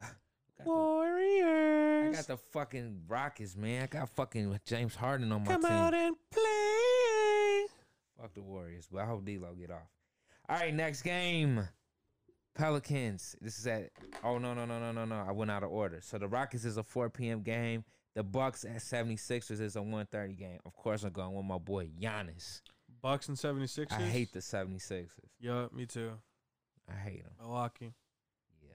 Got 0.00 0.10
the- 0.58 0.64
Warriors. 0.70 2.14
I 2.14 2.16
got 2.16 2.26
the 2.26 2.36
fucking 2.52 3.02
Rockets, 3.08 3.56
man. 3.56 3.82
I 3.84 3.86
got 3.86 4.08
fucking 4.10 4.58
James 4.66 4.94
Harden 4.94 5.30
on 5.32 5.44
my 5.44 5.52
Come 5.52 5.62
team. 5.62 5.70
out 5.72 5.94
and 5.94 6.16
play. 6.30 7.66
Fuck 8.20 8.34
the 8.34 8.42
Warriors, 8.42 8.88
but 8.90 9.02
I 9.02 9.06
hope 9.06 9.24
D'Lo 9.24 9.54
get 9.58 9.70
off. 9.70 9.88
All 10.48 10.56
right, 10.56 10.74
next 10.74 11.02
game. 11.02 11.66
Pelicans. 12.58 13.36
This 13.40 13.58
is 13.58 13.66
at. 13.66 13.90
Oh 14.24 14.38
no 14.38 14.52
no 14.52 14.64
no 14.64 14.78
no 14.80 14.92
no 14.92 15.04
no! 15.04 15.24
I 15.26 15.32
went 15.32 15.50
out 15.50 15.62
of 15.62 15.70
order. 15.70 16.00
So 16.02 16.18
the 16.18 16.28
Rockets 16.28 16.64
is 16.64 16.76
a 16.76 16.82
4 16.82 17.08
p.m. 17.08 17.42
game. 17.42 17.84
The 18.14 18.24
Bucks 18.24 18.64
at 18.64 18.78
76ers 18.78 19.60
is 19.60 19.76
a 19.76 19.80
1:30 19.80 20.36
game. 20.36 20.58
Of 20.66 20.74
course, 20.74 21.04
I'm 21.04 21.12
going 21.12 21.34
with 21.34 21.44
my 21.44 21.58
boy 21.58 21.88
Giannis. 22.00 22.62
Bucks 23.00 23.28
and 23.28 23.36
76ers. 23.36 23.92
I 23.92 24.02
hate 24.02 24.32
the 24.32 24.40
76ers. 24.40 25.06
Yeah, 25.38 25.68
me 25.72 25.86
too. 25.86 26.10
I 26.90 26.96
hate 26.96 27.22
them. 27.22 27.32
Milwaukee. 27.40 27.92
Yeah, 28.60 28.74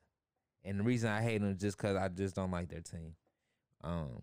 and 0.70 0.80
the 0.80 0.84
reason 0.84 1.10
I 1.10 1.22
hate 1.22 1.40
them 1.40 1.52
is 1.52 1.58
just 1.60 1.78
because 1.78 1.98
I 1.98 2.08
just 2.08 2.36
don't 2.36 2.52
like 2.52 2.70
their 2.70 2.80
team. 2.82 3.16
Um, 3.84 4.22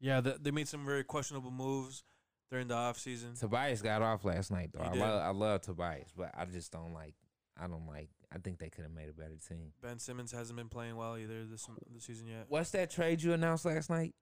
Yeah, 0.00 0.20
they, 0.20 0.34
they 0.38 0.50
made 0.50 0.68
some 0.68 0.84
very 0.84 1.02
questionable 1.02 1.50
moves 1.50 2.04
during 2.50 2.68
the 2.68 2.74
offseason. 2.74 3.40
Tobias 3.40 3.80
got 3.80 4.02
off 4.02 4.24
last 4.24 4.50
night 4.50 4.70
though. 4.74 4.84
I 4.84 4.92
love 4.92 5.22
I 5.22 5.30
love 5.30 5.62
Tobias, 5.62 6.12
but 6.14 6.30
I 6.36 6.44
just 6.44 6.70
don't 6.70 6.92
like. 6.92 7.14
I 7.58 7.66
don't 7.68 7.86
like. 7.86 8.10
I 8.34 8.38
think 8.38 8.58
they 8.58 8.68
could 8.68 8.82
have 8.82 8.92
made 8.92 9.08
a 9.08 9.12
better 9.12 9.36
team. 9.48 9.72
Ben 9.80 9.98
Simmons 9.98 10.32
hasn't 10.32 10.56
been 10.56 10.68
playing 10.68 10.96
well 10.96 11.16
either 11.16 11.44
this 11.44 11.68
this 11.92 12.04
season 12.04 12.26
yet. 12.26 12.46
What's 12.48 12.70
that 12.70 12.90
trade 12.90 13.22
you 13.22 13.32
announced 13.32 13.64
last 13.64 13.88
night? 13.90 14.14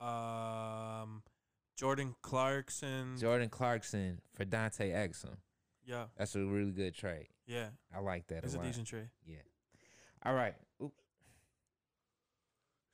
Um, 0.00 1.22
Jordan 1.76 2.14
Clarkson. 2.22 3.16
Jordan 3.18 3.48
Clarkson 3.48 4.20
for 4.34 4.44
Dante 4.44 4.90
Exum. 4.90 5.36
yeah, 5.86 6.04
That's 6.16 6.34
a 6.36 6.44
really 6.44 6.72
good 6.72 6.94
trade. 6.94 7.28
yeah, 7.46 7.68
I 7.94 8.00
like 8.00 8.26
that 8.28 8.44
it's 8.44 8.54
a 8.54 8.60
a 8.60 8.62
decent 8.62 8.86
trade. 8.86 9.08
Yeah. 9.26 9.36
All 10.24 10.34
right. 10.34 10.54
Oop. 10.82 10.92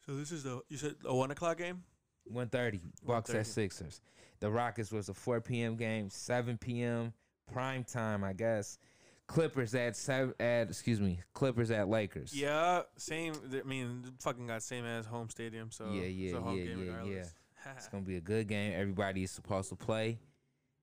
So 0.07 0.15
this 0.15 0.31
is 0.31 0.45
the 0.45 0.61
you 0.69 0.77
said 0.77 0.95
a 1.05 1.15
one 1.15 1.31
o'clock 1.31 1.59
game. 1.59 1.83
130. 2.27 2.81
Bucks 3.07 3.35
at 3.35 3.47
Sixers. 3.47 4.01
The 4.41 4.51
Rockets 4.51 4.91
was 4.91 5.09
a 5.11 5.15
4 5.15 5.41
p.m. 5.43 5.77
game, 5.77 6.09
7 6.11 6.57
p.m. 6.59 7.13
prime 7.53 7.85
time, 7.85 8.25
I 8.25 8.33
guess. 8.33 8.79
Clippers 9.27 9.75
at 9.75 9.97
seven 9.97 10.35
at 10.39 10.69
excuse 10.69 11.01
me, 11.01 11.21
Clippers 11.33 11.71
at 11.71 11.89
Lakers. 11.89 12.35
Yeah, 12.35 12.83
same. 12.97 13.35
I 13.53 13.67
mean, 13.67 14.05
fucking 14.21 14.47
got 14.47 14.63
same 14.63 14.85
as 14.85 15.07
home 15.07 15.31
stadium. 15.31 15.71
So 15.71 15.91
Yeah, 15.91 16.03
it's 16.03 16.15
yeah, 16.15 16.37
a 16.37 16.41
home 16.41 16.59
yeah, 16.59 16.65
game 16.65 16.79
yeah, 16.79 16.91
regardless. 16.93 17.35
It's 17.77 17.89
gonna 17.93 18.05
be 18.05 18.17
a 18.17 18.21
good 18.21 18.47
game. 18.49 18.75
Everybody 18.77 19.23
is 19.23 19.31
supposed 19.31 19.71
to 19.71 19.77
play. 19.77 20.19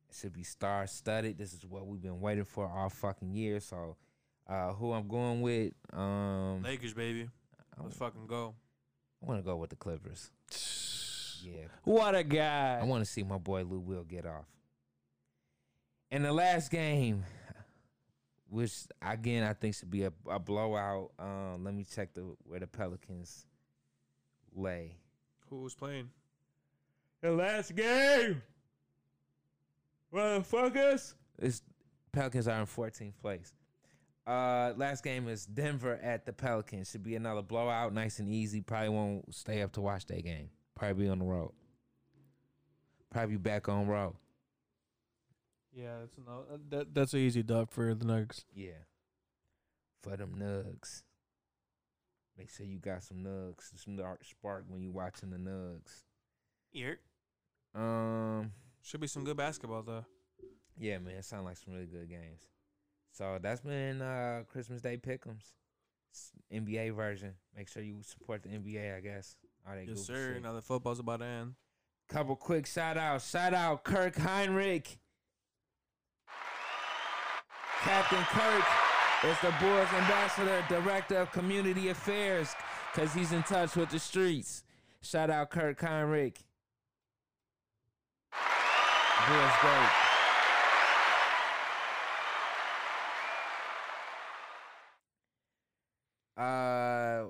It 0.09 0.15
should 0.15 0.33
be 0.33 0.43
star 0.43 0.87
studded. 0.87 1.37
This 1.37 1.53
is 1.53 1.65
what 1.65 1.85
we've 1.85 2.01
been 2.01 2.19
waiting 2.19 2.43
for 2.43 2.67
all 2.67 2.89
fucking 2.89 3.31
year. 3.33 3.59
So 3.59 3.95
uh 4.47 4.73
who 4.73 4.91
I'm 4.91 5.07
going 5.07 5.41
with, 5.41 5.73
um 5.93 6.63
Lakers, 6.63 6.93
baby. 6.95 7.29
Let's 7.81 7.95
fucking 7.95 8.25
go. 8.27 8.55
I 9.21 9.27
wanna 9.27 9.43
go 9.43 9.55
with 9.57 9.69
the 9.69 9.75
Clippers. 9.75 10.31
Yeah. 11.43 11.65
What 11.85 12.13
a 12.13 12.23
guy. 12.23 12.77
I 12.79 12.83
want 12.83 13.03
to 13.03 13.09
see 13.11 13.23
my 13.23 13.39
boy 13.39 13.63
Lou 13.63 13.79
Will 13.79 14.03
get 14.03 14.27
off. 14.27 14.45
In 16.11 16.21
the 16.21 16.31
last 16.31 16.69
game, 16.69 17.23
which 18.51 18.83
again 19.01 19.43
I 19.43 19.53
think 19.53 19.75
should 19.75 19.89
be 19.89 20.03
a, 20.03 20.11
a 20.29 20.37
blowout. 20.37 21.11
Um, 21.17 21.63
let 21.63 21.73
me 21.73 21.85
check 21.85 22.13
the 22.13 22.35
where 22.43 22.59
the 22.59 22.67
Pelicans 22.67 23.45
lay. 24.53 24.97
Who 25.49 25.61
was 25.61 25.73
playing? 25.73 26.09
The 27.21 27.31
last 27.31 27.75
game, 27.75 28.41
motherfuckers. 30.13 31.13
It's 31.39 31.61
Pelicans 32.11 32.47
are 32.47 32.59
in 32.59 32.65
14th 32.65 33.13
place. 33.21 33.53
Uh, 34.27 34.73
last 34.75 35.03
game 35.03 35.27
is 35.27 35.45
Denver 35.45 35.99
at 36.03 36.25
the 36.25 36.33
Pelicans. 36.33 36.91
Should 36.91 37.03
be 37.03 37.15
another 37.15 37.41
blowout, 37.41 37.93
nice 37.93 38.19
and 38.19 38.29
easy. 38.29 38.61
Probably 38.61 38.89
won't 38.89 39.33
stay 39.33 39.61
up 39.61 39.71
to 39.73 39.81
watch 39.81 40.05
that 40.07 40.23
game. 40.23 40.49
Probably 40.75 41.05
be 41.05 41.09
on 41.09 41.19
the 41.19 41.25
road. 41.25 41.53
Probably 43.11 43.35
be 43.35 43.41
back 43.41 43.69
on 43.69 43.87
road. 43.87 44.15
Yeah, 45.73 45.99
that's 46.01 46.17
no, 46.17 46.43
that 46.69 46.93
that's 46.93 47.13
an 47.13 47.19
easy 47.19 47.43
dub 47.43 47.69
for 47.71 47.93
the 47.93 48.05
Nuggets. 48.05 48.45
Yeah. 48.53 48.83
For 50.03 50.17
them 50.17 50.35
nugs. 50.37 51.03
Make 52.37 52.49
sure 52.49 52.65
you 52.65 52.79
got 52.79 53.03
some 53.03 53.17
nugs, 53.17 53.69
some 53.75 53.95
dark 53.95 54.23
spark 54.23 54.65
when 54.67 54.81
you 54.81 54.91
watching 54.91 55.29
the 55.29 55.37
nugs. 55.37 56.03
Here 56.71 56.99
Um, 57.75 58.51
should 58.81 58.99
be 59.01 59.07
some 59.07 59.23
good 59.23 59.37
basketball 59.37 59.83
though. 59.83 60.05
yeah, 60.77 60.97
man, 60.97 61.15
it 61.17 61.25
sound 61.25 61.45
like 61.45 61.57
some 61.57 61.73
really 61.73 61.85
good 61.85 62.09
games. 62.09 62.41
So 63.11 63.37
that's 63.41 63.61
been 63.61 64.01
uh 64.01 64.43
Christmas 64.47 64.81
Day 64.81 64.97
pick'ems, 64.97 65.53
S- 66.13 66.31
NBA 66.51 66.95
version. 66.95 67.35
Make 67.55 67.67
sure 67.69 67.83
you 67.83 68.01
support 68.03 68.41
the 68.43 68.49
NBA, 68.49 68.97
I 68.97 69.01
guess. 69.01 69.35
All 69.67 69.75
that 69.75 69.81
Yes, 69.87 69.99
goofy 69.99 70.03
sir. 70.13 70.33
shit. 70.33 70.43
Now 70.43 70.53
the 70.53 70.61
football's 70.61 70.99
about 70.99 71.19
to 71.19 71.25
end. 71.25 71.55
Couple 72.09 72.35
quick 72.35 72.65
shout 72.65 72.97
outs. 72.97 73.29
Shout 73.29 73.53
out 73.53 73.83
Kirk 73.83 74.15
Hinrich. 74.15 74.97
Captain 77.83 78.23
Kirk 78.25 78.63
is 79.23 79.37
the 79.41 79.53
Bulls 79.59 79.87
ambassador, 79.93 80.63
director 80.69 81.17
of 81.17 81.31
community 81.31 81.89
affairs, 81.89 82.53
because 82.93 83.13
he's 83.13 83.31
in 83.31 83.43
touch 83.43 83.75
with 83.75 83.89
the 83.89 83.99
streets. 83.99 84.63
Shout 85.01 85.29
out 85.29 85.49
Kirk 85.49 85.79
Hinrich. 85.79 86.37
Bulls 89.27 89.51
great. 89.61 89.89
Uh, 96.37 97.25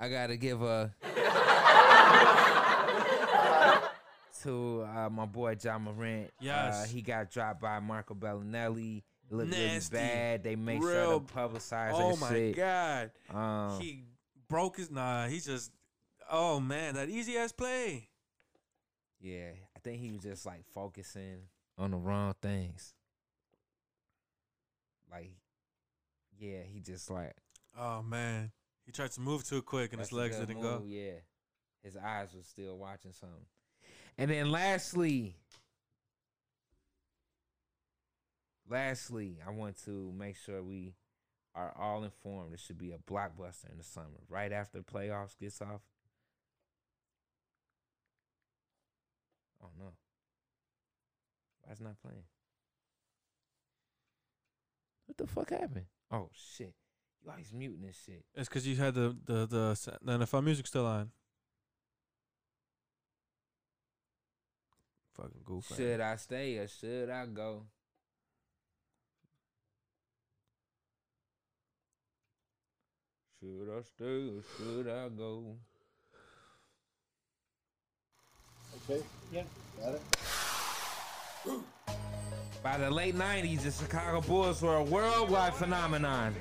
I 0.00 0.08
gotta 0.08 0.36
give 0.36 0.62
a 0.62 0.92
to 4.42 4.82
uh, 4.82 5.08
my 5.10 5.26
boy 5.26 5.54
John 5.54 5.82
Morant. 5.82 6.28
uh, 6.28 6.30
Yes. 6.40 6.90
he 6.90 7.02
got 7.02 7.30
dropped 7.30 7.60
by 7.60 7.78
Marco 7.80 8.14
Belinelli. 8.14 9.02
Nasty. 9.32 9.96
really 9.96 10.06
bad. 10.08 10.42
They 10.44 10.54
sure 10.56 10.80
Real- 10.80 11.20
to 11.20 11.34
publicize 11.34 11.92
Oh 11.94 12.16
my 12.16 12.28
shit. 12.30 12.56
god. 12.56 13.10
Um, 13.30 13.80
he 13.80 14.04
broke 14.48 14.76
his 14.76 14.90
nah, 14.90 15.26
he's 15.26 15.46
just 15.46 15.70
oh 16.30 16.60
man, 16.60 16.94
that 16.94 17.08
easy 17.08 17.36
ass 17.36 17.52
play. 17.52 18.08
yeah, 19.20 19.50
I 19.76 19.78
think 19.80 20.00
he 20.00 20.10
was 20.12 20.22
just 20.22 20.44
like 20.46 20.64
focusing 20.74 21.38
on 21.78 21.90
the 21.92 21.96
wrong 21.96 22.34
things. 22.42 22.94
Like, 25.10 25.32
yeah, 26.38 26.62
he 26.70 26.80
just 26.80 27.10
like 27.10 27.34
Oh 27.78 28.02
man. 28.02 28.52
He 28.84 28.92
tried 28.92 29.12
to 29.12 29.20
move 29.20 29.44
too 29.44 29.62
quick 29.62 29.92
and 29.92 30.00
his 30.00 30.12
legs 30.12 30.36
didn't 30.38 30.60
go. 30.60 30.82
Yeah, 30.84 31.12
his 31.82 31.96
eyes 31.96 32.34
was 32.34 32.46
still 32.46 32.76
watching 32.76 33.12
something. 33.12 33.46
And 34.18 34.30
then 34.30 34.50
lastly, 34.50 35.36
lastly, 38.68 39.38
I 39.46 39.50
want 39.50 39.82
to 39.84 40.12
make 40.16 40.36
sure 40.36 40.62
we 40.62 40.94
are 41.54 41.74
all 41.78 42.04
informed. 42.04 42.54
It 42.54 42.60
should 42.60 42.78
be 42.78 42.92
a 42.92 42.98
blockbuster 42.98 43.70
in 43.70 43.78
the 43.78 43.84
summer, 43.84 44.20
right 44.28 44.52
after 44.52 44.78
the 44.78 44.84
playoffs 44.84 45.38
gets 45.38 45.60
off. 45.60 45.82
Oh 49.62 49.70
no, 49.78 49.92
why 51.62 51.72
it's 51.72 51.80
not 51.80 52.00
playing? 52.02 52.24
What 55.06 55.16
the 55.18 55.26
fuck 55.26 55.50
happened? 55.50 55.86
Oh 56.10 56.30
shit, 56.34 56.74
you 57.22 57.30
always 57.30 57.52
muting 57.52 57.82
this 57.82 58.00
shit. 58.04 58.24
It's 58.34 58.48
cause 58.48 58.66
you 58.66 58.76
had 58.76 58.94
the 58.94 59.16
the 59.24 59.46
the, 59.46 59.98
the 60.02 60.18
NFL 60.18 60.42
music 60.42 60.66
still 60.66 60.86
on. 60.86 61.10
Fucking 65.14 65.42
goof. 65.44 65.70
Should 65.76 66.00
I 66.00 66.16
stay 66.16 66.56
or 66.56 66.66
should 66.66 67.10
I 67.10 67.26
go? 67.26 67.66
Should 73.42 73.68
I 73.76 73.82
stay 73.82 74.28
or 74.28 74.42
should 74.56 74.86
I 74.88 75.08
go? 75.08 75.56
Okay, 78.76 79.02
yeah, 79.32 79.42
got 79.80 79.94
it. 79.94 80.02
By 82.62 82.78
the 82.78 82.88
late 82.88 83.16
90s, 83.16 83.62
the 83.62 83.72
Chicago 83.72 84.20
Bulls 84.20 84.62
were 84.62 84.76
a 84.76 84.82
worldwide 84.84 85.54
phenomenon. 85.54 86.36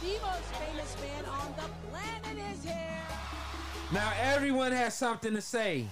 The 0.00 0.08
most 0.08 0.54
famous 0.56 0.96
man 1.00 1.24
on 1.24 1.54
the 1.56 1.68
planet 1.88 2.36
is 2.52 2.64
here. 2.64 2.98
Now 3.92 4.12
everyone 4.20 4.72
has 4.72 4.94
something 4.94 5.34
to 5.34 5.40
say. 5.40 5.86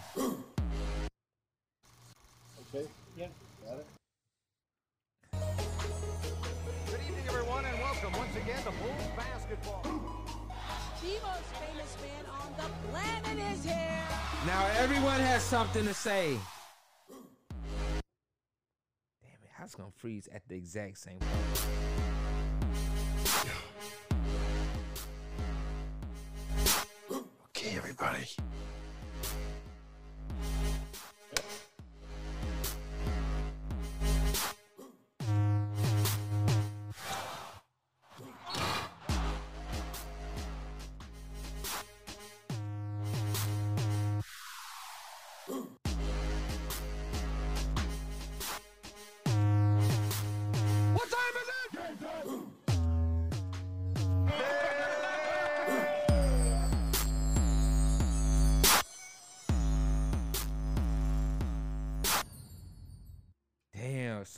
Okay, 2.74 2.88
once 8.32 8.44
again 8.44 8.62
to 8.62 8.70
Bulls 8.70 9.08
basketball. 9.16 9.82
The 11.02 11.08
most 11.08 11.50
famous 11.58 11.96
man 12.02 12.24
on 12.30 12.52
the 12.56 12.68
planet 12.88 13.38
is 13.52 13.64
here. 13.64 14.04
Now 14.46 14.66
everyone 14.78 15.20
has 15.20 15.42
something 15.42 15.84
to 15.84 15.94
say. 15.94 16.36
Damn 19.22 19.40
it, 19.42 19.50
how's 19.52 19.74
it 19.74 19.78
gonna 19.78 19.90
freeze 19.96 20.28
at 20.32 20.42
the 20.48 20.54
exact 20.56 20.98
same 20.98 21.18
point? 21.18 21.66
Okay, 27.56 27.76
everybody. 27.76 28.26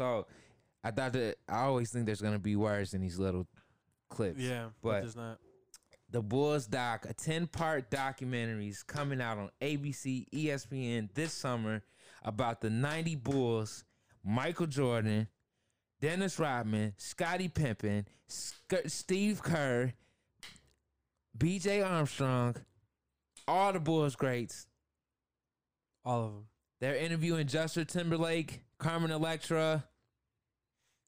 So 0.02 0.26
I 0.82 0.90
thought 0.90 1.12
that 1.12 1.36
I 1.48 1.60
always 1.60 1.90
think 1.90 2.06
there's 2.06 2.20
gonna 2.20 2.40
be 2.40 2.56
words 2.56 2.92
in 2.92 3.00
these 3.00 3.18
little 3.20 3.46
clips. 4.10 4.40
Yeah, 4.40 4.70
but 4.82 5.02
there's 5.02 5.14
not. 5.16 5.38
the 6.10 6.20
Bulls 6.20 6.66
doc, 6.66 7.06
a 7.08 7.14
10 7.14 7.46
part 7.46 7.88
documentary 7.88 8.66
is 8.68 8.82
coming 8.82 9.20
out 9.20 9.38
on 9.38 9.50
ABC, 9.60 10.26
ESPN 10.30 11.08
this 11.14 11.32
summer 11.32 11.82
about 12.24 12.60
the 12.60 12.68
90 12.68 13.14
Bulls, 13.16 13.84
Michael 14.24 14.66
Jordan, 14.66 15.28
Dennis 16.00 16.38
Rodman, 16.38 16.94
Scottie 16.96 17.48
Pippen, 17.48 18.06
Sc- 18.26 18.86
Steve 18.86 19.40
Kerr, 19.40 19.92
BJ 21.38 21.86
Armstrong, 21.88 22.56
all 23.46 23.72
the 23.72 23.80
Bulls 23.80 24.16
greats. 24.16 24.66
All 26.04 26.24
of 26.24 26.32
them. 26.32 26.46
They're 26.80 26.96
interviewing 26.96 27.46
Justin 27.46 27.86
Timberlake, 27.86 28.64
Carmen 28.78 29.12
Electra, 29.12 29.84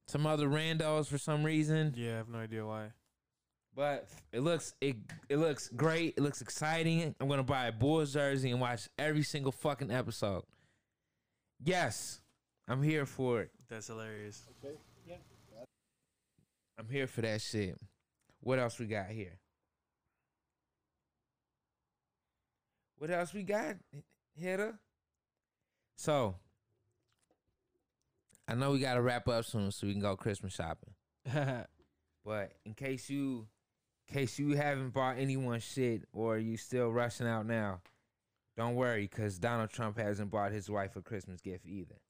some 0.07 0.27
other 0.27 0.49
randos 0.49 1.07
for 1.07 1.19
some 1.19 1.45
reason. 1.45 1.95
Yeah, 1.97 2.15
I 2.15 2.17
have 2.17 2.29
no 2.29 2.39
idea 2.39 2.65
why. 2.67 2.93
But 3.75 4.09
it 4.33 4.41
looks 4.41 4.75
it 4.81 4.97
it 5.29 5.39
looks 5.39 5.69
great. 5.69 6.15
It 6.17 6.23
looks 6.23 6.41
exciting. 6.41 7.15
I'm 7.19 7.29
gonna 7.29 7.43
buy 7.43 7.67
a 7.67 7.73
Bulls 7.73 8.13
jersey 8.13 8.51
and 8.51 8.61
watch 8.61 8.89
every 8.99 9.23
single 9.23 9.53
fucking 9.53 9.91
episode. 9.91 10.45
Yes, 11.63 12.21
I'm 12.69 12.83
here 12.83 13.07
for 13.07 13.41
it. 13.41 13.51
That's 13.69 13.89
hilarious. 13.89 14.43
Okay, 14.65 14.77
yeah. 15.07 15.17
I'm 16.79 16.89
here 16.89 17.07
for 17.07 17.23
that 17.23 17.41
shit. 17.41 17.77
What 18.41 18.59
else 18.59 18.79
we 18.79 18.87
got 18.87 19.09
here? 19.09 19.39
What 22.99 23.11
else 23.11 23.35
we 23.35 23.43
got, 23.43 23.77
hitter? 24.37 24.79
So, 25.97 26.37
I 28.47 28.55
know 28.55 28.73
we 28.73 28.79
got 28.79 28.95
to 28.95 29.03
wrap 29.03 29.27
up 29.29 29.45
soon 29.45 29.71
so 29.71 29.87
we 29.87 29.93
can 29.93 30.03
go 30.03 30.17
Christmas 30.17 30.55
shopping. 30.55 30.95
But 32.25 32.53
in 32.65 32.73
case 32.73 33.11
you, 33.11 33.47
in 34.09 34.15
case 34.15 34.39
you 34.39 34.57
haven't 34.57 34.95
bought 34.95 35.19
anyone 35.19 35.61
shit 35.61 36.03
or 36.13 36.39
you 36.39 36.57
still 36.57 36.89
rushing 36.89 37.27
out 37.27 37.47
now, 37.47 37.81
don't 38.57 38.77
worry 38.77 39.03
because 39.03 39.39
Donald 39.39 39.71
Trump 39.71 39.99
hasn't 39.99 40.31
bought 40.31 40.53
his 40.53 40.71
wife 40.71 40.97
a 40.97 41.03
Christmas 41.03 41.41
gift 41.41 41.67
either. 41.67 42.01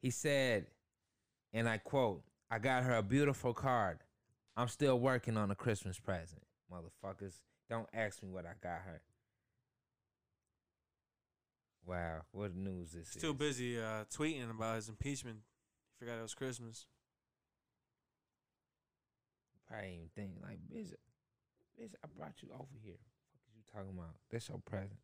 He 0.00 0.10
said, 0.10 0.66
and 1.52 1.68
I 1.68 1.78
quote, 1.78 2.22
"I 2.50 2.58
got 2.58 2.84
her 2.84 2.94
a 2.94 3.02
beautiful 3.02 3.52
card. 3.52 3.98
I'm 4.56 4.68
still 4.68 5.00
working 5.00 5.36
on 5.36 5.50
a 5.50 5.54
Christmas 5.54 5.98
present, 5.98 6.42
motherfuckers. 6.70 7.40
Don't 7.68 7.88
ask 7.92 8.22
me 8.22 8.28
what 8.28 8.46
I 8.46 8.52
got 8.62 8.82
her." 8.82 9.02
Wow, 11.86 12.22
what 12.30 12.54
news 12.54 12.92
this 12.92 13.08
Still 13.08 13.32
is? 13.32 13.36
busy 13.36 13.78
uh, 13.80 14.04
tweeting 14.14 14.50
about 14.50 14.76
his 14.76 14.88
impeachment. 14.88 15.38
He 15.38 16.04
forgot 16.04 16.18
it 16.18 16.22
was 16.22 16.34
Christmas. 16.34 16.86
Probably 19.68 19.86
ain't 19.88 19.94
even 19.96 20.08
think 20.14 20.32
like, 20.42 20.58
bitch, 20.72 20.92
bitch, 21.80 21.94
I 22.04 22.06
brought 22.16 22.34
you 22.40 22.48
over 22.54 22.66
here. 22.82 22.94
What 23.32 23.48
is 23.48 23.56
you 23.56 23.62
talking 23.72 23.90
about? 23.98 24.14
That's 24.30 24.48
your 24.48 24.58
present. 24.58 24.98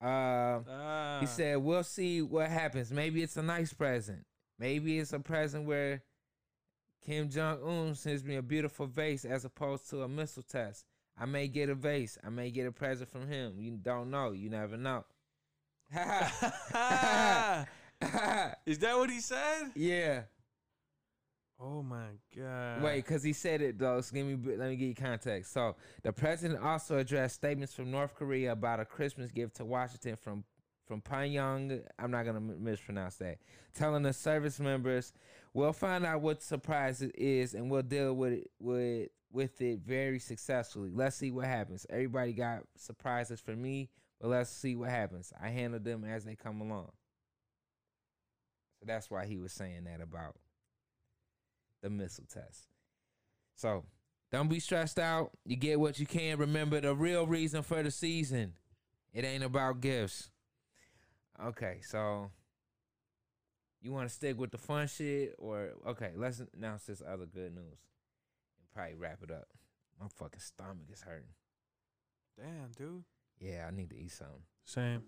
Um, 0.00 0.64
Ah, 0.70 1.18
he 1.20 1.26
said, 1.26 1.56
"We'll 1.58 1.82
see 1.84 2.22
what 2.22 2.48
happens. 2.48 2.90
Maybe 2.92 3.22
it's 3.22 3.36
a 3.36 3.42
nice 3.42 3.72
present. 3.72 4.24
Maybe 4.58 4.98
it's 4.98 5.12
a 5.12 5.18
present 5.20 5.66
where 5.66 6.02
Kim 7.04 7.28
Jong 7.28 7.62
Un 7.62 7.94
sends 7.94 8.24
me 8.24 8.36
a 8.36 8.42
beautiful 8.42 8.86
vase 8.86 9.24
as 9.24 9.44
opposed 9.44 9.88
to 9.90 10.02
a 10.02 10.08
missile 10.08 10.42
test. 10.44 10.84
I 11.16 11.26
may 11.26 11.48
get 11.48 11.68
a 11.68 11.74
vase. 11.74 12.16
I 12.24 12.30
may 12.30 12.50
get 12.52 12.66
a 12.66 12.72
present 12.72 13.10
from 13.10 13.28
him. 13.28 13.54
You 13.58 13.76
don't 13.76 14.10
know. 14.10 14.30
You 14.32 14.50
never 14.50 14.76
know." 14.76 15.04
Is 18.66 18.78
that 18.78 18.96
what 18.96 19.10
he 19.10 19.20
said? 19.20 19.72
yeah. 19.74 20.22
Oh 21.60 21.82
my 21.82 22.10
god. 22.36 22.82
Wait, 22.82 23.04
because 23.04 23.24
he 23.24 23.32
said 23.32 23.60
it 23.62 23.78
though. 23.78 24.00
So 24.00 24.14
give 24.14 24.26
me, 24.26 24.38
let 24.56 24.68
me 24.68 24.76
give 24.76 24.88
you 24.88 24.94
context. 24.94 25.52
So 25.52 25.74
the 26.04 26.12
president 26.12 26.62
also 26.62 26.98
addressed 26.98 27.34
statements 27.34 27.74
from 27.74 27.90
North 27.90 28.14
Korea 28.14 28.52
about 28.52 28.78
a 28.78 28.84
Christmas 28.84 29.32
gift 29.32 29.56
to 29.56 29.64
Washington 29.64 30.14
from 30.16 30.44
from 30.86 31.02
Pyongyang. 31.02 31.82
I'm 31.98 32.12
not 32.12 32.24
gonna 32.24 32.40
mispronounce 32.40 33.16
that. 33.16 33.38
Telling 33.74 34.04
the 34.04 34.12
service 34.12 34.60
members, 34.60 35.12
"We'll 35.52 35.72
find 35.72 36.06
out 36.06 36.20
what 36.20 36.42
surprise 36.42 37.02
it 37.02 37.18
is, 37.18 37.54
and 37.54 37.68
we'll 37.70 37.82
deal 37.82 38.14
with 38.14 38.34
it 38.34 38.50
with 38.60 39.08
with 39.30 39.60
it 39.60 39.80
very 39.80 40.18
successfully. 40.18 40.90
Let's 40.92 41.16
see 41.16 41.30
what 41.30 41.46
happens. 41.46 41.86
Everybody 41.90 42.32
got 42.32 42.62
surprises 42.76 43.40
for 43.40 43.54
me, 43.54 43.90
but 44.20 44.28
let's 44.28 44.50
see 44.50 44.74
what 44.74 44.90
happens. 44.90 45.32
I 45.40 45.48
handle 45.48 45.80
them 45.80 46.04
as 46.04 46.24
they 46.24 46.34
come 46.34 46.60
along." 46.60 46.92
So 48.78 48.86
that's 48.86 49.10
why 49.10 49.26
he 49.26 49.38
was 49.38 49.52
saying 49.52 49.84
that 49.84 50.00
about 50.00 50.36
the 51.82 51.90
missile 51.90 52.26
test. 52.26 52.68
So 53.54 53.84
don't 54.30 54.48
be 54.48 54.60
stressed 54.60 54.98
out. 54.98 55.36
You 55.44 55.56
get 55.56 55.80
what 55.80 55.98
you 55.98 56.06
can. 56.06 56.38
Remember 56.38 56.80
the 56.80 56.94
real 56.94 57.26
reason 57.26 57.62
for 57.62 57.82
the 57.82 57.90
season. 57.90 58.54
It 59.12 59.24
ain't 59.24 59.44
about 59.44 59.80
gifts. 59.80 60.30
Okay, 61.42 61.80
so 61.82 62.30
you 63.80 63.92
want 63.92 64.08
to 64.08 64.14
stick 64.14 64.38
with 64.38 64.50
the 64.50 64.58
fun 64.58 64.86
shit, 64.86 65.34
or 65.38 65.74
okay? 65.86 66.12
Let's 66.16 66.42
announce 66.56 66.84
this 66.84 67.02
other 67.06 67.26
good 67.26 67.54
news 67.54 67.87
probably 68.74 68.94
wrap 68.94 69.18
it 69.22 69.30
up. 69.30 69.48
My 70.00 70.06
fucking 70.08 70.40
stomach 70.40 70.86
is 70.92 71.02
hurting. 71.02 71.34
Damn, 72.36 72.70
dude. 72.76 73.04
Yeah, 73.40 73.66
I 73.66 73.74
need 73.74 73.90
to 73.90 73.96
eat 73.96 74.12
something. 74.12 74.42
Same. 74.64 75.02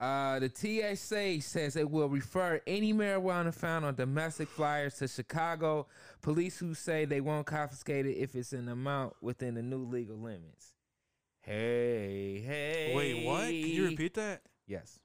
Uh, 0.00 0.40
the 0.40 0.50
TSA 0.50 1.40
says 1.40 1.76
it 1.76 1.88
will 1.88 2.08
refer 2.08 2.60
any 2.66 2.92
marijuana 2.92 3.54
found 3.54 3.84
on 3.84 3.94
domestic 3.94 4.48
flyers 4.48 4.96
to 4.96 5.06
Chicago 5.06 5.86
police 6.20 6.58
who 6.58 6.74
say 6.74 7.04
they 7.04 7.20
won't 7.20 7.46
confiscate 7.46 8.04
it 8.06 8.16
if 8.18 8.34
it's 8.34 8.52
an 8.52 8.68
amount 8.68 9.14
within 9.20 9.54
the 9.54 9.62
new 9.62 9.84
legal 9.84 10.16
limits. 10.16 10.74
Hey, 11.42 12.42
hey. 12.44 12.92
Wait, 12.94 13.24
what? 13.24 13.44
Can 13.44 13.54
you 13.54 13.84
repeat 13.84 14.14
that? 14.14 14.42
Yes. 14.66 14.98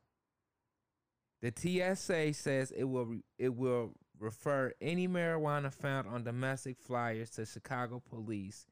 The 1.42 1.54
TSA 1.56 2.34
says 2.34 2.72
it 2.72 2.86
will 2.86 3.06
re- 3.06 3.24
it 3.38 3.56
will 3.56 3.94
refer 4.20 4.74
any 4.82 5.08
marijuana 5.08 5.74
found 5.74 6.08
on 6.08 6.24
domestic 6.24 6.78
flyers 6.80 7.30
to 7.32 7.46
Chicago 7.46 8.02
police 8.10 8.66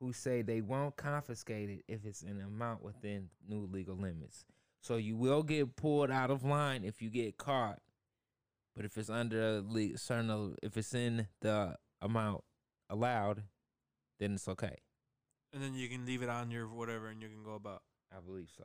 who 0.00 0.12
say 0.12 0.42
they 0.42 0.60
won't 0.60 0.96
confiscate 0.96 1.70
it 1.70 1.84
if 1.88 2.04
it's 2.04 2.22
an 2.22 2.40
amount 2.40 2.82
within 2.82 3.28
new 3.48 3.68
legal 3.70 3.96
limits. 3.96 4.44
So 4.80 4.96
you 4.96 5.16
will 5.16 5.42
get 5.42 5.76
pulled 5.76 6.10
out 6.10 6.30
of 6.30 6.44
line 6.44 6.82
if 6.84 7.00
you 7.00 7.08
get 7.08 7.38
caught. 7.38 7.78
But 8.74 8.84
if 8.84 8.96
it's 8.96 9.10
under 9.10 9.58
a 9.58 9.62
le- 9.64 9.96
certain 9.98 10.56
if 10.62 10.76
it's 10.76 10.94
in 10.94 11.28
the 11.40 11.76
amount 12.00 12.42
allowed, 12.90 13.44
then 14.18 14.34
it's 14.34 14.48
okay. 14.48 14.78
And 15.52 15.62
then 15.62 15.74
you 15.74 15.88
can 15.88 16.06
leave 16.06 16.22
it 16.22 16.28
on 16.28 16.50
your 16.50 16.66
whatever, 16.66 17.08
and 17.08 17.22
you 17.22 17.28
can 17.28 17.44
go 17.44 17.54
about. 17.54 17.82
I 18.10 18.20
believe 18.20 18.48
so. 18.56 18.64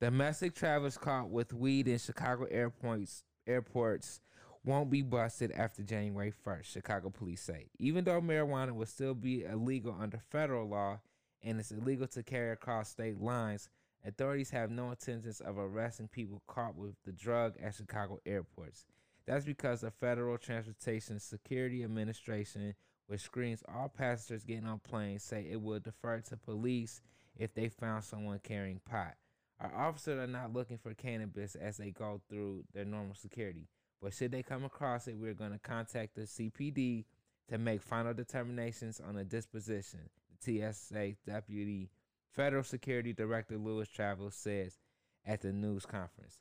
Domestic 0.00 0.54
travelers 0.54 0.98
caught 0.98 1.30
with 1.30 1.52
weed 1.52 1.88
in 1.88 1.98
Chicago 1.98 2.46
airports 2.50 3.24
airports 3.46 4.20
won't 4.64 4.90
be 4.90 5.02
busted 5.02 5.52
after 5.52 5.82
January 5.82 6.32
1st, 6.44 6.64
Chicago 6.64 7.10
police 7.10 7.42
say. 7.42 7.68
Even 7.78 8.04
though 8.04 8.20
marijuana 8.20 8.72
will 8.72 8.86
still 8.86 9.14
be 9.14 9.44
illegal 9.44 9.94
under 9.98 10.18
federal 10.30 10.68
law 10.68 11.00
and 11.42 11.60
it's 11.60 11.70
illegal 11.70 12.06
to 12.08 12.22
carry 12.22 12.50
across 12.50 12.88
state 12.88 13.20
lines, 13.20 13.68
authorities 14.06 14.50
have 14.50 14.70
no 14.70 14.90
intentions 14.90 15.40
of 15.40 15.58
arresting 15.58 16.08
people 16.08 16.42
caught 16.46 16.74
with 16.76 16.94
the 17.04 17.12
drug 17.12 17.54
at 17.62 17.74
Chicago 17.74 18.18
airports. 18.24 18.86
That's 19.26 19.44
because 19.44 19.82
the 19.82 19.90
Federal 19.90 20.38
Transportation 20.38 21.18
Security 21.18 21.82
Administration, 21.82 22.74
which 23.06 23.20
screens 23.20 23.62
all 23.68 23.88
passengers 23.88 24.44
getting 24.44 24.66
on 24.66 24.80
planes, 24.80 25.22
say 25.22 25.46
it 25.50 25.60
will 25.60 25.80
defer 25.80 26.20
to 26.20 26.36
police 26.36 27.02
if 27.36 27.54
they 27.54 27.68
found 27.68 28.04
someone 28.04 28.38
carrying 28.42 28.80
pot. 28.88 29.14
Our 29.60 29.74
officers 29.74 30.18
are 30.18 30.30
not 30.30 30.52
looking 30.52 30.78
for 30.78 30.94
cannabis 30.94 31.54
as 31.54 31.76
they 31.76 31.90
go 31.90 32.20
through 32.28 32.64
their 32.72 32.84
normal 32.84 33.14
security. 33.14 33.68
But 34.04 34.12
should 34.12 34.32
they 34.32 34.42
come 34.42 34.64
across 34.64 35.08
it, 35.08 35.16
we're 35.16 35.32
going 35.32 35.52
to 35.52 35.58
contact 35.58 36.14
the 36.14 36.22
CPD 36.22 37.06
to 37.48 37.56
make 37.56 37.80
final 37.80 38.12
determinations 38.12 39.00
on 39.00 39.14
the 39.14 39.24
disposition. 39.24 40.10
The 40.44 40.60
TSA 40.60 41.14
Deputy 41.26 41.88
Federal 42.30 42.64
Security 42.64 43.14
Director 43.14 43.56
Lewis 43.56 43.88
Travel 43.88 44.30
says 44.30 44.78
at 45.24 45.40
the 45.40 45.52
news 45.54 45.86
conference. 45.86 46.36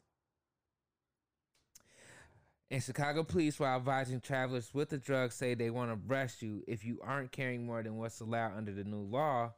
And 2.69 2.83
Chicago 2.83 3.23
police, 3.23 3.57
while 3.61 3.77
advising 3.77 4.19
travelers 4.19 4.73
with 4.73 4.89
the 4.89 4.97
drug, 4.97 5.31
say 5.31 5.53
they 5.53 5.69
want 5.69 5.89
to 5.89 6.11
arrest 6.11 6.41
you 6.41 6.65
if 6.67 6.83
you 6.83 6.99
aren't 7.01 7.31
carrying 7.31 7.65
more 7.65 7.81
than 7.81 7.95
what's 7.95 8.19
allowed 8.19 8.57
under 8.57 8.73
the 8.73 8.83
new 8.83 9.03
law. 9.03 9.53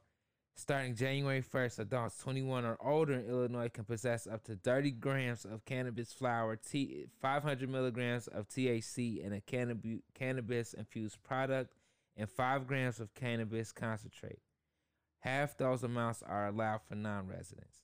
Starting 0.57 0.95
January 0.95 1.41
1st, 1.41 1.79
adults 1.79 2.17
21 2.19 2.63
or 2.63 2.77
older 2.81 3.13
in 3.13 3.29
Illinois 3.29 3.67
can 3.67 3.83
possess 3.83 4.25
up 4.25 4.41
to 4.45 4.55
30 4.55 4.91
grams 4.91 5.43
of 5.43 5.65
cannabis 5.65 6.13
flower, 6.13 6.55
T- 6.55 7.07
500 7.21 7.69
milligrams 7.69 8.27
of 8.27 8.47
THC 8.47 9.21
in 9.21 9.33
a 9.33 9.41
cannab- 9.41 10.01
cannabis 10.13 10.73
infused 10.73 11.21
product, 11.23 11.73
and 12.15 12.29
5 12.29 12.67
grams 12.67 13.01
of 13.01 13.13
cannabis 13.13 13.73
concentrate. 13.73 14.39
Half 15.19 15.57
those 15.57 15.83
amounts 15.83 16.23
are 16.23 16.47
allowed 16.47 16.83
for 16.87 16.95
non 16.95 17.27
residents. 17.27 17.83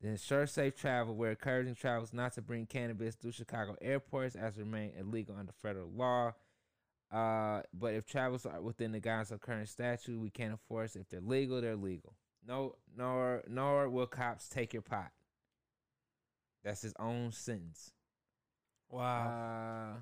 The 0.00 0.08
ensure 0.08 0.46
safe 0.46 0.74
travel, 0.74 1.14
we're 1.14 1.30
encouraging 1.30 1.76
travelers 1.76 2.12
not 2.12 2.32
to 2.32 2.42
bring 2.42 2.66
cannabis 2.66 3.14
through 3.14 3.32
Chicago 3.32 3.76
airports 3.80 4.34
as 4.34 4.58
remain 4.58 4.92
illegal 4.98 5.36
under 5.36 5.52
federal 5.52 5.90
law. 5.90 6.34
Uh, 7.10 7.62
but 7.72 7.94
if 7.94 8.04
travels 8.06 8.44
are 8.44 8.60
within 8.60 8.92
the 8.92 9.00
guidelines 9.00 9.30
of 9.30 9.40
current 9.40 9.68
statute, 9.68 10.18
we 10.18 10.30
can't 10.30 10.52
enforce. 10.52 10.94
If 10.94 11.08
they're 11.08 11.20
legal, 11.20 11.60
they're 11.60 11.76
legal. 11.76 12.14
No, 12.46 12.76
nor 12.96 13.42
nor 13.48 13.88
will 13.88 14.06
cops 14.06 14.48
take 14.48 14.72
your 14.72 14.82
pot. 14.82 15.10
That's 16.64 16.82
his 16.82 16.94
own 16.98 17.32
sentence. 17.32 17.92
Wow. 18.90 19.94
Uh, 19.94 20.00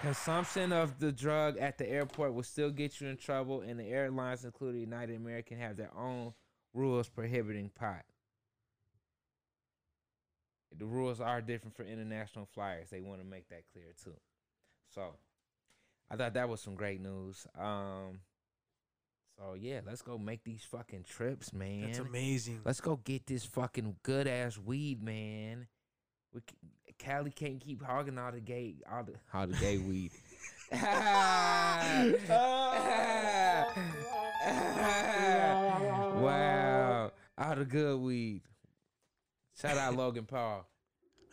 consumption 0.00 0.72
of 0.72 0.98
the 0.98 1.12
drug 1.12 1.56
at 1.58 1.78
the 1.78 1.88
airport 1.88 2.34
will 2.34 2.42
still 2.42 2.70
get 2.70 3.00
you 3.00 3.08
in 3.08 3.16
trouble, 3.16 3.62
and 3.62 3.80
the 3.80 3.84
airlines, 3.84 4.44
including 4.44 4.80
United 4.80 5.16
American, 5.16 5.58
have 5.58 5.76
their 5.76 5.94
own 5.96 6.34
rules 6.74 7.08
prohibiting 7.08 7.70
pot. 7.74 8.04
The 10.78 10.86
rules 10.86 11.20
are 11.20 11.40
different 11.40 11.76
for 11.76 11.84
international 11.84 12.46
flyers. 12.54 12.90
They 12.90 13.00
want 13.00 13.20
to 13.20 13.26
make 13.26 13.48
that 13.50 13.64
clear 13.72 13.94
too. 14.02 14.16
So, 14.94 15.14
I 16.10 16.16
thought 16.16 16.34
that 16.34 16.48
was 16.48 16.60
some 16.60 16.74
great 16.74 17.00
news. 17.00 17.46
Um, 17.58 18.20
so 19.38 19.54
yeah, 19.54 19.80
let's 19.84 20.02
go 20.02 20.16
make 20.16 20.44
these 20.44 20.62
fucking 20.70 21.04
trips, 21.08 21.52
man. 21.52 21.82
That's 21.82 21.98
amazing. 21.98 22.60
Let's 22.64 22.80
go 22.80 22.96
get 22.96 23.26
this 23.26 23.44
fucking 23.44 23.96
good 24.02 24.28
ass 24.28 24.56
weed, 24.58 25.02
man. 25.02 25.66
We 26.32 26.40
Cali 26.98 27.30
can't 27.30 27.60
keep 27.60 27.82
hogging 27.82 28.18
all 28.18 28.30
the 28.30 28.40
gay, 28.40 28.76
all 28.90 29.02
the 29.02 29.14
all 29.32 29.46
the 29.46 29.56
gay 29.56 29.78
weed. 29.78 30.12
wow, 36.22 37.10
all 37.36 37.56
the 37.56 37.64
good 37.64 38.00
weed. 38.00 38.42
Shout 39.60 39.78
out 39.78 39.96
Logan 39.96 40.24
Paul. 40.24 40.66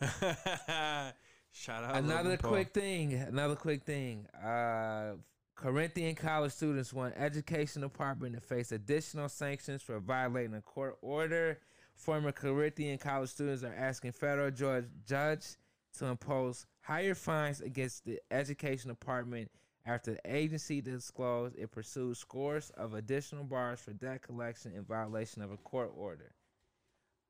Shout 0.00 1.84
out. 1.84 1.96
Another 1.96 2.30
Logan 2.30 2.38
Paul. 2.38 2.50
quick 2.50 2.72
thing. 2.72 3.14
Another 3.14 3.56
quick 3.56 3.84
thing. 3.84 4.26
Uh, 4.42 5.14
Corinthian 5.54 6.14
college 6.14 6.52
students 6.52 6.92
want 6.92 7.14
education 7.16 7.82
department 7.82 8.34
to 8.34 8.40
face 8.40 8.72
additional 8.72 9.28
sanctions 9.28 9.82
for 9.82 10.00
violating 10.00 10.54
a 10.54 10.60
court 10.60 10.98
order. 11.02 11.58
Former 11.94 12.32
Corinthian 12.32 12.98
college 12.98 13.30
students 13.30 13.62
are 13.62 13.74
asking 13.74 14.12
federal 14.12 14.50
judge 14.50 14.86
judge 15.06 15.56
to 15.98 16.06
impose 16.06 16.66
higher 16.80 17.14
fines 17.14 17.60
against 17.60 18.04
the 18.04 18.18
education 18.30 18.88
department 18.88 19.50
after 19.84 20.12
the 20.12 20.20
agency 20.24 20.80
disclosed 20.80 21.54
it 21.56 21.70
pursued 21.70 22.16
scores 22.16 22.70
of 22.70 22.94
additional 22.94 23.44
bars 23.44 23.80
for 23.80 23.92
debt 23.92 24.22
collection 24.22 24.72
in 24.72 24.84
violation 24.84 25.42
of 25.42 25.52
a 25.52 25.56
court 25.58 25.92
order. 25.96 26.32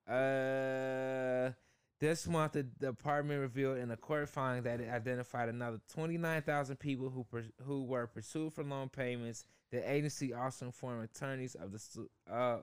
Uh, 0.08 1.52
this 2.00 2.26
month, 2.26 2.52
the 2.52 2.64
department 2.64 3.40
revealed 3.40 3.78
in 3.78 3.90
a 3.92 3.96
court 3.96 4.28
filing 4.28 4.64
that 4.64 4.80
it 4.80 4.90
identified 4.90 5.48
another 5.48 5.80
29,000 5.94 6.76
people 6.76 7.10
who 7.10 7.24
who 7.64 7.84
were 7.84 8.08
pursued 8.08 8.52
for 8.52 8.64
loan 8.64 8.88
payments. 8.88 9.44
The 9.70 9.88
agency 9.88 10.34
also 10.34 10.66
informed 10.66 11.04
attorneys 11.04 11.54
of 11.54 11.70
the 11.70 12.08
uh, 12.28 12.34
uh, 12.34 12.58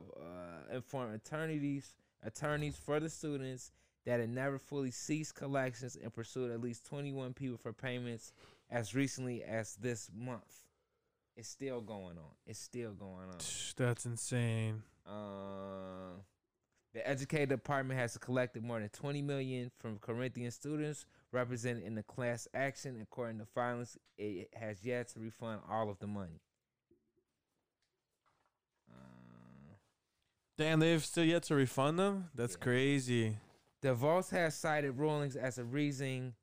informed 0.76 1.16
attorneys 1.16 1.94
attorneys 2.22 2.76
for 2.76 3.00
the 3.00 3.10
students 3.10 3.72
that 4.06 4.20
it 4.20 4.30
never 4.30 4.60
fully 4.60 4.92
ceased 4.92 5.36
collections 5.36 5.96
and 5.96 6.14
pursued 6.14 6.52
at 6.52 6.60
least 6.60 6.86
21 6.88 7.34
people 7.34 7.58
for 7.58 7.72
payments 7.72 8.34
as 8.70 8.94
recently 8.94 9.44
as 9.44 9.76
this 9.76 10.10
month. 10.14 10.64
It's 11.38 11.48
still 11.48 11.80
going 11.80 12.18
on. 12.18 12.36
It's 12.46 12.60
still 12.60 12.92
going 12.92 13.30
on. 13.30 13.38
That's 13.78 14.06
insane. 14.06 14.84
Uh, 15.08 16.20
the 16.94 17.08
educated 17.08 17.50
department 17.50 18.00
has 18.00 18.18
collected 18.18 18.64
more 18.64 18.80
than 18.80 18.90
20 18.90 19.22
million 19.22 19.72
from 19.80 20.00
Corinthian 20.00 20.52
students 20.52 21.06
represented 21.32 21.84
in 21.84 21.96
the 21.96 22.04
class 22.04 22.48
action. 22.54 23.00
According 23.02 23.40
to 23.40 23.46
filings, 23.46 23.98
it 24.18 24.50
has 24.56 24.84
yet 24.84 25.10
to 25.10 25.20
refund 25.20 25.62
all 25.70 25.90
of 25.90 26.00
the 26.00 26.08
money. 26.08 26.42
Uh, 28.90 29.76
Damn, 30.58 30.80
they've 30.80 31.06
still 31.06 31.24
yet 31.24 31.44
to 31.44 31.56
refund 31.56 32.00
them. 32.00 32.30
That's 32.34 32.56
crazy. 32.56 33.38
DeVos 33.84 34.32
has 34.32 34.56
cited 34.56 34.98
rulings 34.98 35.36
as 35.36 35.58
a 35.58 35.64
reason 35.64 36.34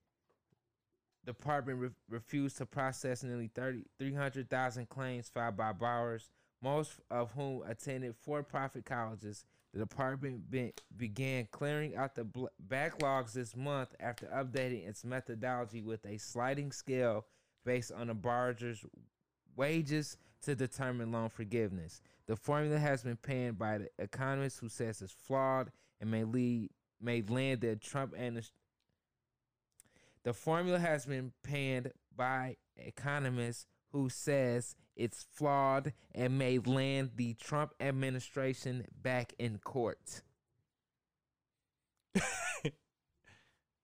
the 1.24 1.32
department 1.32 1.80
re- 1.80 1.88
refused 2.08 2.56
to 2.58 2.66
process 2.66 3.22
nearly 3.24 3.50
30 3.54 3.82
300,000 3.98 4.88
claims 4.88 5.28
filed 5.28 5.56
by 5.56 5.72
borrowers, 5.72 6.30
most 6.62 7.00
of 7.10 7.32
whom 7.32 7.62
attended 7.66 8.14
for-profit 8.22 8.84
colleges. 8.84 9.44
The 9.76 9.84
department 9.84 10.50
be- 10.50 10.72
began 10.96 11.48
clearing 11.50 11.96
out 11.96 12.14
the 12.14 12.26
backlogs 12.66 13.34
this 13.34 13.54
month 13.54 13.94
after 14.00 14.24
updating 14.28 14.88
its 14.88 15.04
methodology 15.04 15.82
with 15.82 16.06
a 16.06 16.16
sliding 16.16 16.72
scale 16.72 17.26
based 17.62 17.92
on 17.92 18.06
the 18.06 18.14
borrower's 18.14 18.86
wages 19.54 20.16
to 20.44 20.54
determine 20.54 21.12
loan 21.12 21.28
forgiveness. 21.28 22.00
The 22.26 22.36
formula 22.36 22.78
has 22.78 23.02
been 23.02 23.18
panned 23.18 23.58
by 23.58 23.76
the 23.76 23.88
economist 23.98 24.60
who 24.60 24.70
says 24.70 25.02
it's 25.02 25.12
flawed 25.12 25.70
and 26.00 26.10
may 26.10 26.24
lead 26.24 26.70
may 26.98 27.20
land 27.20 27.60
the 27.60 27.76
Trump 27.76 28.14
and 28.16 28.42
the 30.22 30.32
formula 30.32 30.78
has 30.78 31.04
been 31.04 31.32
panned 31.42 31.92
by 32.16 32.56
economists 32.78 33.66
who 33.96 34.10
says 34.10 34.76
it's 34.94 35.24
flawed 35.32 35.94
and 36.14 36.38
may 36.38 36.58
land 36.58 37.12
the 37.16 37.32
Trump 37.34 37.72
administration 37.80 38.84
back 39.02 39.32
in 39.38 39.56
court. 39.58 40.20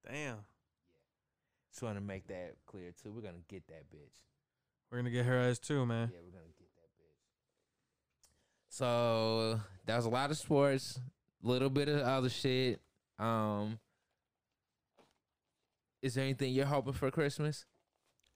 Damn. 0.07 0.37
Just 1.71 1.83
want 1.83 1.97
to 1.97 2.03
make 2.03 2.27
that 2.27 2.57
clear 2.67 2.93
too. 3.03 3.11
We're 3.11 3.23
gonna 3.23 3.39
get 3.49 3.67
that 3.69 3.89
bitch. 3.91 4.13
We're 4.91 4.99
gonna 4.99 5.11
get 5.11 5.25
her 5.25 5.39
ass 5.39 5.59
too, 5.59 5.87
man. 5.87 6.11
Yeah, 6.13 6.19
we're 6.23 6.39
gonna 6.39 6.53
get 6.59 6.69
that 6.77 6.91
bitch. 7.01 7.17
So 8.69 9.61
that 9.87 9.97
was 9.97 10.05
a 10.05 10.11
lot 10.11 10.31
of 10.31 10.37
sports, 10.37 11.01
a 11.43 11.49
little 11.49 11.71
bit 11.71 11.89
of 11.89 12.01
other 12.01 12.29
shit. 12.29 12.83
Um, 13.19 13.79
is 16.03 16.13
there 16.15 16.25
anything 16.25 16.53
you're 16.53 16.67
hoping 16.67 16.93
for 16.93 17.11
Christmas? 17.11 17.65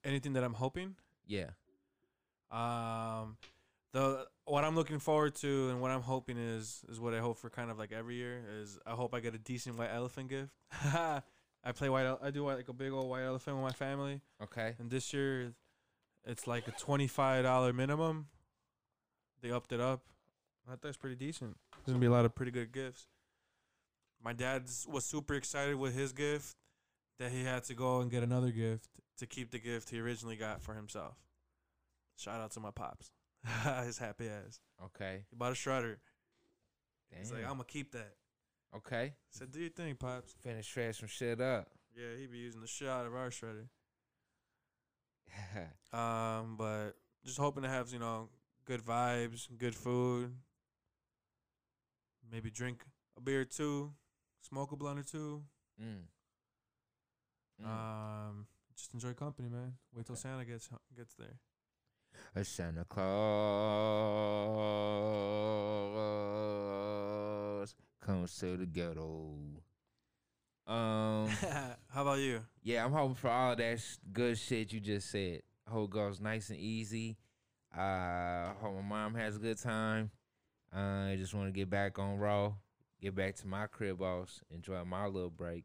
Anything 0.02 0.32
that 0.32 0.44
I'm 0.44 0.54
hoping? 0.54 0.94
Yeah. 1.26 1.50
Um, 2.50 3.36
the 3.92 4.26
what 4.44 4.64
I'm 4.64 4.74
looking 4.76 4.98
forward 4.98 5.34
to 5.36 5.70
and 5.70 5.80
what 5.80 5.90
I'm 5.90 6.02
hoping 6.02 6.36
is 6.38 6.84
is 6.88 7.00
what 7.00 7.14
I 7.14 7.18
hope 7.20 7.38
for 7.38 7.50
kind 7.50 7.70
of 7.70 7.78
like 7.78 7.92
every 7.92 8.16
year 8.16 8.44
is 8.60 8.78
I 8.86 8.92
hope 8.92 9.14
I 9.14 9.20
get 9.20 9.34
a 9.34 9.38
decent 9.38 9.76
white 9.78 9.90
elephant 9.92 10.28
gift. 10.28 10.52
I 10.84 11.72
play 11.74 11.88
white. 11.88 12.06
I 12.22 12.30
do 12.30 12.44
like 12.46 12.68
a 12.68 12.72
big 12.72 12.92
old 12.92 13.08
white 13.10 13.24
elephant 13.24 13.56
with 13.56 13.64
my 13.64 13.72
family, 13.72 14.20
Okay. 14.40 14.74
and 14.78 14.88
this 14.90 15.12
year, 15.12 15.52
it's 16.24 16.46
like 16.46 16.68
a 16.68 16.72
twenty 16.72 17.08
five 17.08 17.42
dollar 17.44 17.72
minimum. 17.72 18.26
They 19.42 19.50
upped 19.50 19.72
it 19.72 19.80
up. 19.80 20.02
I 20.68 20.76
thought 20.76 20.88
it's 20.88 20.96
pretty 20.96 21.16
decent. 21.16 21.56
There's 21.84 21.94
gonna 21.94 21.98
be 21.98 22.06
a 22.06 22.10
lot 22.10 22.24
of 22.24 22.34
pretty 22.34 22.52
good 22.52 22.72
gifts. 22.72 23.08
My 24.22 24.32
dad 24.32 24.64
was 24.88 25.04
super 25.04 25.34
excited 25.34 25.76
with 25.76 25.94
his 25.94 26.12
gift 26.12 26.54
that 27.18 27.30
he 27.32 27.44
had 27.44 27.64
to 27.64 27.74
go 27.74 28.00
and 28.00 28.10
get 28.10 28.22
another 28.22 28.50
gift 28.50 28.88
to 29.18 29.26
keep 29.26 29.50
the 29.50 29.58
gift 29.58 29.90
he 29.90 30.00
originally 30.00 30.36
got 30.36 30.62
for 30.62 30.74
himself. 30.74 31.14
Shout 32.16 32.40
out 32.40 32.50
to 32.52 32.60
my 32.60 32.70
pops. 32.70 33.10
his 33.84 33.98
happy 33.98 34.28
ass. 34.28 34.60
Okay. 34.86 35.24
He 35.30 35.36
bought 35.36 35.52
a 35.52 35.54
shredder. 35.54 35.96
He's 37.16 37.30
like, 37.30 37.42
I'm 37.44 37.50
gonna 37.52 37.64
keep 37.64 37.92
that. 37.92 38.14
Okay. 38.74 39.04
I 39.04 39.12
said, 39.30 39.52
do 39.52 39.60
your 39.60 39.70
thing, 39.70 39.94
pops. 39.94 40.34
Finna 40.44 40.62
shred 40.64 40.94
some 40.96 41.08
shit 41.08 41.40
up. 41.40 41.68
Yeah, 41.96 42.16
he 42.18 42.26
be 42.26 42.38
using 42.38 42.60
the 42.60 42.66
shit 42.66 42.88
out 42.88 43.06
of 43.06 43.14
our 43.14 43.30
shredder. 43.30 43.68
Um, 45.92 46.56
but 46.58 46.92
just 47.24 47.38
hoping 47.38 47.62
to 47.62 47.68
have 47.68 47.90
you 47.90 47.98
know 47.98 48.28
good 48.66 48.82
vibes, 48.84 49.48
good 49.58 49.74
food. 49.74 50.34
Maybe 52.30 52.50
drink 52.50 52.84
a 53.16 53.20
beer 53.20 53.42
or 53.42 53.44
two, 53.44 53.92
smoke 54.42 54.72
a 54.72 54.76
blunt 54.76 54.98
or 54.98 55.02
two. 55.04 55.42
mm. 55.80 56.02
Mm. 57.64 57.66
Um, 57.66 58.46
just 58.76 58.92
enjoy 58.92 59.14
company, 59.14 59.48
man. 59.48 59.72
Wait 59.94 60.04
till 60.04 60.12
Okay. 60.14 60.20
Santa 60.22 60.44
gets 60.44 60.68
gets 60.94 61.14
there. 61.14 61.38
A 62.34 62.44
Santa 62.44 62.84
Claus 66.36 67.74
comes 68.04 68.36
to 68.38 68.56
the 68.56 68.66
ghetto. 68.66 69.34
Um, 70.66 71.28
How 71.88 72.02
about 72.02 72.18
you? 72.18 72.42
yeah, 72.62 72.84
I'm 72.84 72.92
hoping 72.92 73.14
for 73.14 73.30
all 73.30 73.54
that 73.56 73.80
sh- 73.80 73.96
good 74.12 74.36
shit 74.38 74.72
you 74.72 74.80
just 74.80 75.10
said. 75.10 75.42
Hope 75.68 75.90
it 75.90 75.94
goes 75.94 76.20
nice 76.20 76.50
and 76.50 76.58
easy. 76.58 77.16
Uh, 77.76 78.52
hope 78.60 78.74
my 78.76 78.82
mom 78.82 79.14
has 79.14 79.36
a 79.36 79.38
good 79.38 79.58
time. 79.58 80.10
Uh, 80.74 81.10
I 81.12 81.16
just 81.18 81.34
want 81.34 81.48
to 81.48 81.52
get 81.52 81.70
back 81.70 81.98
on 81.98 82.18
raw, 82.18 82.52
get 83.00 83.14
back 83.14 83.36
to 83.36 83.46
my 83.46 83.66
crib 83.66 84.00
house, 84.00 84.40
enjoy 84.52 84.84
my 84.84 85.06
little 85.06 85.30
break. 85.30 85.64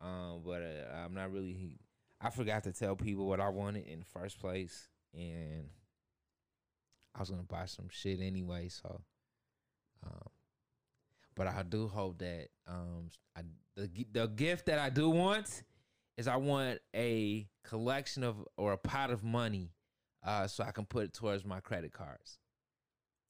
Um, 0.00 0.42
but 0.44 0.60
uh, 0.62 0.94
I'm 0.94 1.14
not 1.14 1.32
really. 1.32 1.78
I 2.20 2.30
forgot 2.30 2.64
to 2.64 2.72
tell 2.72 2.96
people 2.96 3.26
what 3.26 3.40
I 3.40 3.48
wanted 3.48 3.86
in 3.86 4.00
the 4.00 4.04
first 4.06 4.38
place, 4.40 4.88
and 5.16 5.68
I 7.14 7.20
was 7.20 7.30
gonna 7.30 7.42
buy 7.42 7.66
some 7.66 7.88
shit 7.90 8.20
anyway. 8.20 8.68
So, 8.68 9.00
um, 10.04 10.28
but 11.34 11.46
I 11.46 11.62
do 11.62 11.88
hope 11.88 12.18
that 12.18 12.48
um, 12.66 13.10
I, 13.36 13.42
the 13.76 14.06
the 14.12 14.26
gift 14.28 14.66
that 14.66 14.78
I 14.78 14.90
do 14.90 15.10
want 15.10 15.62
is 16.16 16.28
I 16.28 16.36
want 16.36 16.78
a 16.94 17.48
collection 17.64 18.22
of 18.22 18.36
or 18.56 18.72
a 18.72 18.78
pot 18.78 19.10
of 19.10 19.24
money, 19.24 19.72
uh, 20.24 20.46
so 20.46 20.64
I 20.64 20.70
can 20.70 20.84
put 20.84 21.04
it 21.04 21.14
towards 21.14 21.44
my 21.44 21.60
credit 21.60 21.92
cards. 21.92 22.38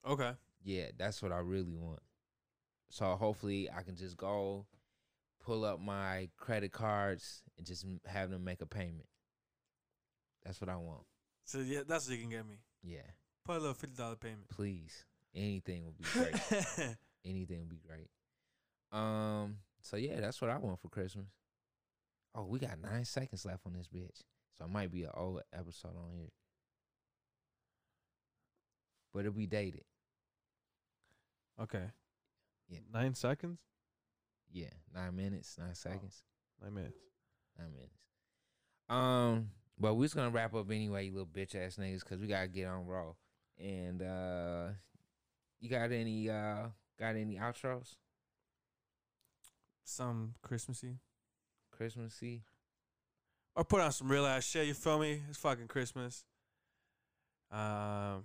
Okay. 0.06 0.32
Yeah, 0.64 0.86
that's 0.96 1.22
what 1.22 1.32
I 1.32 1.38
really 1.38 1.74
want. 1.74 2.00
So 2.90 3.06
hopefully 3.16 3.68
I 3.70 3.82
can 3.82 3.96
just 3.96 4.16
go 4.16 4.66
pull 5.44 5.64
up 5.64 5.80
my 5.80 6.28
credit 6.36 6.72
cards 6.72 7.42
and 7.56 7.66
just 7.66 7.84
have 8.04 8.30
them 8.30 8.44
make 8.44 8.62
a 8.62 8.66
payment. 8.66 9.06
That's 10.44 10.60
what 10.60 10.70
I 10.70 10.76
want. 10.76 11.04
So 11.46 11.58
yeah, 11.58 11.80
that's 11.88 12.06
what 12.08 12.16
you 12.16 12.22
can 12.22 12.30
get 12.30 12.46
me. 12.46 12.56
Yeah, 12.82 13.00
Put 13.44 13.56
a 13.56 13.58
little 13.60 13.74
fifty 13.74 13.96
dollar 13.96 14.16
payment. 14.16 14.48
please. 14.50 15.04
Anything 15.34 15.84
would 15.84 15.96
be 15.96 16.04
great. 16.12 16.34
Anything 17.24 17.58
would 17.60 17.68
be 17.70 17.80
great. 17.86 18.08
Um. 18.92 19.58
So 19.82 19.96
yeah, 19.96 20.20
that's 20.20 20.40
what 20.42 20.50
I 20.50 20.58
want 20.58 20.80
for 20.80 20.88
Christmas. 20.88 21.26
Oh, 22.34 22.44
we 22.44 22.58
got 22.58 22.78
nine 22.80 23.04
seconds 23.04 23.44
left 23.46 23.62
on 23.66 23.72
this 23.72 23.86
bitch, 23.88 24.22
so 24.58 24.64
it 24.64 24.70
might 24.70 24.90
be 24.90 25.04
an 25.04 25.10
old 25.14 25.40
episode 25.52 25.96
on 25.96 26.12
here, 26.14 26.28
but 29.12 29.20
it'll 29.20 29.32
be 29.32 29.46
dated. 29.46 29.84
okay. 31.62 31.84
Yeah. 32.68 32.80
Nine 32.92 33.14
seconds. 33.14 33.58
Yeah, 34.52 34.70
nine 34.94 35.14
minutes, 35.16 35.56
nine 35.58 35.74
seconds. 35.74 36.22
Nine 36.62 36.74
minutes. 36.74 36.98
Nine 37.58 37.72
minutes. 37.72 37.94
Um, 38.88 39.50
but 39.78 39.94
we're 39.94 40.04
just 40.04 40.16
gonna 40.16 40.30
wrap 40.30 40.54
up 40.54 40.70
anyway, 40.70 41.06
you 41.06 41.12
little 41.12 41.26
bitch 41.26 41.54
ass 41.54 41.76
niggas, 41.76 42.04
cause 42.04 42.18
we 42.18 42.26
gotta 42.26 42.48
get 42.48 42.66
on 42.66 42.86
raw. 42.86 43.12
And 43.58 44.02
uh, 44.02 44.68
you 45.60 45.68
got 45.70 45.92
any 45.92 46.28
uh, 46.28 46.68
got 46.98 47.16
any 47.16 47.36
outros? 47.36 47.96
Some 49.84 50.34
Christmassy. 50.42 50.98
Christmassy. 51.70 52.42
or 53.54 53.64
put 53.64 53.80
on 53.80 53.92
some 53.92 54.10
real 54.10 54.26
ass 54.26 54.44
shit. 54.44 54.66
You 54.66 54.74
feel 54.74 54.98
me? 54.98 55.22
It's 55.28 55.38
fucking 55.38 55.68
Christmas. 55.68 56.24
Um, 57.50 58.24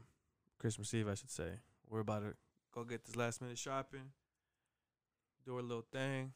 Christmas 0.58 0.94
Eve, 0.94 1.08
I 1.08 1.16
should 1.16 1.30
say. 1.30 1.60
We're 1.90 2.00
about 2.00 2.22
to 2.22 2.36
go 2.74 2.84
get 2.84 3.06
this 3.06 3.16
last 3.16 3.42
minute 3.42 3.58
shopping, 3.58 4.12
do 5.46 5.56
our 5.56 5.62
little 5.62 5.86
thing, 5.92 6.32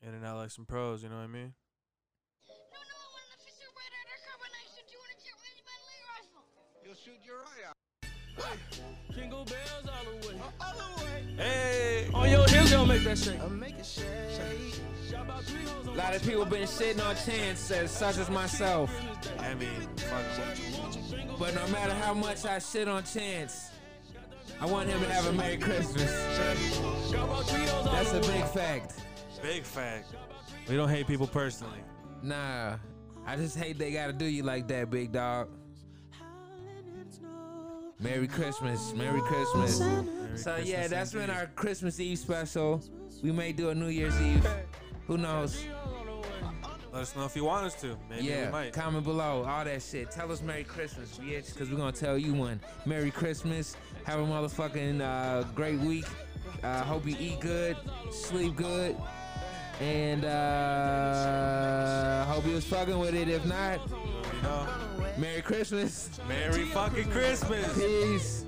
in 0.00 0.14
and 0.14 0.24
out 0.24 0.36
like 0.36 0.50
some 0.50 0.64
pros. 0.64 1.02
You 1.02 1.08
know 1.08 1.16
what 1.16 1.24
I 1.24 1.26
mean? 1.26 1.54
Shoot 7.04 7.14
your 7.24 7.36
eye 7.36 7.68
out. 7.68 8.56
Jingle 9.14 9.44
bells 9.44 9.86
all 9.86 10.04
the 10.04 10.28
way. 10.28 10.34
Uh, 10.34 10.64
all 10.64 10.74
the 10.74 11.04
way. 11.04 11.24
Hey, 11.36 12.08
On 12.12 12.30
your 12.30 12.46
hips, 12.46 12.72
gonna 12.72 12.86
make 12.86 13.04
that 13.04 13.16
shake. 13.18 13.40
I'll 13.40 13.48
make 13.48 13.78
it 13.78 13.86
shake. 13.86 14.80
Shot 15.10 15.24
about 15.24 15.42
three 15.44 15.64
hoes 15.64 15.86
A 15.86 15.90
lot 15.92 16.14
of 16.14 16.22
people 16.22 16.44
been 16.44 16.68
shitting 16.68 17.02
on 17.06 17.16
Chance, 17.16 17.70
as 17.70 17.90
such 17.90 18.18
as 18.18 18.28
myself. 18.28 18.90
I 19.38 19.54
mean. 19.54 19.88
But 21.38 21.54
no 21.54 21.66
matter 21.68 21.94
how 21.94 22.12
much 22.12 22.44
I 22.44 22.58
shit 22.58 22.86
on 22.86 23.02
Chance, 23.04 23.70
I 24.60 24.66
want 24.66 24.88
him 24.90 25.00
to 25.00 25.10
have 25.10 25.26
a 25.26 25.32
Merry 25.32 25.56
Christmas. 25.56 26.12
That's 27.12 28.12
a 28.12 28.20
big 28.20 28.44
fact. 28.48 29.00
big 29.42 29.62
fact. 29.62 30.08
We 30.68 30.76
don't 30.76 30.90
hate 30.90 31.06
people 31.06 31.26
personally. 31.26 31.80
Nah, 32.22 32.76
I 33.26 33.36
just 33.36 33.56
hate 33.56 33.78
they 33.78 33.90
gotta 33.90 34.12
do 34.12 34.26
you 34.26 34.42
like 34.42 34.68
that, 34.68 34.90
big 34.90 35.12
dog. 35.12 35.48
Merry 38.00 38.26
Christmas, 38.26 38.94
Merry 38.94 39.20
Christmas. 39.20 39.78
Merry 39.78 40.06
So 40.36 40.56
yeah, 40.56 40.62
Christmas 40.62 40.90
that's 40.90 41.12
been 41.12 41.30
our 41.30 41.46
Christmas 41.54 42.00
Eve 42.00 42.18
special. 42.18 42.82
We 43.22 43.30
may 43.30 43.52
do 43.52 43.68
a 43.68 43.74
New 43.74 43.88
Year's 43.88 44.18
Eve. 44.22 44.46
Who 45.06 45.18
knows? 45.18 45.62
Let 46.92 47.02
us 47.02 47.14
know 47.14 47.24
if 47.26 47.36
you 47.36 47.44
want 47.44 47.66
us 47.66 47.74
to. 47.82 47.96
Maybe 48.08 48.22
we 48.22 48.28
yeah, 48.30 48.50
might. 48.50 48.72
comment 48.72 49.04
below, 49.04 49.44
all 49.44 49.64
that 49.64 49.82
shit. 49.82 50.10
Tell 50.10 50.32
us 50.32 50.42
Merry 50.42 50.64
Christmas, 50.64 51.18
bitch, 51.18 51.52
because 51.52 51.70
we're 51.70 51.76
gonna 51.76 51.92
tell 51.92 52.16
you 52.16 52.32
one. 52.32 52.58
Merry 52.86 53.10
Christmas. 53.10 53.76
Have 54.04 54.18
a 54.18 54.24
motherfucking 54.24 55.00
uh, 55.00 55.42
great 55.54 55.78
week. 55.78 56.06
Uh, 56.62 56.82
hope 56.82 57.06
you 57.06 57.16
eat 57.20 57.38
good, 57.40 57.76
sleep 58.10 58.56
good, 58.56 58.96
and 59.80 60.24
uh, 60.24 62.24
hope 62.26 62.46
you 62.46 62.54
was 62.54 62.64
fucking 62.64 62.98
with 62.98 63.14
it. 63.14 63.28
If 63.28 63.44
not, 63.46 63.80
You 63.88 64.42
know? 64.42 64.68
Merry 65.16 65.42
Christmas. 65.42 66.10
Merry 66.28 66.64
fucking 66.66 67.10
Christmas. 67.10 67.74
Peace. 67.76 68.44